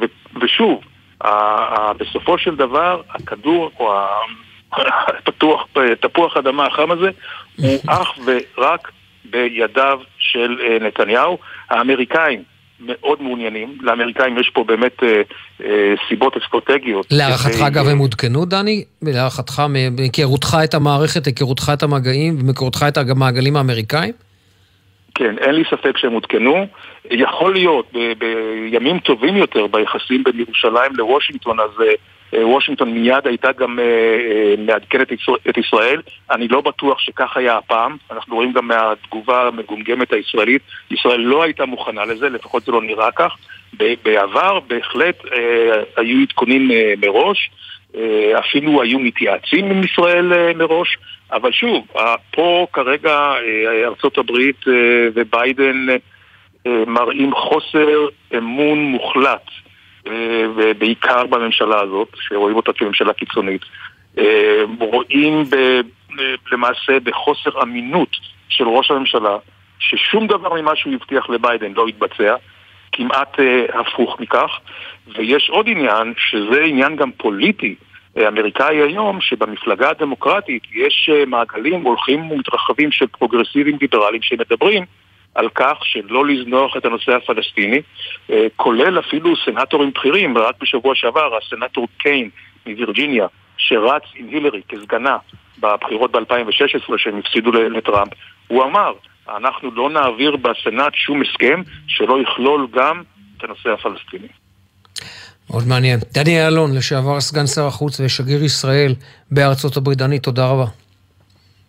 ו, 0.00 0.04
ושוב, 0.40 0.84
בסופו 1.98 2.38
של 2.38 2.56
דבר 2.56 3.02
הכדור, 3.10 3.70
או 3.78 3.94
הפתוח, 4.72 5.66
תפוח 6.00 6.36
האדמה 6.36 6.66
החם 6.66 6.90
הזה, 6.90 7.10
הוא 7.56 7.78
אך 8.00 8.18
ורק 8.24 8.92
בידיו 9.24 10.00
של 10.18 10.58
אה, 10.60 10.78
נתניהו. 10.80 11.38
האמריקאים 11.70 12.42
מאוד 12.80 13.22
מעוניינים. 13.22 13.78
לאמריקאים 13.80 14.38
יש 14.38 14.50
פה 14.54 14.64
באמת 14.64 15.02
אה, 15.02 15.22
אה, 15.64 15.94
סיבות 16.08 16.36
אסטרטגיות. 16.36 17.06
להערכתך, 17.10 17.60
אגב, 17.66 17.88
הם 17.88 17.98
עודכנו, 17.98 18.44
דני? 18.44 18.84
להערכתך, 19.02 19.62
מהיכרותך 19.68 20.56
את 20.64 20.74
המערכת, 20.74 21.26
היכרותך 21.26 21.72
את 21.74 21.82
המגעים 21.82 22.36
ומהיכרותך 22.40 22.84
את 22.88 22.96
המעגלים 22.96 23.56
האמריקאים? 23.56 24.12
כן, 25.14 25.38
אין 25.38 25.54
לי 25.54 25.62
ספק 25.70 25.98
שהם 25.98 26.12
עודכנו. 26.12 26.66
יכול 27.10 27.52
להיות 27.52 27.92
בימים 28.18 28.98
טובים 28.98 29.36
יותר 29.36 29.66
ביחסים 29.66 30.24
בין 30.24 30.40
ירושלים 30.40 30.92
לוושינגטון, 30.96 31.60
אז 31.60 31.70
אה, 31.80 31.94
וושינגטון 32.42 32.90
מיד 32.90 33.26
הייתה 33.26 33.52
גם 33.52 33.78
אה, 33.78 33.84
אה, 33.84 34.54
מעדכנת 34.58 35.12
את 35.48 35.58
ישראל. 35.58 36.02
אני 36.30 36.48
לא 36.48 36.60
בטוח 36.60 37.00
שכך 37.00 37.36
היה 37.36 37.56
הפעם. 37.56 37.96
אנחנו 38.10 38.36
רואים 38.36 38.52
גם 38.52 38.68
מהתגובה 38.68 39.48
המגומגמת 39.48 40.12
הישראלית, 40.12 40.62
ישראל 40.90 41.20
לא 41.20 41.42
הייתה 41.42 41.66
מוכנה 41.66 42.04
לזה, 42.04 42.28
לפחות 42.28 42.62
זה 42.62 42.72
לא 42.72 42.82
נראה 42.82 43.10
כך. 43.12 43.36
בעבר 44.04 44.60
בהחלט 44.60 45.22
היו 45.96 46.22
עדכונים 46.22 46.70
מראש, 47.00 47.50
אפילו 48.38 48.82
היו 48.82 48.98
מתייעצים 48.98 49.70
עם 49.70 49.84
ישראל 49.84 50.52
מראש, 50.54 50.98
אבל 51.32 51.52
שוב, 51.52 51.86
פה 52.30 52.66
כרגע 52.72 53.32
ארצות 53.84 54.18
הברית 54.18 54.64
וביידן 55.14 55.86
מראים 56.66 57.34
חוסר 57.34 58.08
אמון 58.36 58.78
מוחלט, 58.78 59.50
בעיקר 60.78 61.26
בממשלה 61.26 61.80
הזאת, 61.80 62.08
שרואים 62.20 62.56
אותה 62.56 62.72
כממשלה 62.72 63.12
קיצונית. 63.12 63.62
רואים 64.78 65.44
ב, 65.44 65.80
למעשה 66.52 67.00
בחוסר 67.00 67.62
אמינות 67.62 68.16
של 68.48 68.64
ראש 68.68 68.90
הממשלה, 68.90 69.36
ששום 69.78 70.26
דבר 70.26 70.54
ממה 70.54 70.76
שהוא 70.76 70.94
הבטיח 70.94 71.30
לביידן 71.30 71.72
לא 71.76 71.88
יתבצע, 71.88 72.34
כמעט 72.92 73.36
הפוך 73.74 74.20
מכך. 74.20 74.58
ויש 75.14 75.50
עוד 75.50 75.68
עניין, 75.68 76.14
שזה 76.16 76.62
עניין 76.62 76.96
גם 76.96 77.10
פוליטי. 77.12 77.74
אמריקאי 78.28 78.76
היום, 78.76 79.20
שבמפלגה 79.20 79.90
הדמוקרטית 79.90 80.62
יש 80.74 81.10
מעגלים 81.26 81.82
הולכים 81.82 82.30
ומתרחבים 82.30 82.92
של 82.92 83.06
פרוגרסיבים 83.06 83.78
ליברליים 83.80 84.22
שמדברים 84.22 84.84
על 85.34 85.48
כך 85.54 85.74
שלא 85.82 86.26
לזנוח 86.26 86.76
את 86.76 86.84
הנושא 86.84 87.12
הפלסטיני, 87.12 87.80
כולל 88.56 88.98
אפילו 88.98 89.34
סנטורים 89.44 89.90
בכירים, 89.90 90.38
רק 90.38 90.54
בשבוע 90.60 90.94
שעבר 90.94 91.30
הסנטור 91.36 91.86
קיין 91.98 92.30
מווירג'יניה, 92.66 93.26
שרץ 93.56 94.02
עם 94.14 94.28
הילרי 94.28 94.60
כסגנה 94.68 95.16
בבחירות 95.58 96.12
ב-2016 96.12 96.92
שהם 96.96 97.18
הפסידו 97.18 97.52
לטראמפ, 97.52 98.12
הוא 98.48 98.64
אמר, 98.64 98.92
אנחנו 99.36 99.70
לא 99.74 99.90
נעביר 99.90 100.36
בסנאט 100.36 100.94
שום 100.94 101.22
הסכם 101.22 101.62
שלא 101.86 102.22
יכלול 102.22 102.66
גם 102.72 103.02
את 103.36 103.44
הנושא 103.44 103.68
הפלסטיני. 103.70 104.28
מאוד 105.50 105.62
מעניין. 105.68 106.00
דני 106.12 106.46
אלון, 106.46 106.76
לשעבר 106.76 107.20
סגן 107.20 107.46
שר 107.46 107.66
החוץ 107.66 108.00
ושגריר 108.00 108.44
ישראל 108.44 108.94
בארצות 109.30 109.76
הברית. 109.76 109.98
דני, 109.98 110.18
תודה 110.18 110.46
רבה. 110.46 110.64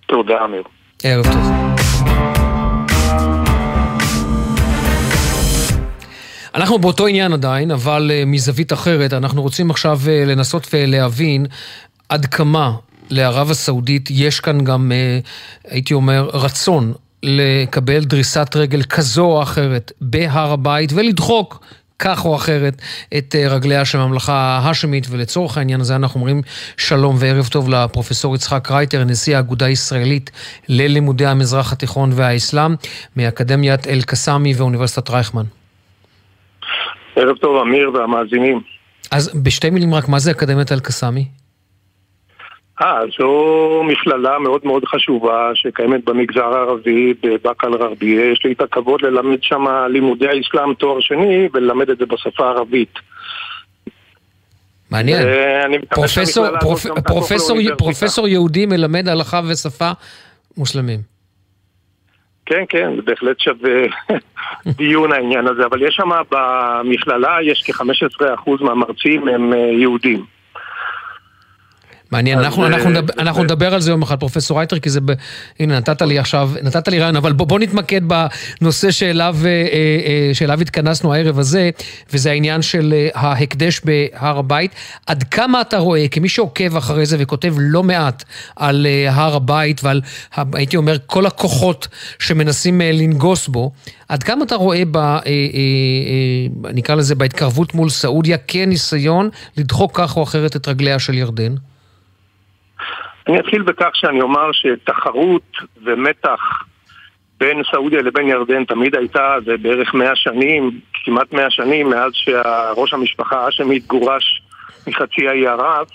תודה, 0.06 0.46
אמיר. 0.46 0.64
ערב 1.04 1.24
טוב. 1.24 2.35
אנחנו 6.56 6.80
באותו 6.80 7.08
עניין 7.08 7.34
עדיין, 7.34 7.72
אבל 7.72 8.12
uh, 8.12 8.26
מזווית 8.26 8.74
אחרת, 8.74 9.14
אנחנו 9.14 9.42
רוצים 9.42 9.70
עכשיו 9.72 10.00
uh, 10.06 10.10
לנסות 10.10 10.68
ולהבין 10.74 11.46
עד 12.10 12.26
כמה 12.26 12.72
לערב 13.10 13.52
הסעודית 13.52 14.10
יש 14.12 14.40
כאן 14.40 14.64
גם, 14.64 14.92
הייתי 15.68 15.94
אומר, 15.94 16.30
רצון 16.34 16.94
לקבל 17.24 18.04
דריסת 18.04 18.56
רגל 18.56 18.84
כזו 18.84 19.26
או 19.26 19.44
אחרת 19.44 19.92
בהר 20.02 20.52
הבית 20.52 20.94
ולדחוק 20.94 21.66
כך 22.00 22.26
או 22.26 22.36
אחרת 22.36 22.82
את 23.18 23.36
רגליה 23.50 23.86
של 23.86 24.00
הממלכה 24.00 24.34
ההאשמית, 24.34 25.08
ולצורך 25.10 25.58
העניין 25.58 25.82
הזה 25.82 25.96
אנחנו 25.96 26.20
אומרים 26.20 26.42
שלום 26.78 27.16
וערב 27.20 27.48
טוב 27.48 27.70
לפרופסור 27.70 28.36
יצחק 28.36 28.72
רייטר, 28.72 29.04
נשיא 29.04 29.36
האגודה 29.38 29.66
הישראלית 29.66 30.32
ללימודי 30.68 31.26
המזרח 31.26 31.72
התיכון 31.72 32.12
והאסלאם, 32.14 32.76
מאקדמיית 33.16 33.88
אל-קסאמי 33.88 34.54
ואוניברסיטת 34.54 35.10
רייכמן. 35.10 35.46
ערב 37.16 37.38
טוב, 37.38 37.62
אמיר 37.62 37.92
והמאזינים. 37.94 38.62
אז 39.12 39.42
בשתי 39.44 39.70
מילים 39.70 39.94
רק, 39.94 40.10
מה 40.10 40.20
זה 40.20 40.32
אקדמיית 40.32 40.72
אל-קסאמי? 40.72 41.28
אה, 42.82 43.00
זו 43.20 43.84
מכללה 43.84 44.40
מאוד 44.40 44.62
מאוד 44.64 44.86
חשובה 44.86 45.52
שקיימת 45.54 46.06
במגזר 46.06 46.44
הערבי, 46.44 47.14
בבאקה 47.24 47.68
אל-גרבייה. 47.68 48.32
יש 48.32 48.42
לי 48.46 48.52
את 48.52 48.62
הכבוד 48.62 49.02
ללמד 49.02 49.44
שם 49.44 49.66
לימודי 49.90 50.28
האסלאם 50.28 50.74
תואר 50.74 51.02
שני 51.02 51.50
וללמד 51.54 51.90
את 51.90 51.98
זה 51.98 52.06
בשפה 52.06 52.46
הערבית. 52.46 52.94
מעניין. 54.92 55.28
פרופסור, 55.90 56.46
פרופ, 56.60 56.86
פרופסור, 57.06 57.58
פרופסור 57.78 58.28
יהודי 58.28 58.66
מלמד 58.66 59.08
הלכה 59.08 59.42
ושפה 59.50 59.92
מוסלמים. 60.58 61.15
כן, 62.46 62.64
כן, 62.70 62.96
זה 62.96 63.02
בהחלט 63.02 63.40
שווה 63.40 63.82
דיון 64.78 65.12
העניין 65.12 65.48
הזה, 65.48 65.66
אבל 65.66 65.82
יש 65.82 65.96
שם 65.96 66.10
במכללה, 66.32 67.38
יש 67.42 67.64
כ-15% 67.66 68.64
מהמרצים 68.64 69.28
הם 69.28 69.54
יהודים. 69.54 70.35
מעניין, 72.12 72.40
אנחנו, 72.40 72.68
אנחנו, 72.68 72.90
נדבר, 72.90 73.14
אנחנו 73.20 73.44
נדבר 73.44 73.74
על 73.74 73.82
זה 73.82 73.92
יום 73.92 74.02
אחד, 74.02 74.20
פרופסור 74.20 74.58
רייטר, 74.58 74.80
כי 74.80 74.90
זה, 74.90 75.02
ב... 75.02 75.12
הנה, 75.60 75.78
נתת 75.78 76.02
לי 76.02 76.20
עכשיו, 76.20 76.52
נתת 76.64 76.88
לי 76.88 77.00
רעיון, 77.00 77.16
אבל 77.16 77.34
בוא, 77.34 77.48
בוא 77.48 77.60
נתמקד 77.60 78.02
בנושא 78.62 78.92
שאליו, 78.92 79.38
שאליו 80.34 80.62
התכנסנו 80.62 81.14
הערב 81.14 81.40
הזה, 81.40 81.70
וזה 82.14 82.32
העניין 82.32 82.62
של 82.62 82.94
ההקדש 83.14 83.82
בהר 83.84 84.38
הבית. 84.38 84.72
עד 85.08 85.24
כמה 85.24 85.62
אתה 85.62 85.78
רואה, 85.78 86.08
כמי 86.08 86.30
שעוקב 86.30 86.78
אחרי 86.78 87.06
זה 87.06 87.18
וכותב 87.20 87.56
לא 87.58 87.84
מעט 87.84 88.24
על 88.56 88.88
הר 89.10 89.36
הבית 89.36 89.84
ועל, 89.84 90.02
הייתי 90.54 90.78
אומר, 90.78 90.98
כל 91.06 91.26
הכוחות 91.26 91.88
שמנסים 92.20 92.82
לנגוס 92.82 93.48
בו, 93.48 93.72
עד 94.10 94.24
כמה 94.24 94.46
אתה 94.46 94.56
רואה, 94.56 94.84
ב, 94.92 95.18
נקרא 96.74 96.96
לזה, 96.96 97.16
בהתקרבות 97.16 97.74
מול 97.74 97.90
סעודיה, 97.90 98.38
כניסיון 98.38 99.30
לדחוק 99.58 99.92
כך 99.94 100.18
או 100.18 100.24
אחרת 100.24 100.56
את 100.56 100.68
רגליה 100.68 101.00
של 101.00 101.14
ירדן? 101.14 101.56
אני 103.28 103.40
אתחיל 103.40 103.62
בכך 103.62 103.90
שאני 103.94 104.22
אומר 104.22 104.52
שתחרות 104.52 105.58
ומתח 105.84 106.40
בין 107.40 107.62
סעודיה 107.72 108.02
לבין 108.02 108.28
ירדן 108.28 108.66
תמיד 108.66 108.96
הייתה, 108.96 109.36
זה 109.46 109.58
בערך 109.58 109.94
מאה 109.94 110.16
שנים, 110.16 110.80
כמעט 110.94 111.34
מאה 111.34 111.50
שנים 111.50 111.90
מאז 111.90 112.12
שראש 112.14 112.94
המשפחה 112.94 113.46
האשמית 113.46 113.88
גורש 113.88 114.42
מחצי 114.88 115.28
האי 115.28 115.48
ערב. 115.48 115.88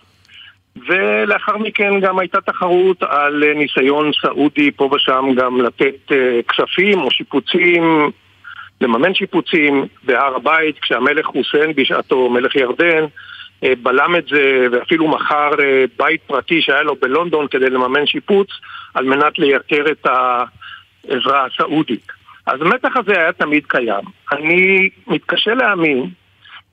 ולאחר 0.89 1.59
מכן 1.59 2.01
גם 2.01 2.19
הייתה 2.19 2.41
תחרות 2.41 3.03
על 3.03 3.45
ניסיון 3.55 4.11
סעודי 4.23 4.71
פה 4.71 4.91
ושם 4.93 5.25
גם 5.37 5.61
לתת 5.61 6.13
כספים 6.49 7.01
או 7.01 7.11
שיפוצים, 7.11 8.11
לממן 8.81 9.15
שיפוצים 9.15 9.87
בהר 10.03 10.37
הבית 10.37 10.79
כשהמלך 10.79 11.27
חוסיין 11.27 11.73
בשעתו, 11.77 12.29
מלך 12.29 12.57
ירדן 12.57 13.05
בלם 13.63 14.17
את 14.17 14.27
זה 14.29 14.67
ואפילו 14.73 15.09
מכר 15.09 15.51
בית 15.99 16.21
פרטי 16.27 16.63
שהיה 16.63 16.83
לו 16.83 16.97
בלונדון 16.97 17.47
כדי 17.49 17.71
לממן 17.71 18.07
שיפוץ 18.07 18.49
על 18.95 19.05
מנת 19.05 19.39
לייקר 19.39 19.85
את 19.91 20.07
העזרה 20.07 21.47
הסעודית. 21.47 22.07
אז 22.47 22.63
המתח 22.63 22.97
הזה 22.97 23.13
היה 23.13 23.33
תמיד 23.33 23.67
קיים. 23.67 24.05
אני 24.33 24.89
מתקשה 25.07 25.55
להאמין 25.55 26.11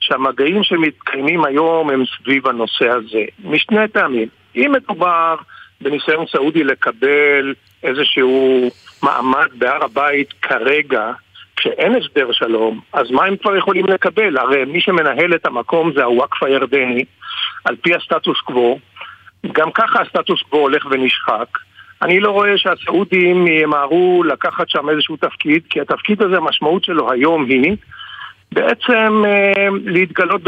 שהמגעים 0.00 0.64
שמתקיימים 0.64 1.44
היום 1.44 1.90
הם 1.90 2.04
סביב 2.06 2.46
הנושא 2.46 2.88
הזה, 2.88 3.24
משני 3.44 3.88
טעמים. 3.88 4.28
אם 4.56 4.72
מדובר 4.72 5.36
בניסיון 5.80 6.26
סעודי 6.26 6.64
לקבל 6.64 7.54
איזשהו 7.82 8.70
מעמד 9.02 9.48
בהר 9.54 9.84
הבית 9.84 10.32
כרגע, 10.42 11.12
כשאין 11.58 11.94
הסדר 11.94 12.32
שלום, 12.32 12.80
אז 12.92 13.10
מה 13.10 13.24
הם 13.24 13.36
כבר 13.36 13.56
יכולים 13.56 13.86
לקבל? 13.86 14.38
הרי 14.38 14.64
מי 14.64 14.80
שמנהל 14.80 15.34
את 15.34 15.46
המקום 15.46 15.92
זה 15.96 16.04
הוואקף 16.04 16.42
הירדני, 16.42 17.04
על 17.64 17.76
פי 17.76 17.94
הסטטוס 17.94 18.40
קוו. 18.40 18.78
גם 19.52 19.70
ככה 19.70 20.02
הסטטוס 20.02 20.42
קוו 20.42 20.60
הולך 20.60 20.86
ונשחק. 20.90 21.58
אני 22.02 22.20
לא 22.20 22.30
רואה 22.30 22.58
שהסעודים 22.58 23.46
ימהרו 23.46 24.22
לקחת 24.24 24.68
שם 24.68 24.88
איזשהו 24.88 25.16
תפקיד, 25.16 25.62
כי 25.70 25.80
התפקיד 25.80 26.22
הזה, 26.22 26.36
המשמעות 26.36 26.84
שלו 26.84 27.12
היום 27.12 27.44
היא 27.44 27.76
בעצם 28.52 29.22
אה, 29.26 29.68
להתגלות 29.84 30.42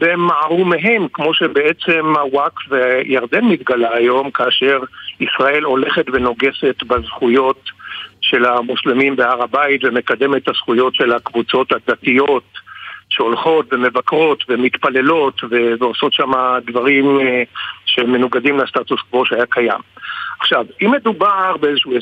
במערומיהם, 0.00 1.06
כמו 1.12 1.34
שבעצם 1.34 2.16
הוואקף 2.16 2.62
וירדן 2.68 3.44
מתגלה 3.44 3.94
היום, 3.94 4.30
כאשר 4.30 4.78
ישראל 5.20 5.62
הולכת 5.62 6.04
ונוגסת 6.12 6.82
בזכויות 6.86 7.70
של 8.20 8.44
המוסלמים 8.44 9.16
בהר 9.16 9.42
הבית 9.42 9.84
ומקדמת 9.84 10.42
את 10.42 10.48
הזכויות 10.48 10.94
של 10.94 11.12
הקבוצות 11.12 11.72
הדתיות 11.72 12.44
שהולכות 13.10 13.72
ומבקרות 13.72 14.44
ומתפללות 14.48 15.40
ועושות 15.80 16.12
שם 16.12 16.32
דברים 16.66 17.18
שמנוגדים 17.84 18.58
לסטטוס 18.58 19.00
קוו 19.10 19.26
שהיה 19.26 19.46
קיים. 19.46 19.80
עכשיו, 20.40 20.66
אם 20.82 20.90
מדובר 20.90 21.56
באיזשהו 21.56 21.92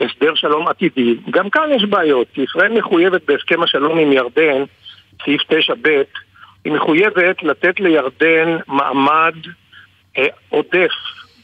הסדר 0.00 0.34
שלום 0.34 0.68
עתידי, 0.68 1.16
גם 1.30 1.50
כאן 1.50 1.68
יש 1.76 1.84
בעיות, 1.84 2.38
ישראל 2.38 2.78
מחויבת 2.78 3.22
בהסכם 3.26 3.62
השלום 3.62 3.98
עם 3.98 4.12
ירדן, 4.12 4.62
סעיף 5.24 5.42
9ב, 5.42 5.88
היא 6.64 6.72
מחויבת 6.72 7.42
לתת 7.42 7.80
לירדן 7.80 8.56
מעמד 8.68 9.34
אה, 10.18 10.26
עודף 10.48 10.92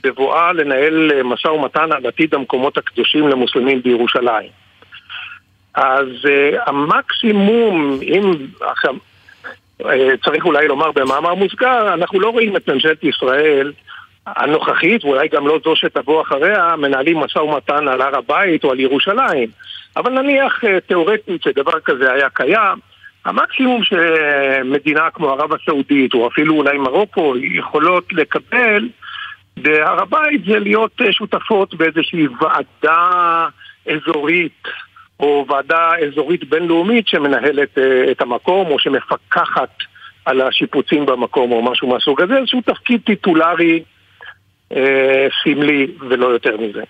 בבואה 0.06 0.52
לנהל 0.52 1.22
משא 1.22 1.48
ומתן 1.48 1.92
על 1.92 2.06
עתיד 2.06 2.34
המקומות 2.34 2.78
הקדושים 2.78 3.28
למוסלמים 3.28 3.82
בירושלים. 3.82 4.48
אז 5.74 6.08
uh, 6.24 6.70
המקסימום, 6.70 7.98
אם 8.02 8.32
עכשיו, 8.60 8.94
uh, 9.82 9.86
צריך 10.24 10.44
אולי 10.44 10.68
לומר 10.68 10.92
במאמר 10.92 11.34
מוסגר, 11.34 11.94
אנחנו 11.94 12.20
לא 12.20 12.28
רואים 12.28 12.56
את 12.56 12.68
ממשלת 12.68 13.04
ישראל 13.04 13.72
הנוכחית, 14.26 15.04
ואולי 15.04 15.28
גם 15.28 15.46
לא 15.46 15.58
זו 15.64 15.76
שתבוא 15.76 16.22
אחריה, 16.22 16.76
מנהלים 16.76 17.16
משא 17.16 17.38
ומתן 17.38 17.88
על 17.88 18.00
הר 18.00 18.16
הבית 18.16 18.64
או 18.64 18.70
על 18.70 18.80
ירושלים. 18.80 19.48
אבל 19.96 20.12
נניח 20.12 20.64
uh, 20.64 20.68
תאורטית 20.86 21.42
שדבר 21.42 21.80
כזה 21.84 22.12
היה 22.12 22.28
קיים, 22.30 22.78
המקסימום 23.24 23.82
שמדינה 23.84 25.10
כמו 25.10 25.30
ערב 25.30 25.52
הסעודית, 25.52 26.14
או 26.14 26.28
אפילו 26.28 26.54
אולי 26.54 26.78
מרוקו, 26.78 27.34
יכולות 27.36 28.12
לקבל 28.12 28.88
בהר 29.56 30.02
הבית 30.02 30.44
זה 30.44 30.58
להיות 30.58 31.00
שותפות 31.10 31.74
באיזושהי 31.74 32.26
ועדה 32.40 33.48
אזורית 33.86 34.62
או 35.20 35.46
ועדה 35.48 35.90
אזורית 36.06 36.48
בינלאומית 36.48 37.08
שמנהלת 37.08 37.78
אה, 37.78 38.10
את 38.10 38.20
המקום 38.20 38.66
או 38.66 38.78
שמפקחת 38.78 39.70
על 40.24 40.40
השיפוצים 40.40 41.06
במקום 41.06 41.52
או 41.52 41.62
משהו 41.62 41.88
מהסוג 41.88 42.22
הזה, 42.22 42.36
איזשהו 42.36 42.60
תפקיד 42.60 43.00
טיטולרי 43.06 43.82
אה, 44.72 45.26
סמלי 45.42 45.86
ולא 46.08 46.26
יותר 46.26 46.56
מזה. 46.56 46.82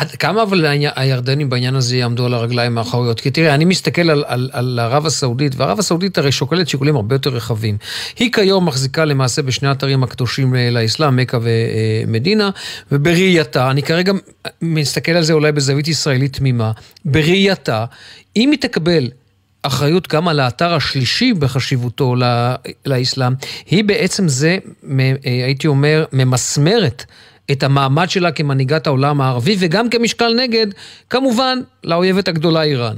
עד 0.00 0.10
כמה 0.10 0.42
אבל 0.42 0.64
הירדנים 0.96 1.50
בעניין 1.50 1.74
הזה 1.74 1.96
יעמדו 1.96 2.26
על 2.26 2.34
הרגליים 2.34 2.78
האחוריות? 2.78 3.20
כי 3.20 3.30
תראה, 3.30 3.54
אני 3.54 3.64
מסתכל 3.64 4.10
על, 4.10 4.24
על, 4.26 4.50
על 4.52 4.78
ערב 4.78 5.06
הסעודית, 5.06 5.52
וערב 5.56 5.78
הסעודית 5.78 6.18
הרי 6.18 6.32
שוקלת 6.32 6.68
שיקולים 6.68 6.96
הרבה 6.96 7.14
יותר 7.14 7.30
רחבים. 7.30 7.76
היא 8.18 8.32
כיום 8.32 8.66
מחזיקה 8.66 9.04
למעשה 9.04 9.42
בשני 9.42 9.68
האתרים 9.68 10.02
הקדושים 10.02 10.54
לאסלאם, 10.70 11.16
מכה 11.16 11.38
ומדינה, 11.42 12.50
ובראייתה, 12.92 13.70
אני 13.70 13.82
כרגע 13.82 14.12
מסתכל 14.62 15.12
על 15.12 15.22
זה 15.22 15.32
אולי 15.32 15.52
בזווית 15.52 15.88
ישראלית 15.88 16.36
תמימה, 16.36 16.72
בראייתה, 17.04 17.84
אם 18.36 18.50
היא 18.50 18.58
תקבל 18.60 19.08
אחריות 19.62 20.08
גם 20.08 20.28
על 20.28 20.40
האתר 20.40 20.74
השלישי 20.74 21.32
בחשיבותו 21.32 22.14
לאסלאם, 22.86 23.32
היא 23.66 23.84
בעצם 23.84 24.28
זה, 24.28 24.58
הייתי 25.24 25.66
אומר, 25.66 26.04
ממסמרת. 26.12 27.04
את 27.52 27.62
המעמד 27.62 28.10
שלה 28.10 28.32
כמנהיגת 28.32 28.86
העולם 28.86 29.20
הערבי, 29.20 29.56
וגם 29.60 29.90
כמשקל 29.90 30.34
נגד, 30.36 30.66
כמובן, 31.10 31.58
לאויבת 31.84 32.28
הגדולה 32.28 32.62
איראן. 32.62 32.96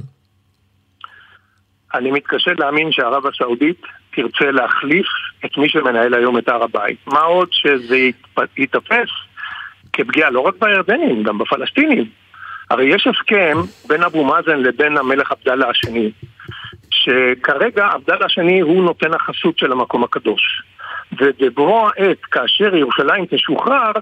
אני 1.95 2.11
מתקשה 2.11 2.51
להאמין 2.59 2.93
שערב 2.93 3.27
הסעודית 3.27 3.83
תרצה 4.15 4.51
להחליף 4.51 5.07
את 5.45 5.59
מי 5.59 5.69
שמנהל 5.69 6.15
היום 6.15 6.39
את 6.39 6.49
הר 6.49 6.63
הבית. 6.63 6.99
מה 7.07 7.21
עוד 7.21 7.49
שזה 7.53 7.97
ייתפס 8.57 9.09
כפגיעה 9.93 10.31
לא 10.31 10.41
רק 10.41 10.55
בירדנים, 10.61 11.23
גם 11.23 11.39
בפלסטינים. 11.39 12.05
הרי 12.71 12.95
יש 12.95 13.07
הסכם 13.07 13.59
בין 13.89 14.03
אבו 14.03 14.25
מאזן 14.25 14.59
לבין 14.59 14.97
המלך 14.97 15.33
עבדאללה 15.33 15.69
השני, 15.71 16.11
שכרגע 16.91 17.87
עבדאללה 17.87 18.27
השני 18.27 18.61
הוא 18.61 18.85
נותן 18.85 19.15
החסות 19.15 19.59
של 19.59 19.73
המקום 19.73 20.05
הקדוש. 20.05 20.63
ובבוא 21.21 21.91
העת, 21.97 22.21
כאשר 22.21 22.77
ירושלים 22.77 23.27
תשוחרר, 23.31 23.93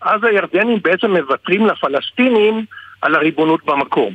אז 0.00 0.24
הירדנים 0.24 0.78
בעצם 0.82 1.10
מוותרים 1.10 1.66
לפלסטינים 1.66 2.64
על 3.02 3.14
הריבונות 3.14 3.64
במקום. 3.64 4.14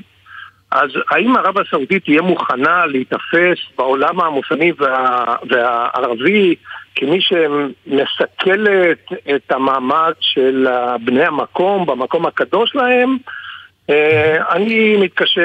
אז 0.71 0.89
האם 1.09 1.37
ערב 1.37 1.57
הסעודית 1.57 2.03
תהיה 2.03 2.21
מוכנה 2.21 2.85
להיתפס 2.85 3.57
בעולם 3.77 4.21
המוסלמי 4.21 4.71
וה, 4.77 5.35
והערבי 5.49 6.55
כמי 6.95 7.19
שמסכלת 7.21 9.09
את 9.35 9.51
המעמד 9.51 10.13
של 10.19 10.67
בני 11.05 11.25
המקום 11.25 11.85
במקום 11.85 12.25
הקדוש 12.25 12.75
להם? 12.75 13.17
אה, 13.89 14.55
אני 14.55 14.97
מתקשה 14.97 15.41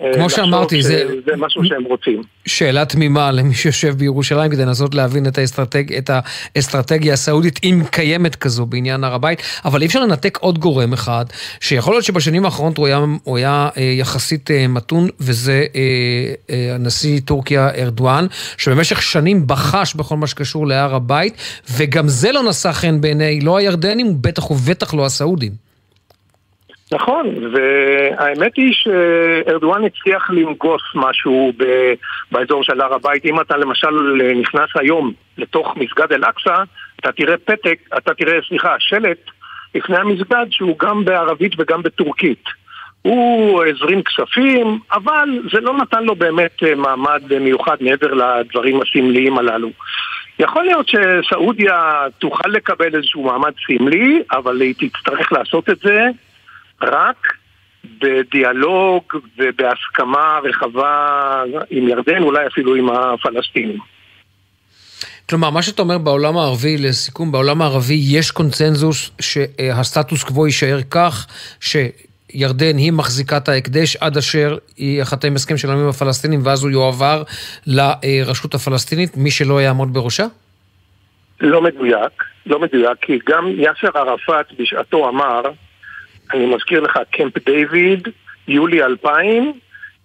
אה, 0.00 0.14
כמו 0.14 0.30
שאמרתי, 0.30 0.82
זה... 0.82 1.04
זה 1.26 1.32
משהו 1.36 1.64
שהם 1.64 1.84
רוצים. 1.84 2.22
שאלה 2.46 2.84
תמימה 2.84 3.32
למי 3.32 3.54
שיושב 3.54 3.94
בירושלים 3.98 4.50
כדי 4.50 4.62
לנסות 4.62 4.94
להבין 4.94 5.26
את, 5.26 5.38
האסטרטג... 5.38 5.92
את 5.92 6.10
האסטרטגיה 6.56 7.12
הסעודית, 7.12 7.60
אם 7.64 7.82
קיימת 7.90 8.36
כזו 8.36 8.66
בעניין 8.66 9.04
הר 9.04 9.14
הבית, 9.14 9.42
אבל 9.64 9.80
אי 9.82 9.86
אפשר 9.86 10.00
לנתק 10.00 10.38
עוד 10.40 10.58
גורם 10.58 10.92
אחד, 10.92 11.24
שיכול 11.60 11.94
להיות 11.94 12.04
שבשנים 12.04 12.44
האחרונות 12.44 12.78
הוא 12.78 12.86
היה, 12.86 12.98
הוא 13.24 13.36
היה 13.36 13.68
אה, 13.76 13.82
יחסית 13.82 14.50
מתון, 14.68 15.08
וזה 15.20 15.64
הנשיא 16.74 17.20
טורקיה 17.24 17.70
ארדואן, 17.70 18.26
שבמשך 18.56 19.02
שנים 19.02 19.46
בחש 19.46 19.94
בכל 19.94 20.16
מה 20.16 20.26
שקשור 20.26 20.66
להר 20.66 20.94
הבית, 20.94 21.34
וגם 21.76 22.08
זה 22.08 22.32
לא 22.32 22.42
נשא 22.42 22.72
חן 22.72 23.00
בעיני 23.00 23.40
לא 23.40 23.56
הירדנים, 23.56 24.22
בטח 24.22 24.50
ובטח 24.50 24.94
לא 24.94 25.06
הסעודים. 25.06 25.69
נכון, 26.92 27.26
והאמת 27.52 28.56
היא 28.56 28.72
שארדואן 28.72 29.84
הצליח 29.84 30.30
לנגוס 30.30 30.82
משהו 30.94 31.52
ב... 31.56 31.64
באזור 32.32 32.62
של 32.62 32.80
הר 32.80 32.94
הבית. 32.94 33.24
אם 33.24 33.40
אתה 33.40 33.56
למשל 33.56 34.22
נכנס 34.40 34.70
היום 34.74 35.12
לתוך 35.38 35.76
מסגד 35.76 36.12
אל-אקצא, 36.12 36.62
אתה 37.00 37.12
תראה 37.12 37.36
פתק, 37.36 37.78
אתה 37.98 38.14
תראה, 38.14 38.38
סליחה, 38.48 38.74
שלט 38.78 39.30
לפני 39.74 39.96
המסגד 39.96 40.46
שהוא 40.50 40.78
גם 40.78 41.04
בערבית 41.04 41.52
וגם 41.58 41.82
בטורקית. 41.82 42.44
הוא 43.02 43.64
הזרים 43.64 44.02
כספים, 44.02 44.78
אבל 44.92 45.28
זה 45.52 45.60
לא 45.60 45.76
נתן 45.76 46.04
לו 46.04 46.14
באמת 46.14 46.62
מעמד 46.76 47.22
מיוחד 47.40 47.76
מעבר 47.80 48.14
לדברים 48.14 48.80
הסמליים 48.82 49.38
הללו. 49.38 49.70
יכול 50.38 50.64
להיות 50.64 50.88
שסעודיה 50.88 52.06
תוכל 52.18 52.48
לקבל 52.48 52.94
איזשהו 52.94 53.22
מעמד 53.22 53.52
סמלי, 53.66 54.22
אבל 54.32 54.60
היא 54.60 54.74
תצטרך 54.78 55.32
לעשות 55.32 55.70
את 55.70 55.78
זה 55.78 56.06
רק 56.82 57.26
בדיאלוג 57.84 59.02
ובהסכמה 59.38 60.38
רחבה 60.44 61.42
עם 61.70 61.88
ירדן, 61.88 62.22
אולי 62.22 62.46
אפילו 62.46 62.74
עם 62.74 62.90
הפלסטינים. 62.90 63.78
כלומר, 65.28 65.50
מה 65.50 65.62
שאתה 65.62 65.82
אומר 65.82 65.98
בעולם 65.98 66.36
הערבי, 66.36 66.76
לסיכום, 66.78 67.32
בעולם 67.32 67.62
הערבי 67.62 68.00
יש 68.10 68.30
קונצנזוס 68.30 69.10
שהסטטוס 69.20 70.24
קוו 70.24 70.46
יישאר 70.46 70.78
כך, 70.90 71.26
שירדן 71.60 72.76
היא 72.76 72.92
מחזיקת 72.92 73.48
ההקדש 73.48 73.96
עד 73.96 74.16
אשר 74.16 74.56
ייחתם 74.78 75.34
הסכם 75.34 75.56
של 75.56 75.70
העמים 75.70 75.88
הפלסטינים 75.88 76.40
ואז 76.44 76.62
הוא 76.62 76.70
יועבר 76.70 77.22
לרשות 77.66 78.54
הפלסטינית, 78.54 79.16
מי 79.16 79.30
שלא 79.30 79.62
יעמוד 79.62 79.94
בראשה? 79.94 80.26
לא 81.40 81.62
מדויק, 81.62 82.24
לא 82.46 82.60
מדויק, 82.60 82.98
כי 83.02 83.18
גם 83.28 83.48
יאסר 83.48 83.98
ערפאת 83.98 84.46
בשעתו 84.58 85.08
אמר 85.08 85.42
אני 86.34 86.46
מזכיר 86.46 86.80
לך, 86.80 86.98
קמפ 87.10 87.38
דיוויד, 87.46 88.08
יולי 88.48 88.82
2000, 88.82 89.52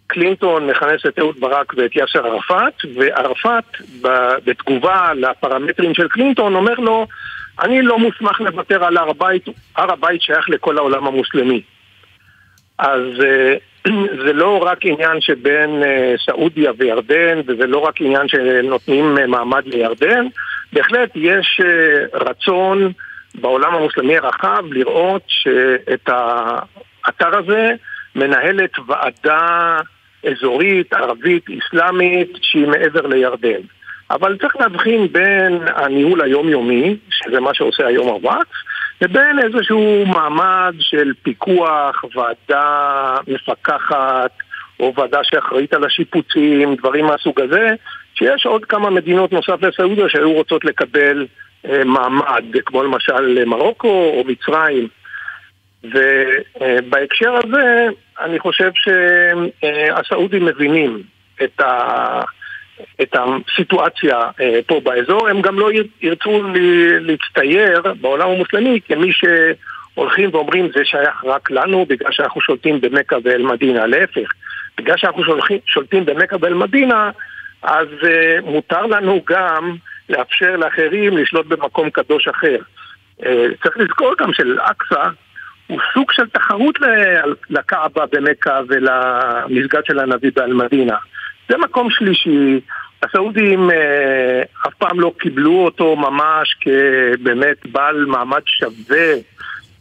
קלינטון 0.07 0.67
מכנס 0.67 1.05
את 1.05 1.19
אהוד 1.19 1.39
ברק 1.39 1.73
ואת 1.77 1.95
יאסר 1.95 2.27
ערפאת, 2.27 2.73
וערפאת 2.95 3.63
בתגובה 4.45 5.13
לפרמטרים 5.13 5.93
של 5.93 6.07
קלינטון 6.07 6.55
אומר 6.55 6.73
לו, 6.73 7.07
אני 7.61 7.81
לא 7.81 7.99
מוסמך 7.99 8.41
לוותר 8.41 8.83
על 8.83 8.97
הר 8.97 9.09
הבית, 9.09 9.45
הר 9.75 9.91
הבית 9.91 10.21
שייך 10.21 10.49
לכל 10.49 10.77
העולם 10.77 11.07
המוסלמי. 11.07 11.61
אז 12.77 13.01
אה, 13.23 13.55
זה 14.25 14.33
לא 14.33 14.63
רק 14.63 14.77
עניין 14.81 15.21
שבין 15.21 15.83
אה, 15.83 16.13
סעודיה 16.25 16.71
וירדן, 16.77 17.41
וזה 17.47 17.67
לא 17.67 17.77
רק 17.77 18.01
עניין 18.01 18.27
שנותנים 18.27 19.17
אה, 19.17 19.27
מעמד 19.27 19.63
לירדן, 19.65 20.25
בהחלט 20.73 21.09
יש 21.15 21.61
רצון 22.13 22.91
בעולם 23.41 23.75
המוסלמי 23.75 24.17
הרחב 24.17 24.63
לראות 24.71 25.23
שאת 25.27 26.09
האתר 26.09 27.37
הזה 27.37 27.71
מנהלת 28.15 28.71
ועדה 28.87 29.77
אזורית, 30.31 30.93
ערבית, 30.93 31.45
אסלאמית, 31.49 32.29
שהיא 32.41 32.67
מעבר 32.67 33.07
לירדן. 33.07 33.61
אבל 34.11 34.37
צריך 34.37 34.55
להבחין 34.55 35.07
בין 35.11 35.59
הניהול 35.75 36.21
היומיומי, 36.21 36.97
שזה 37.09 37.39
מה 37.39 37.53
שעושה 37.53 37.87
היום 37.87 38.07
הוואקס, 38.07 38.57
לבין 39.01 39.39
איזשהו 39.39 40.05
מעמד 40.05 40.73
של 40.79 41.13
פיקוח, 41.23 42.03
ועדה 42.15 43.17
מפקחת, 43.27 44.31
או 44.79 44.93
ועדה 44.95 45.19
שאחראית 45.23 45.73
על 45.73 45.83
השיפוצים, 45.83 46.75
דברים 46.75 47.05
מהסוג 47.05 47.41
הזה, 47.41 47.69
שיש 48.15 48.45
עוד 48.45 48.65
כמה 48.65 48.89
מדינות 48.89 49.31
נוסף 49.31 49.61
לסעודיה 49.61 50.09
שהיו 50.09 50.33
רוצות 50.33 50.65
לקבל 50.65 51.25
מעמד, 51.85 52.43
כמו 52.65 52.83
למשל 52.83 53.45
מרוקו 53.45 53.87
או 53.87 54.23
מצרים. 54.27 54.87
ובהקשר 55.83 57.39
הזה, 57.43 57.87
אני 58.19 58.39
חושב 58.39 58.71
שהסעודים 58.75 60.45
מבינים 60.45 61.03
את, 61.43 61.59
ה, 61.59 62.21
את 63.01 63.15
הסיטואציה 63.15 64.17
אה, 64.41 64.59
פה 64.67 64.79
באזור, 64.83 65.27
הם 65.27 65.41
גם 65.41 65.59
לא 65.59 65.69
ירצו 66.01 66.41
להצטייר 66.99 67.81
בעולם 68.01 68.29
המוסלמי 68.29 68.79
כמי 68.87 69.11
שהולכים 69.13 70.29
ואומרים 70.33 70.69
זה 70.75 70.85
שייך 70.85 71.25
רק 71.25 71.51
לנו 71.51 71.85
בגלל 71.89 72.11
שאנחנו 72.11 72.41
שולטים 72.41 72.81
במכה 72.81 73.15
ואל-מדינה, 73.23 73.85
להפך, 73.85 74.29
בגלל 74.77 74.97
שאנחנו 74.97 75.23
שולטים 75.65 76.05
במכה 76.05 76.35
ואל-מדינה 76.39 77.11
אז 77.65 77.87
uh, 78.01 78.45
מותר 78.45 78.85
לנו 78.85 79.21
גם 79.27 79.75
לאפשר 80.09 80.55
לאחרים 80.55 81.17
לשלוט 81.17 81.45
במקום 81.45 81.89
קדוש 81.89 82.27
אחר. 82.27 82.57
אה, 83.25 83.47
צריך 83.63 83.77
לזכור 83.77 84.13
גם 84.19 84.33
שאל-אקצא 84.33 85.03
הוא 85.67 85.79
סוג 85.93 86.11
של 86.11 86.29
תחרות 86.29 86.79
לקעבה 87.49 88.05
במכה 88.11 88.59
ולמסגד 88.67 89.85
של 89.85 89.99
הנביא 89.99 90.31
באל-מדינה. 90.35 90.95
זה 91.49 91.57
מקום 91.57 91.89
שלישי, 91.89 92.59
הסעודים 93.03 93.71
אה, 93.71 94.41
אף 94.67 94.73
פעם 94.77 94.99
לא 94.99 95.11
קיבלו 95.19 95.65
אותו 95.65 95.95
ממש 95.95 96.55
כבאמת 96.61 97.65
בעל 97.65 98.05
מעמד 98.05 98.41
שווה 98.45 99.13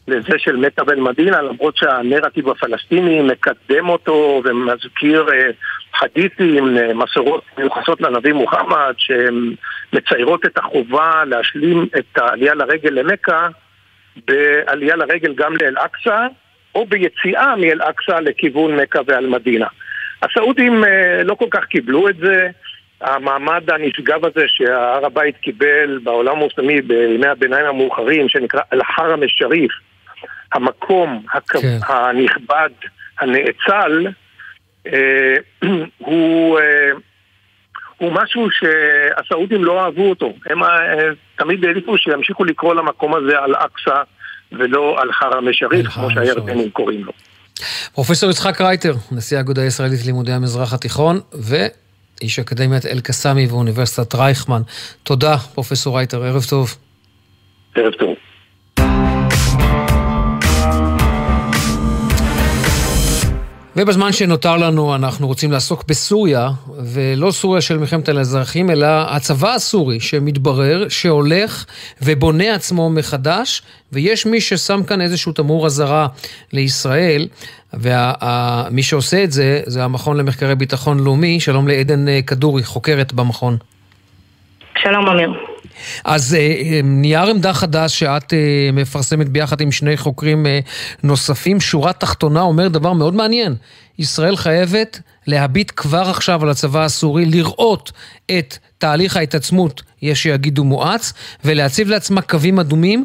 לזה 0.09 0.39
של 0.39 0.57
מכה 0.57 0.85
בן 0.85 1.01
מדינה, 1.01 1.43
למרות 1.43 1.77
שהנרטיב 1.77 2.49
הפלסטיני 2.49 3.23
מקדם 3.23 3.89
אותו 3.89 4.43
ומזכיר 4.45 5.27
אה, 5.33 5.51
חדיתים, 5.99 6.79
אה, 6.79 6.95
מסורות 6.95 7.45
מיוחסות 7.59 8.01
לנביא 8.01 8.33
מוחמד, 8.33 8.95
שהן 8.97 9.55
מציירות 9.93 10.47
את 10.47 10.59
החובה 10.59 11.25
להשלים 11.27 11.87
את 11.99 12.19
העלייה 12.19 12.55
לרגל 12.55 12.91
למכה 12.91 13.49
בעלייה 14.27 14.97
לרגל 14.97 15.35
גם 15.35 15.53
לאל-אקצא, 15.61 16.27
או 16.75 16.87
ביציאה 16.87 17.57
מאל-אקצא 17.57 18.21
לכיוון 18.21 18.77
מכה 18.77 18.99
ואל-מדינה. 19.07 19.67
הסעודים 20.23 20.85
אה, 20.85 21.23
לא 21.25 21.35
כל 21.35 21.49
כך 21.51 21.65
קיבלו 21.65 22.09
את 22.09 22.17
זה, 22.17 22.49
המעמד 23.01 23.71
הנשגב 23.71 24.25
הזה 24.25 24.45
שהר 24.49 25.07
הבית 25.07 25.37
קיבל 25.37 25.99
בעולם 26.03 26.37
המוסלמי 26.37 26.83
בימי 26.83 27.27
הביניים 27.27 27.67
המאוחרים, 27.67 28.29
שנקרא 28.29 28.61
אל-חרם 28.73 29.23
א-שריף, 29.23 29.73
המקום 30.53 31.23
הכ... 31.33 31.57
כן. 31.57 31.79
הנכבד, 31.89 32.71
הנאצל, 33.21 34.07
הוא, 35.99 36.59
אה, 36.59 36.91
הוא 37.99 38.13
משהו 38.13 38.47
שהסעודים 38.51 39.65
לא 39.65 39.85
אהבו 39.85 40.11
אותו. 40.11 40.33
הם 40.47 40.63
אה, 40.63 40.69
תמיד 41.39 41.65
העדיפו 41.65 41.99
שימשיכו 41.99 42.45
לקרוא 42.45 42.75
למקום 42.75 43.15
הזה 43.15 43.39
אל-אקצא 43.39 44.03
ולא 44.53 45.03
אל-חרם 45.03 45.49
א-שריף, 45.49 45.87
כמו 45.87 46.11
שהירדנים 46.11 46.71
קוראים 46.71 47.05
לו. 47.05 47.13
פרופסור 47.95 48.31
יצחק 48.31 48.61
רייטר, 48.61 48.93
נשיא 49.13 49.37
האגודה 49.37 49.63
הישראלית 49.63 50.01
ללימודי 50.03 50.33
המזרח 50.33 50.73
התיכון, 50.73 51.21
ואיש 51.33 52.39
אקדמיית 52.39 52.87
אל-קאסמי 52.87 53.47
ואוניברסיטת 53.47 54.15
רייכמן. 54.15 54.61
תודה, 55.03 55.37
פרופסור 55.55 55.97
רייטר, 55.97 56.23
ערב 56.23 56.43
טוב. 56.51 56.77
ערב 57.75 57.93
טוב. 57.93 58.15
ובזמן 63.77 64.13
שנותר 64.13 64.57
לנו 64.57 64.95
אנחנו 64.95 65.27
רוצים 65.27 65.53
לעסוק 65.53 65.85
בסוריה, 65.89 66.49
ולא 66.85 67.31
סוריה 67.31 67.61
של 67.61 67.79
מלחמת 67.79 68.09
האזרחים, 68.09 68.71
אלא 68.71 68.87
הצבא 68.87 69.55
הסורי 69.55 70.01
שמתברר 70.01 70.89
שהולך 70.89 71.65
ובונה 72.03 72.55
עצמו 72.55 72.91
מחדש, 72.91 73.63
ויש 73.93 74.27
מי 74.27 74.41
ששם 74.41 74.83
כאן 74.83 75.01
איזשהו 75.01 75.33
תמרור 75.33 75.67
אזהרה 75.67 76.07
לישראל, 76.53 77.29
ומי 77.75 78.83
שעושה 78.83 79.25
את 79.25 79.33
זה, 79.33 79.61
זה 79.67 79.85
המכון 79.85 80.17
למחקרי 80.17 80.55
ביטחון 80.55 81.05
לאומי. 81.05 81.41
שלום 81.41 81.69
לעדן 81.69 82.09
אה, 82.09 82.21
כדורי, 82.27 82.63
חוקרת 82.63 83.13
במכון. 83.13 83.57
שלום 84.79 85.09
אמיר. 85.09 85.54
אז 86.05 86.35
אה, 86.35 86.81
נייר 86.85 87.31
עמדה 87.31 87.53
חדש 87.53 87.99
שאת 87.99 88.33
אה, 88.33 88.71
מפרסמת 88.73 89.29
ביחד 89.29 89.61
עם 89.61 89.73
שני 89.73 89.97
חוקרים 89.97 90.47
אה, 90.47 90.61
נוספים, 91.03 91.61
שורה 91.61 91.93
תחתונה 91.93 92.41
אומר 92.41 92.69
דבר 92.69 92.93
מאוד 92.93 93.15
מעניין. 93.15 93.55
ישראל 93.99 94.37
חייבת 94.37 95.01
להביט 95.27 95.73
כבר 95.77 96.11
עכשיו 96.11 96.43
על 96.43 96.51
הצבא 96.51 96.85
הסורי, 96.85 97.27
לראות 97.27 97.93
את 98.39 98.59
תהליך 98.79 99.17
ההתעצמות, 99.17 99.83
יש 100.03 100.23
שיגידו 100.23 100.65
מואץ, 100.65 101.13
ולהציב 101.45 101.89
לעצמה 101.89 102.23
קווים 102.23 102.59
אדומים, 102.59 103.05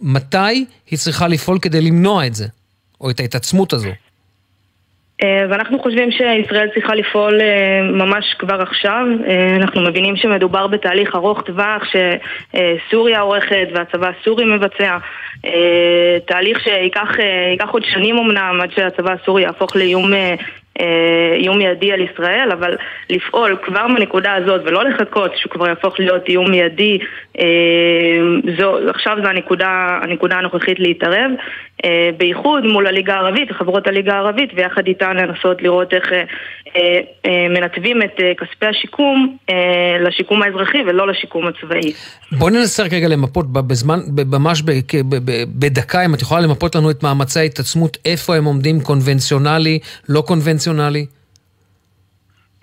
מתי 0.00 0.64
היא 0.90 0.98
צריכה 0.98 1.28
לפעול 1.28 1.58
כדי 1.58 1.80
למנוע 1.80 2.26
את 2.26 2.34
זה, 2.34 2.46
או 3.00 3.10
את 3.10 3.20
ההתעצמות 3.20 3.72
הזו. 3.72 3.88
אה, 5.22 5.46
ואנחנו 5.50 5.78
חושבים 5.78 6.10
שישראל 6.10 6.68
צריכה 6.74 6.94
לפעול 6.94 7.40
אה, 7.40 7.82
ממש 7.82 8.34
כבר 8.38 8.62
עכשיו. 8.62 9.06
אה, 9.26 9.56
אנחנו 9.56 9.80
מבינים 9.80 10.16
שמדובר 10.16 10.66
בתהליך 10.66 11.14
ארוך 11.14 11.42
טווח 11.42 11.82
שסוריה 11.84 13.20
עורכת 13.20 13.68
והצבא 13.74 14.10
הסורי 14.20 14.44
מבצע. 14.44 14.98
תהליך 16.26 16.60
שייקח 16.60 17.68
עוד 17.70 17.84
שנים 17.84 18.18
אמנם 18.18 18.58
עד 18.62 18.70
שהצבא 18.70 19.12
הסורי 19.12 19.42
יהפוך 19.42 19.76
לאיום 19.76 20.12
איום 21.34 21.58
מיידי 21.58 21.92
על 21.92 22.00
ישראל, 22.00 22.48
אבל 22.52 22.76
לפעול 23.10 23.56
כבר 23.62 23.86
בנקודה 23.96 24.34
הזאת 24.34 24.60
ולא 24.64 24.84
לחכות 24.84 25.36
שהוא 25.36 25.50
כבר 25.50 25.68
יהפוך 25.68 26.00
להיות 26.00 26.28
איום 26.28 26.50
מיידי, 26.50 26.98
זו, 28.58 28.88
עכשיו 28.88 29.16
זו 29.22 29.28
הנקודה, 29.28 29.98
הנקודה 30.02 30.36
הנוכחית 30.36 30.80
להתערב, 30.80 31.30
אה, 31.30 31.36
בייחוד 32.18 32.64
מול 32.64 32.86
הליגה 32.86 33.14
הערבית, 33.14 33.52
חברות 33.52 33.86
הליגה 33.86 34.14
הערבית, 34.14 34.50
ויחד 34.54 34.86
איתן 34.86 35.16
לנסות 35.16 35.62
לראות 35.62 35.94
איך 35.94 36.04
מנתבים 37.50 38.02
את 38.02 38.20
כספי 38.38 38.66
השיקום 38.66 39.36
לשיקום 40.00 40.42
האזרחי 40.42 40.78
ולא 40.86 41.08
לשיקום 41.08 41.46
הצבאי. 41.46 41.92
בואי 42.32 42.52
ננסה 42.52 42.82
רגע 42.82 43.08
למפות 43.08 43.52
בזמן, 43.52 43.98
ממש 44.26 44.62
בדקה, 45.58 46.04
אם 46.04 46.14
את 46.14 46.22
יכולה 46.22 46.40
למפות 46.40 46.74
לנו 46.74 46.90
את 46.90 47.02
מאמצי 47.02 47.40
ההתעצמות, 47.40 47.96
איפה 48.04 48.36
הם 48.36 48.44
עומדים 48.44 48.80
קונבנציונלי, 48.80 49.78
לא 50.08 50.20
קונבנציונלי. 50.20 51.06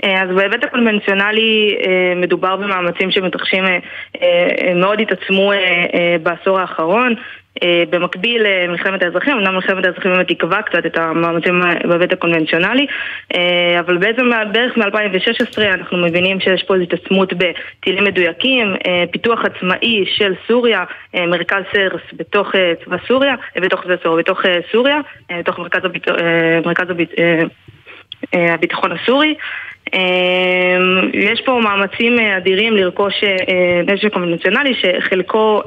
אה, 0.03 0.23
אז 0.23 0.29
בהיבט 0.35 0.63
הקונבנציונלי 0.63 1.77
אה, 1.85 2.13
מדובר 2.15 2.55
במאמצים 2.55 3.11
שמתרחשים, 3.11 3.63
אה, 3.65 4.73
מאוד 4.75 5.01
התעצמו 5.01 5.51
בעשור 6.23 6.59
האחרון. 6.59 7.15
במקביל 7.89 8.45
למלחמת 8.47 9.03
האזרחים, 9.03 9.37
אמנם 9.37 9.55
מלחמת 9.55 9.85
האזרחים 9.85 10.11
באמת 10.11 10.29
עיכבה 10.29 10.61
קצת 10.61 10.85
את 10.85 10.97
המאמצים 10.97 11.61
בהיבט 11.87 12.13
הקונבנציונלי, 12.13 12.87
אבל 13.79 13.97
בעצם 13.97 14.29
בערך 14.51 14.77
מ-2016 14.77 15.61
אנחנו 15.61 15.97
מבינים 15.97 16.39
שיש 16.39 16.63
פה 16.63 16.75
התעצמות 16.75 17.33
בטילים 17.33 18.03
מדויקים, 18.03 18.75
פיתוח 19.11 19.39
עצמאי 19.45 20.03
של 20.05 20.33
סוריה, 20.47 20.83
מרכז 21.13 21.63
סרס 21.73 22.01
בתוך 22.13 22.51
צבא 22.85 22.97
סוריה, 23.07 23.35
בתוך, 23.55 23.85
בתוך 24.17 24.41
סוריה, 24.71 24.99
בתוך 25.39 25.59
מרכז, 25.59 25.85
הביט... 25.85 26.07
מרכז 26.65 26.89
הביט... 26.89 27.19
אה, 28.33 28.53
הביטחון 28.53 28.91
הסורי. 28.91 29.35
אה, 29.93 30.77
יש 31.13 31.41
פה 31.45 31.59
מאמצים 31.63 32.19
אה, 32.19 32.37
אדירים 32.37 32.73
לרכוש 32.73 33.23
נשק 33.87 34.13
קונבנציונלי 34.13 34.73
שחלקו 34.73 35.61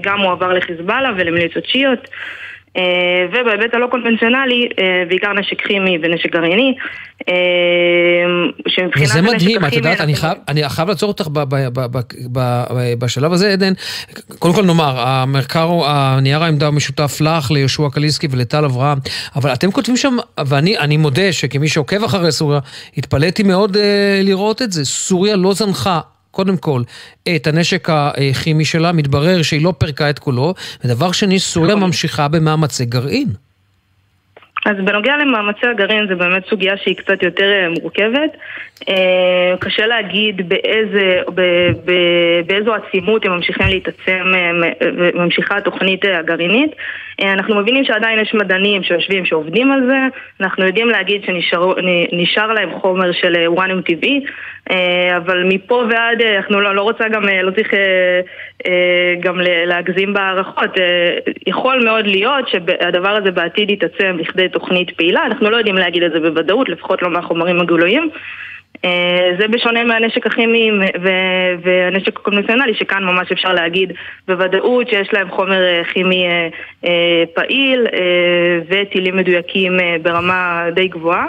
גם 0.00 0.18
מועבר 0.18 0.52
לחיזבאללה 0.52 1.10
ולמיליציות 1.16 1.66
שיעיות. 1.66 2.08
אה, 2.76 2.82
ובהיבט 3.28 3.74
הלא 3.74 3.86
קונבנציונלי, 3.86 4.68
אה, 4.78 5.02
בעיקר 5.08 5.32
נשק 5.32 5.60
כימי 5.66 5.98
ונשק 6.02 6.32
גרעיני, 6.32 6.74
אה, 7.28 7.34
שמבחינת 8.68 9.10
הנשק 9.10 9.16
הכימי... 9.16 9.28
וזה 9.28 9.36
מדהים, 9.36 9.64
את 9.64 9.72
יודעת, 9.72 10.00
אני 10.00 10.14
חייב, 10.14 10.38
אני 10.48 10.68
חייב 10.68 10.88
לעצור 10.88 11.08
אותך 11.08 11.28
ב, 11.28 11.38
ב, 11.38 11.68
ב, 11.68 11.80
ב, 11.80 12.00
ב, 12.32 12.40
בשלב 12.98 13.32
הזה, 13.32 13.52
עדן. 13.52 13.72
קודם 14.38 14.54
כל 14.54 14.64
נאמר, 14.64 14.94
המחקר, 14.98 15.70
הנייר 15.86 16.42
העמדה 16.44 16.70
משותף 16.70 17.20
לך, 17.20 17.50
ליהושע 17.50 17.88
קליסקי 17.92 18.26
ולטל 18.30 18.64
אברהם, 18.64 18.98
אבל 19.36 19.52
אתם 19.52 19.70
כותבים 19.70 19.96
שם, 19.96 20.16
ואני 20.46 20.96
מודה 20.96 21.32
שכמי 21.32 21.68
שעוקב 21.68 22.04
אחרי 22.04 22.32
סוריה, 22.32 22.60
התפלאתי 22.96 23.42
מאוד 23.42 23.76
לראות 24.22 24.62
את 24.62 24.72
זה. 24.72 24.84
סוריה 24.84 25.36
לא 25.36 25.52
זנחה 25.54 26.00
קודם 26.34 26.56
כל, 26.56 26.82
את 27.36 27.46
הנשק 27.46 27.88
הכימי 27.90 28.64
שלה, 28.64 28.92
מתברר 28.92 29.42
שהיא 29.42 29.62
לא 29.62 29.74
פירקה 29.78 30.10
את 30.10 30.18
כולו, 30.18 30.54
ודבר 30.84 31.12
שני, 31.12 31.38
סוריה 31.38 31.74
נכון. 31.74 31.86
ממשיכה 31.86 32.28
במאמצי 32.28 32.84
גרעין. 32.84 33.28
אז 34.64 34.76
בנוגע 34.84 35.16
למאמצי 35.16 35.66
הגרעין 35.66 36.06
זה 36.08 36.14
באמת 36.14 36.46
סוגיה 36.46 36.76
שהיא 36.76 36.96
קצת 36.96 37.22
יותר 37.22 37.52
אה, 37.52 37.68
מורכבת. 37.68 38.30
אה, 38.88 39.54
קשה 39.60 39.86
להגיד 39.86 40.48
באיזה, 40.48 41.20
באיזו 42.46 42.74
עצימות 42.74 43.24
הם 43.24 43.32
ממשיכים 43.32 43.66
להתעצם, 43.66 44.32
אה, 44.34 44.50
ממשיכה 45.14 45.56
התוכנית 45.56 46.04
הגרעינית. 46.04 46.70
אנחנו 47.22 47.60
מבינים 47.60 47.84
שעדיין 47.84 48.18
יש 48.18 48.34
מדענים 48.34 48.82
שיושבים, 48.82 49.24
שעובדים 49.24 49.72
על 49.72 49.86
זה. 49.86 49.98
אנחנו 50.40 50.66
יודעים 50.66 50.88
להגיד 50.88 51.22
שנשאר 51.24 52.52
להם 52.52 52.70
חומר 52.80 53.12
של 53.12 53.36
וואניום 53.46 53.82
טבעי, 53.82 54.24
אבל 55.16 55.44
מפה 55.44 55.84
ועד, 55.90 56.22
אנחנו 56.22 56.60
לא, 56.60 56.74
לא 56.74 56.82
רוצה 56.82 57.08
גם, 57.08 57.22
לא 57.42 57.50
צריך 57.50 57.70
גם 59.20 59.40
להגזים 59.66 60.14
בהערכות. 60.14 60.70
יכול 61.46 61.84
מאוד 61.84 62.06
להיות 62.06 62.48
שהדבר 62.48 63.08
הזה 63.08 63.30
בעתיד 63.30 63.70
יתעצם 63.70 64.16
לכדי 64.18 64.48
תוכנית 64.48 64.90
פעילה, 64.90 65.26
אנחנו 65.26 65.50
לא 65.50 65.56
יודעים 65.56 65.76
להגיד 65.76 66.02
את 66.02 66.12
זה 66.12 66.20
בוודאות, 66.20 66.68
לפחות 66.68 67.02
לא 67.02 67.10
מהחומרים 67.10 67.60
הגלויים. 67.60 68.10
אה, 68.84 69.30
זה 69.38 69.48
בשונה 69.48 69.84
מהנשק 69.84 70.26
הכימי 70.26 70.70
והנשק 71.62 72.18
הקונבנציונלי, 72.18 72.74
שכאן 72.74 73.04
ממש 73.04 73.32
אפשר 73.32 73.52
להגיד 73.52 73.92
בוודאות 74.28 74.88
שיש 74.88 75.08
להם 75.12 75.30
חומר 75.30 75.62
אה, 75.64 75.82
כימי 75.84 76.26
אה, 76.84 77.24
פעיל 77.34 77.86
וטילים 78.68 79.16
מדויקים 79.16 79.72
ברמה 80.02 80.66
די 80.74 80.88
גבוהה. 80.88 81.26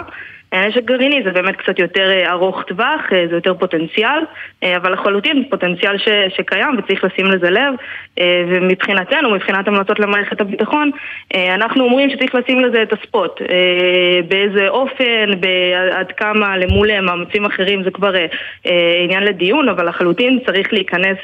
נשק 0.54 0.84
גרעיני 0.84 1.22
זה 1.24 1.30
באמת 1.30 1.56
קצת 1.56 1.78
יותר 1.78 2.10
אה, 2.10 2.32
ארוך 2.32 2.62
טווח, 2.62 3.00
אה, 3.12 3.26
זה 3.28 3.34
יותר 3.34 3.54
פוטנציאל, 3.54 4.20
אה, 4.62 4.76
אבל 4.76 4.92
לחלוטין 4.92 5.44
פוטנציאל 5.50 5.98
ש, 5.98 6.08
שקיים 6.36 6.78
וצריך 6.78 7.04
לשים 7.04 7.26
לזה 7.26 7.50
לב. 7.50 7.74
ומבחינתנו, 8.48 9.30
מבחינת 9.30 9.68
המלצות 9.68 10.00
למערכת 10.00 10.40
הביטחון, 10.40 10.90
אנחנו 11.34 11.84
אומרים 11.84 12.10
שצריך 12.10 12.34
לשים 12.34 12.60
לזה 12.60 12.82
את 12.82 12.92
הספוט. 12.92 13.40
באיזה 14.28 14.68
אופן, 14.68 15.30
עד 15.92 16.12
כמה 16.12 16.56
למול 16.56 17.00
מאמצים 17.00 17.44
אחרים 17.44 17.82
זה 17.82 17.90
כבר 17.90 18.12
עניין 19.04 19.22
לדיון, 19.22 19.68
אבל 19.68 19.88
לחלוטין 19.88 20.38
צריך 20.46 20.72
להיכנס 20.72 21.18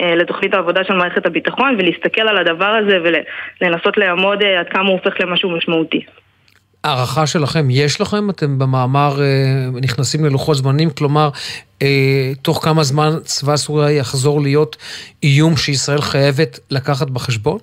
לתוכנית 0.00 0.54
העבודה 0.54 0.84
של 0.84 0.94
מערכת 0.94 1.26
הביטחון 1.26 1.76
ולהסתכל 1.78 2.28
על 2.28 2.38
הדבר 2.38 2.74
הזה 2.80 2.98
ולנסות 3.60 3.96
לעמוד 3.96 4.42
עד 4.42 4.68
כמה 4.68 4.88
הוא 4.88 4.98
הופך 4.98 5.20
למשהו 5.20 5.50
משמעותי. 5.50 6.04
הערכה 6.86 7.26
שלכם, 7.26 7.66
יש 7.70 8.00
לכם? 8.00 8.30
אתם 8.30 8.58
במאמר 8.58 9.20
אה, 9.20 9.80
נכנסים 9.82 10.24
ללוחות 10.24 10.56
זמנים, 10.56 10.90
כלומר, 10.90 11.28
אה, 11.82 12.32
תוך 12.42 12.64
כמה 12.64 12.82
זמן 12.82 13.10
צבא 13.22 13.56
סוריה 13.56 13.90
יחזור 13.90 14.40
להיות 14.40 14.76
איום 15.22 15.56
שישראל 15.56 16.00
חייבת 16.00 16.58
לקחת 16.70 17.10
בחשבון? 17.10 17.58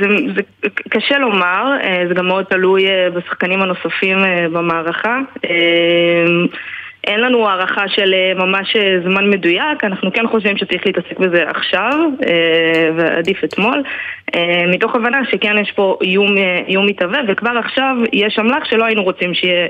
זה, 0.00 0.06
זה 0.36 0.68
קשה 0.90 1.18
לומר, 1.18 1.64
זה 2.08 2.14
גם 2.14 2.26
מאוד 2.26 2.44
תלוי 2.44 2.84
בשחקנים 3.16 3.62
הנוספים 3.62 4.18
במערכה. 4.52 5.18
אין 7.06 7.20
לנו 7.20 7.48
הערכה 7.48 7.88
של 7.88 8.14
אה, 8.14 8.44
ממש 8.46 8.76
אה, 8.76 9.00
זמן 9.04 9.30
מדויק, 9.30 9.84
אנחנו 9.84 10.12
כן 10.12 10.28
חושבים 10.28 10.56
שצריך 10.56 10.86
להתעסק 10.86 11.18
בזה 11.18 11.44
עכשיו, 11.48 11.98
אה, 12.26 12.90
ועדיף 12.96 13.44
אתמול, 13.44 13.82
מתוך 14.68 14.94
הבנה 14.94 15.18
שכן 15.30 15.58
יש 15.58 15.72
פה 15.72 15.98
איום, 16.02 16.36
איום 16.68 16.86
מתהווה, 16.86 17.18
וכבר 17.28 17.50
עכשיו 17.58 17.96
יש 18.12 18.38
אמל"ח 18.38 18.64
שלא 18.64 18.84
היינו 18.84 19.02
רוצים 19.02 19.34
שיהיה 19.34 19.66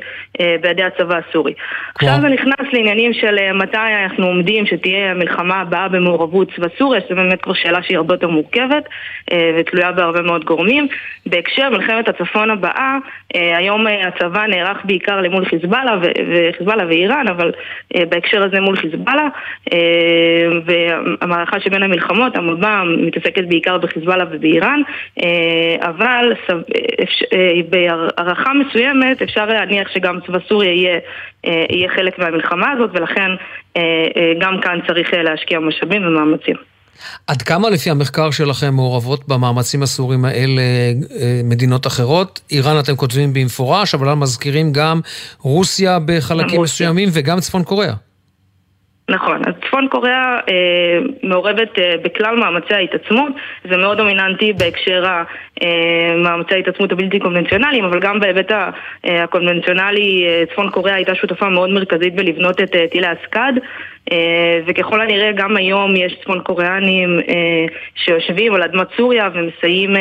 בידי 0.61 0.83
הצבא 0.83 1.19
הסורי. 1.19 1.53
כן. 1.55 1.61
עכשיו 1.95 2.21
זה 2.21 2.29
נכנס 2.29 2.73
לעניינים 2.73 3.13
של 3.13 3.53
מתי 3.55 3.77
אנחנו 4.05 4.27
עומדים 4.27 4.67
שתהיה 4.67 5.11
המלחמה 5.11 5.61
הבאה 5.61 5.89
במעורבות 5.89 6.49
צבא 6.57 6.67
סוריה, 6.79 7.01
שזו 7.01 7.15
באמת 7.15 7.43
כבר 7.43 7.55
שאלה 7.55 7.83
שהיא 7.83 7.97
הרבה 7.97 8.15
יותר 8.15 8.29
מורכבת, 8.29 8.85
ותלויה 9.59 9.93
בהרבה 9.93 10.23
מאוד 10.23 10.45
גורמים. 10.45 10.89
בהקשר 11.27 11.71
מלחמת 11.71 12.09
הצפון 12.09 12.51
הבאה, 12.51 12.99
היום 13.35 13.87
הצבא 13.87 14.47
נערך 14.47 14.79
בעיקר 14.85 15.21
למול 15.21 15.45
חיזבאללה, 15.45 15.99
וחיזבאללה 16.01 16.87
ואיראן. 16.87 17.13
איראן, 17.13 17.29
אבל 17.29 17.53
אה, 17.97 18.05
בהקשר 18.05 18.45
הזה 18.45 18.61
מול 18.61 18.77
חיזבאללה, 18.77 19.29
אה, 19.73 19.79
והמערכה 20.65 21.61
שבין 21.61 21.83
המלחמות, 21.83 22.37
המב"ם 22.37 22.97
מתעסקת 22.99 23.45
בעיקר 23.45 23.79
בחיזבאללה 23.79 24.25
ובאיראן, 24.31 24.81
אה, 25.23 25.77
אבל 25.81 26.33
בהערכה 27.69 28.53
מסוימת 28.55 29.23
אפשר 29.23 29.47
להניח 29.47 29.89
שגם 29.95 30.19
צבא 30.27 30.39
סוריה 30.49 30.73
יהיה, 30.73 30.99
יהיה 31.71 31.89
חלק 31.89 32.19
מהמלחמה 32.19 32.71
הזאת, 32.71 32.91
ולכן 32.93 33.31
גם 34.39 34.61
כאן 34.61 34.79
צריך 34.87 35.15
להשקיע 35.15 35.59
משאבים 35.59 36.07
ומאמצים. 36.07 36.72
עד 37.27 37.43
כמה 37.43 37.71
לפי 37.71 37.91
המחקר 37.91 38.31
שלכם 38.31 38.75
מעורבות 38.75 39.29
במאמצים 39.29 39.83
הסורים 39.83 40.25
האלה 40.25 40.63
אה, 41.21 41.41
מדינות 41.45 41.87
אחרות? 41.87 42.41
איראן 42.51 42.79
אתם 42.79 42.97
כותבים 42.97 43.33
במפורש, 43.33 43.95
אבל 43.95 44.15
מזכירים 44.15 44.73
גם 44.73 45.01
רוסיה 45.41 45.99
בחלקים 46.05 46.61
רוסיה. 46.61 46.63
מסוימים 46.63 47.09
וגם 47.13 47.41
צפון 47.41 47.65
קוריאה. 47.65 47.95
נכון, 49.13 49.43
אז 49.47 49.55
צפון 49.67 49.89
קוריאה 49.89 50.39
אה, 50.49 50.99
מעורבת 51.23 51.79
אה, 51.79 51.95
בכלל 52.03 52.37
מאמצי 52.37 52.75
ההתעצמות, 52.75 53.33
זה 53.71 53.77
מאוד 53.77 53.97
דומיננטי 53.99 54.53
בהקשר 54.53 55.05
אה, 55.63 56.35
ההתעצמות 56.51 56.93
הבלתי 56.93 57.19
קונבנציונליים, 57.19 57.85
אבל 57.85 58.01
גם 58.01 58.21
בהיבט 58.21 58.53
אה, 58.53 58.71
הקונבנציונלי, 59.25 60.27
אה, 60.27 60.45
צפון 60.53 60.71
קוריאה 60.71 60.97
הייתה 60.97 61.15
שותפה 61.15 61.49
מאוד 61.49 61.71
מרכזית 61.71 62.15
בלבנות 62.15 62.61
את 62.61 62.75
אה, 62.77 62.87
טילי 62.89 63.07
הסקאד, 63.07 63.59
אה, 64.13 64.61
וככל 64.67 65.01
הנראה 65.01 65.33
גם 65.33 65.57
היום 65.57 65.97
יש 65.97 66.17
צפון 66.23 66.41
קוריאנים 66.41 67.21
אה, 67.29 67.67
שיושבים 67.95 68.55
על 68.55 68.63
אדמת 68.63 68.87
סוריה 68.97 69.29
ומסייעים 69.35 69.97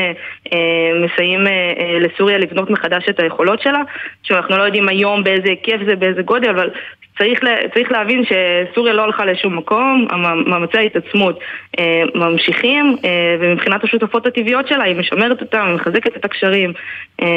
אה, 1.48 2.00
לסוריה 2.00 2.38
לבנות 2.38 2.70
מחדש 2.70 3.04
את 3.10 3.20
היכולות 3.20 3.62
שלה. 3.62 3.82
שאנחנו 4.24 4.58
לא 4.58 4.64
יודעים 4.64 4.90
היום 4.90 5.24
באיזה 5.24 5.50
היקף 5.50 5.78
זה, 5.88 5.96
באיזה 5.96 6.22
גודל, 6.22 6.50
אבל 6.50 6.70
צריך, 7.18 7.40
צריך 7.74 7.92
להבין 7.92 8.24
שסוריה 8.26 8.94
לא 8.94 9.04
הלכה 9.04 9.26
לשום 9.26 9.58
מקום, 9.58 10.08
מאמצי 10.46 10.78
ההתעצמות 10.78 11.40
אה, 11.80 12.04
ממשיכים, 12.16 12.96
אה, 13.06 13.36
ומבחינת 13.40 13.84
השותפות 13.84 14.26
הטבעיות 14.26 14.68
שלה 14.68 14.84
היא 14.84 14.96
משמרת 14.96 15.42
אותם, 15.42 15.66
היא 15.68 15.76
מחזקת 15.76 16.18
את 16.18 16.26
הקשרים, 16.26 16.74
אה, 17.22 17.28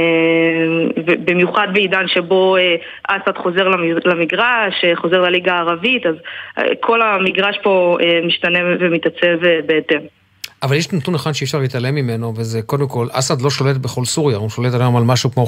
במיוחד 1.24 1.68
בעידן 1.72 2.08
שבו 2.08 2.56
אה, 2.56 2.76
אסד 3.08 3.36
חוזר 3.36 3.68
למגרש, 4.04 4.84
חוזר 4.94 5.20
לליגה 5.20 5.54
הערבית, 5.54 6.06
אז 6.06 6.14
אה, 6.58 6.74
כל 6.80 7.02
המגרש 7.02 7.58
פה 7.62 7.96
אה, 8.00 8.20
משתנה 8.26 8.58
ומתעצב 8.80 9.44
אה, 9.44 9.60
בהתאם. 9.66 10.23
אבל 10.64 10.76
יש 10.76 10.92
נתון 10.92 11.14
אחד 11.14 11.32
שאי 11.32 11.44
אפשר 11.44 11.58
להתעלם 11.58 11.94
ממנו, 11.94 12.32
וזה 12.36 12.62
קודם 12.62 12.88
כל, 12.88 13.06
אסד 13.12 13.42
לא 13.42 13.50
שולט 13.50 13.76
בכל 13.76 14.04
סוריה, 14.04 14.36
הוא 14.36 14.50
שולט 14.50 14.74
היום 14.74 14.96
על 14.96 15.02
משהו 15.02 15.30
כמו 15.30 15.44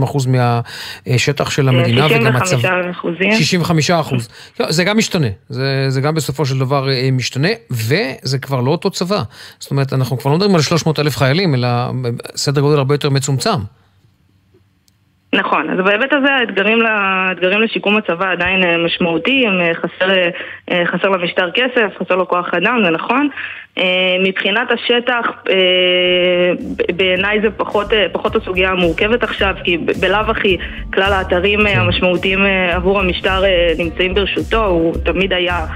50-60 0.00 0.04
אחוז 0.04 0.26
מהשטח 0.26 1.50
של 1.50 1.68
המדינה, 1.68 2.06
וגם 2.06 2.36
הצבא... 2.36 2.58
65 2.58 2.90
אחוזים. 2.90 3.32
65 3.32 3.90
אחוז. 3.90 4.28
לא, 4.60 4.72
זה 4.72 4.84
גם 4.84 4.98
משתנה, 4.98 5.28
זה, 5.48 5.84
זה 5.88 6.00
גם 6.00 6.14
בסופו 6.14 6.46
של 6.46 6.58
דבר 6.58 6.90
אה, 6.90 7.08
משתנה, 7.12 7.48
וזה 7.70 8.38
כבר 8.38 8.60
לא 8.60 8.70
אותו 8.70 8.90
צבא. 8.90 9.22
זאת 9.58 9.70
אומרת, 9.70 9.92
אנחנו 9.92 10.18
כבר 10.18 10.30
לא 10.30 10.36
מדברים 10.36 10.54
על 10.54 10.62
300 10.62 10.98
אלף 10.98 11.16
חיילים, 11.16 11.54
אלא 11.54 11.68
סדר 12.36 12.60
גודל 12.60 12.78
הרבה 12.78 12.94
יותר 12.94 13.10
מצומצם. 13.10 13.58
נכון, 15.32 15.70
אז 15.70 15.84
בהיבט 15.84 16.12
הזה 16.12 16.32
האתגרים, 16.32 16.78
האתגרים 16.86 17.60
לשיקום 17.60 17.96
הצבא 17.96 18.32
עדיין 18.32 18.64
אה, 18.64 18.78
משמעותיים, 18.78 19.60
אה, 19.60 19.74
חסר, 19.74 20.14
חסר 20.84 21.08
למשטר 21.08 21.50
כסף, 21.50 21.98
חסר 21.98 22.16
לו 22.16 22.28
כוח 22.28 22.54
אדם, 22.54 22.80
זה 22.84 22.90
נכון, 22.90 23.28
אה, 23.28 23.67
מבחינת 24.26 24.68
השטח, 24.70 25.26
אה, 25.50 25.54
בעיניי 26.96 27.40
זה 27.40 27.48
פחות, 27.56 27.92
אה, 27.92 28.06
פחות 28.12 28.36
הסוגיה 28.36 28.70
המורכבת 28.70 29.22
עכשיו, 29.22 29.54
כי 29.64 29.78
בלאו 30.00 30.30
הכי 30.30 30.56
כלל 30.94 31.12
האתרים 31.12 31.60
כן. 31.60 31.78
המשמעותיים 31.80 32.38
עבור 32.72 33.00
המשטר 33.00 33.42
נמצאים 33.78 34.14
ברשותו, 34.14 34.66
הוא 34.66 34.94
תמיד 35.04 35.32
היה 35.32 35.66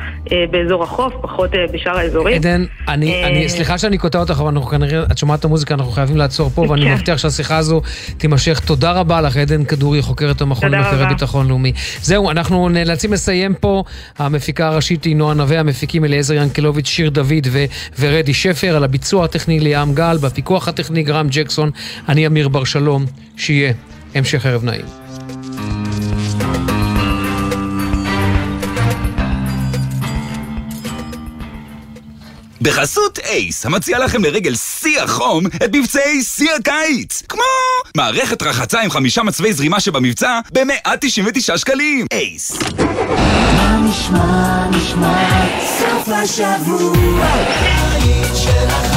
באזור 0.51 0.83
החוף, 0.83 1.13
פחות 1.23 1.51
בשאר 1.73 1.99
האזורים. 1.99 2.37
עדן, 2.37 2.65
אני, 2.89 3.25
אני, 3.25 3.49
סליחה 3.49 3.79
שאני 3.79 3.99
קוטע 3.99 4.19
אותך, 4.19 4.41
אבל 4.41 4.49
אנחנו 4.49 4.67
כנראה, 4.67 5.03
את 5.13 5.19
שומעת 5.19 5.41
את 5.41 5.45
המוזיקה, 5.45 5.75
אנחנו 5.75 5.93
חייבים 5.93 6.17
לעצור 6.17 6.51
פה, 6.51 6.65
ואני 6.69 6.85
כן. 6.85 6.93
מבטיח 6.93 7.19
שהשיחה 7.19 7.57
הזו 7.57 7.83
תימשך. 8.19 8.61
תודה 8.61 8.93
רבה 8.93 9.21
לך, 9.21 9.37
עדן 9.37 9.65
כדורי, 9.65 10.03
חוקרת 10.03 10.41
המכון 10.41 10.75
למחקרי 10.75 11.07
ביטחון 11.07 11.49
לאומי. 11.49 11.73
זהו, 12.01 12.31
אנחנו 12.31 12.69
נאלצים 12.69 13.13
לסיים 13.13 13.55
פה. 13.55 13.83
המפיקה 14.19 14.67
הראשית 14.69 15.05
היא 15.05 15.17
נועה 15.17 15.35
נווה, 15.35 15.61
המפיקים 15.61 16.05
אליעזר 16.05 16.35
ינקלוביץ', 16.35 16.87
שיר 16.87 17.11
דוד 17.11 17.47
ו... 17.51 17.65
ורדי 17.99 18.35
שפר, 18.35 18.77
על 18.77 18.85
הביצוע 18.85 19.25
הטכני 19.25 19.61
ליאם 19.61 19.95
גל, 19.95 20.19
בפיקוח 20.19 20.69
הטכני 20.69 21.03
גרם 21.03 21.27
ג'קסון, 21.31 21.71
אני 22.09 22.27
אמיר 22.27 22.49
בר 22.49 22.65
שלום, 22.65 23.07
שיהיה 23.37 23.73
המשך 24.15 24.47
ערב 24.47 24.65
נעים. 24.65 24.85
בחסות 32.63 33.19
אייס, 33.19 33.67
המציע 33.67 33.99
לכם 33.99 34.25
לרגל 34.25 34.55
שיא 34.55 35.01
החום 35.01 35.47
את 35.47 35.71
מבצעי 35.73 36.23
שיא 36.23 36.51
הקיץ. 36.53 37.23
כמו 37.29 37.43
מערכת 37.97 38.43
רחצה 38.43 38.81
עם 38.81 38.91
חמישה 38.91 39.23
מצבי 39.23 39.53
זרימה 39.53 39.81
שבמבצע 39.81 40.41
ב-199 40.53 41.57
שקלים. 41.57 42.07
אייס. 42.13 42.59
נשמע, 43.85 44.67
נשמע, 44.71 45.47
סוף 45.61 46.09
השבוע, 46.09 47.27
של 48.35 48.67
החיילים. 48.69 48.92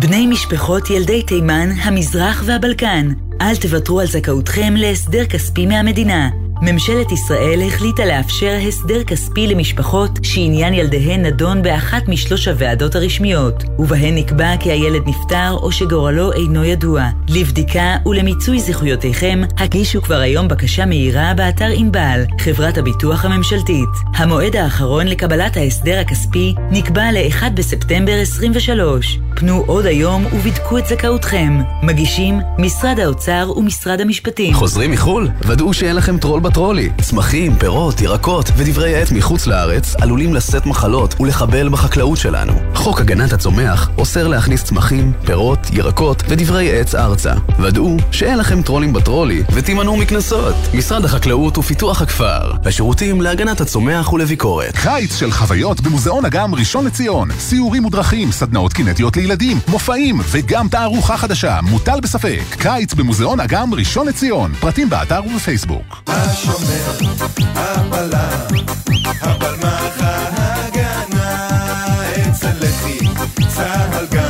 בני 0.00 0.26
משפחות 0.26 0.90
ילדי 0.90 1.22
תימן, 1.22 1.70
המזרח 1.82 2.42
והבלקן, 2.46 3.08
אל 3.40 3.56
תוותרו 3.56 4.00
על 4.00 4.06
זכאותכם 4.06 4.74
להסדר 4.76 5.26
כספי 5.26 5.66
מהמדינה. 5.66 6.28
ממשלת 6.62 7.12
ישראל 7.12 7.62
החליטה 7.66 8.04
לאפשר 8.04 8.58
הסדר 8.68 9.04
כספי 9.04 9.46
למשפחות 9.46 10.10
שעניין 10.22 10.74
ילדיהן 10.74 11.26
נדון 11.26 11.62
באחת 11.62 12.08
משלוש 12.08 12.48
הוועדות 12.48 12.94
הרשמיות, 12.94 13.64
ובהן 13.78 14.14
נקבע 14.14 14.56
כי 14.60 14.70
הילד 14.70 15.02
נפטר 15.06 15.52
או 15.52 15.72
שגורלו 15.72 16.32
אינו 16.32 16.64
ידוע. 16.64 17.04
לבדיקה 17.28 17.96
ולמיצוי 18.06 18.60
זכויותיכם, 18.60 19.40
הגישו 19.58 20.02
כבר 20.02 20.18
היום 20.20 20.48
בקשה 20.48 20.86
מהירה 20.86 21.34
באתר 21.34 21.68
ענבל, 21.74 22.24
חברת 22.38 22.78
הביטוח 22.78 23.24
הממשלתית. 23.24 23.88
המועד 24.14 24.56
האחרון 24.56 25.06
לקבלת 25.06 25.56
ההסדר 25.56 25.98
הכספי 25.98 26.54
נקבע 26.70 27.12
ל-1 27.12 27.50
בספטמבר 27.54 28.14
23. 28.22 29.18
פנו 29.40 29.64
עוד 29.66 29.86
היום 29.86 30.26
ובדקו 30.26 30.78
את 30.78 30.86
זכאותכם. 30.86 31.58
מגישים 31.82 32.40
משרד 32.58 33.00
האוצר 33.00 33.52
ומשרד 33.56 34.00
המשפטים. 34.00 34.54
חוזרים 34.54 34.90
מחו"ל? 34.90 35.28
ודאו 35.42 35.72
שאין 35.72 35.96
לכם 35.96 36.18
טרול 36.18 36.40
בטרולי. 36.40 36.90
צמחים, 37.00 37.56
פירות, 37.56 38.00
ירקות 38.00 38.50
ודברי 38.56 39.02
עט 39.02 39.12
מחוץ 39.12 39.46
לארץ 39.46 39.94
עלולים 40.00 40.34
לשאת 40.34 40.66
מחלות 40.66 41.14
ולחבל 41.20 41.68
בחקלאות 41.68 42.18
שלנו. 42.18 42.52
חוק 42.74 43.00
הגנת 43.00 43.32
הצומח 43.32 43.90
אוסר 43.98 44.28
להכניס 44.28 44.64
צמחים, 44.64 45.12
פירות, 45.26 45.58
ירקות 45.72 46.22
ודברי 46.28 46.80
עץ 46.80 46.94
ארצה. 46.94 47.32
ודאו 47.60 47.96
שאין 48.10 48.38
לכם 48.38 48.62
טרולים 48.62 48.92
בטרולי 48.92 49.42
ותימנעו 49.52 49.96
מקנסות. 49.96 50.54
משרד 50.74 51.04
החקלאות 51.04 51.58
ופיתוח 51.58 52.02
הכפר. 52.02 52.52
השירותים 52.64 53.22
להגנת 53.22 53.60
הצומח 53.60 54.12
ולביקורת. 54.12 54.76
קיץ 54.76 55.16
של 55.16 55.30
חוויות 55.30 55.80
במוזיאון 55.80 56.24
אגם 56.24 56.54
ראשון 56.54 56.86
לציון. 56.86 57.28
סיורים 57.38 57.84
ודרכים, 57.84 58.32
סדנאות 58.32 58.72
קינטיות 58.72 59.16
לילדים, 59.16 59.29
מופעים 59.68 60.20
וגם 60.30 60.68
תערוכה 60.68 61.16
חדשה, 61.16 61.60
מוטל 61.62 62.00
בספק. 62.00 62.42
קיץ 62.58 62.94
במוזיאון 62.94 63.40
אגם 63.40 63.74
ראשון 63.74 64.06
לציון. 64.06 64.52
פרטים 64.60 64.90
באתר 64.90 65.20
ובפייסבוק. 65.26 66.02
השומר, 66.06 66.98
הבלם, 67.54 68.46
הבלמח 69.20 70.00
ההגנה, 70.00 71.48
אצל 72.28 72.52
לחי, 72.60 72.98
צהל 73.56 74.06
גם, 74.10 74.29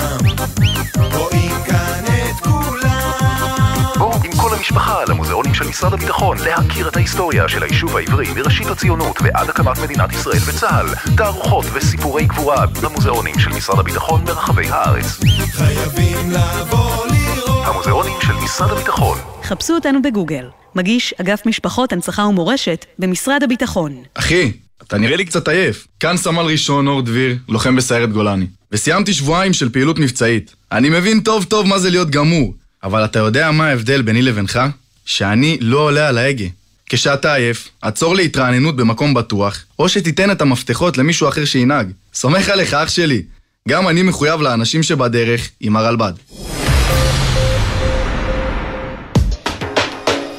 המשפחה 4.60 5.04
למוזיאון 5.08 5.16
המוזיאונים 5.16 5.54
של 5.54 5.68
משרד 5.68 5.92
הביטחון 5.92 6.36
להכיר 6.38 6.88
את 6.88 6.96
ההיסטוריה 6.96 7.48
של 7.48 7.62
היישוב 7.62 7.96
העברי 7.96 8.32
מראשית 8.34 8.66
הציונות 8.66 9.16
ועד 9.22 9.48
הקמת 9.48 9.78
מדינת 9.78 10.12
ישראל 10.12 10.38
וצה"ל. 10.46 11.14
תערוכות 11.16 11.64
וסיפורי 11.72 12.26
גבורה 12.26 12.66
במוזיאונים 12.66 13.38
של 13.38 13.50
משרד 13.50 13.78
הביטחון 13.78 14.24
ברחבי 14.24 14.68
הארץ. 14.68 15.20
חייבים 15.50 16.30
לבוא 16.30 17.06
לראות. 17.06 17.66
המוזיאונים 17.66 18.16
של 18.22 18.32
משרד 18.44 18.70
הביטחון. 18.70 19.18
חפשו 19.42 19.74
אותנו 19.74 20.02
בגוגל. 20.02 20.48
מגיש 20.74 21.14
אגף 21.20 21.46
משפחות, 21.46 21.92
הנצחה 21.92 22.22
ומורשת 22.22 22.84
במשרד 22.98 23.42
הביטחון. 23.42 23.96
אחי, 24.14 24.52
אתה 24.82 24.98
נראה 24.98 25.16
לי 25.16 25.24
קצת 25.24 25.48
עייף. 25.48 25.86
כאן 26.00 26.16
סמל 26.16 26.42
ראשון 26.42 26.86
אור 26.86 27.02
דביר, 27.02 27.36
לוחם 27.48 27.76
בסיירת 27.76 28.12
גולני. 28.12 28.46
וסיימתי 28.72 29.12
שבועיים 29.12 29.52
של 29.52 29.68
פעילות 29.68 29.98
מבצעית. 29.98 30.54
אני 30.72 30.90
מבין 30.90 31.20
טוב 31.20 31.44
טוב 31.44 31.66
מה 31.66 31.78
זה 31.78 31.90
להיות 31.90 32.10
גמור, 32.10 32.54
אבל 32.84 33.04
אתה 33.04 33.18
יודע 33.18 33.50
מה 33.50 33.68
ההבדל 33.68 34.02
ביני 34.02 34.22
לבינך? 34.22 34.60
שאני 35.04 35.58
לא 35.60 35.78
עולה 35.78 36.08
על 36.08 36.18
ההגה. 36.18 36.46
כשאתה 36.86 37.34
עייף, 37.34 37.68
עצור 37.82 38.14
להתרעננות 38.14 38.76
במקום 38.76 39.14
בטוח, 39.14 39.64
או 39.78 39.88
שתיתן 39.88 40.30
את 40.30 40.40
המפתחות 40.40 40.98
למישהו 40.98 41.28
אחר 41.28 41.44
שינהג. 41.44 41.90
סומך 42.14 42.48
עליך, 42.48 42.74
אח 42.74 42.88
שלי. 42.88 43.22
גם 43.68 43.88
אני 43.88 44.02
מחויב 44.02 44.40
לאנשים 44.40 44.82
שבדרך 44.82 45.48
עם 45.60 45.76
הרלב"ד. 45.76 46.12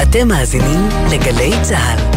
אתם 0.01 0.27
מאזינים 0.27 0.89
לגלי 1.11 1.51
צה"ל. 1.61 2.10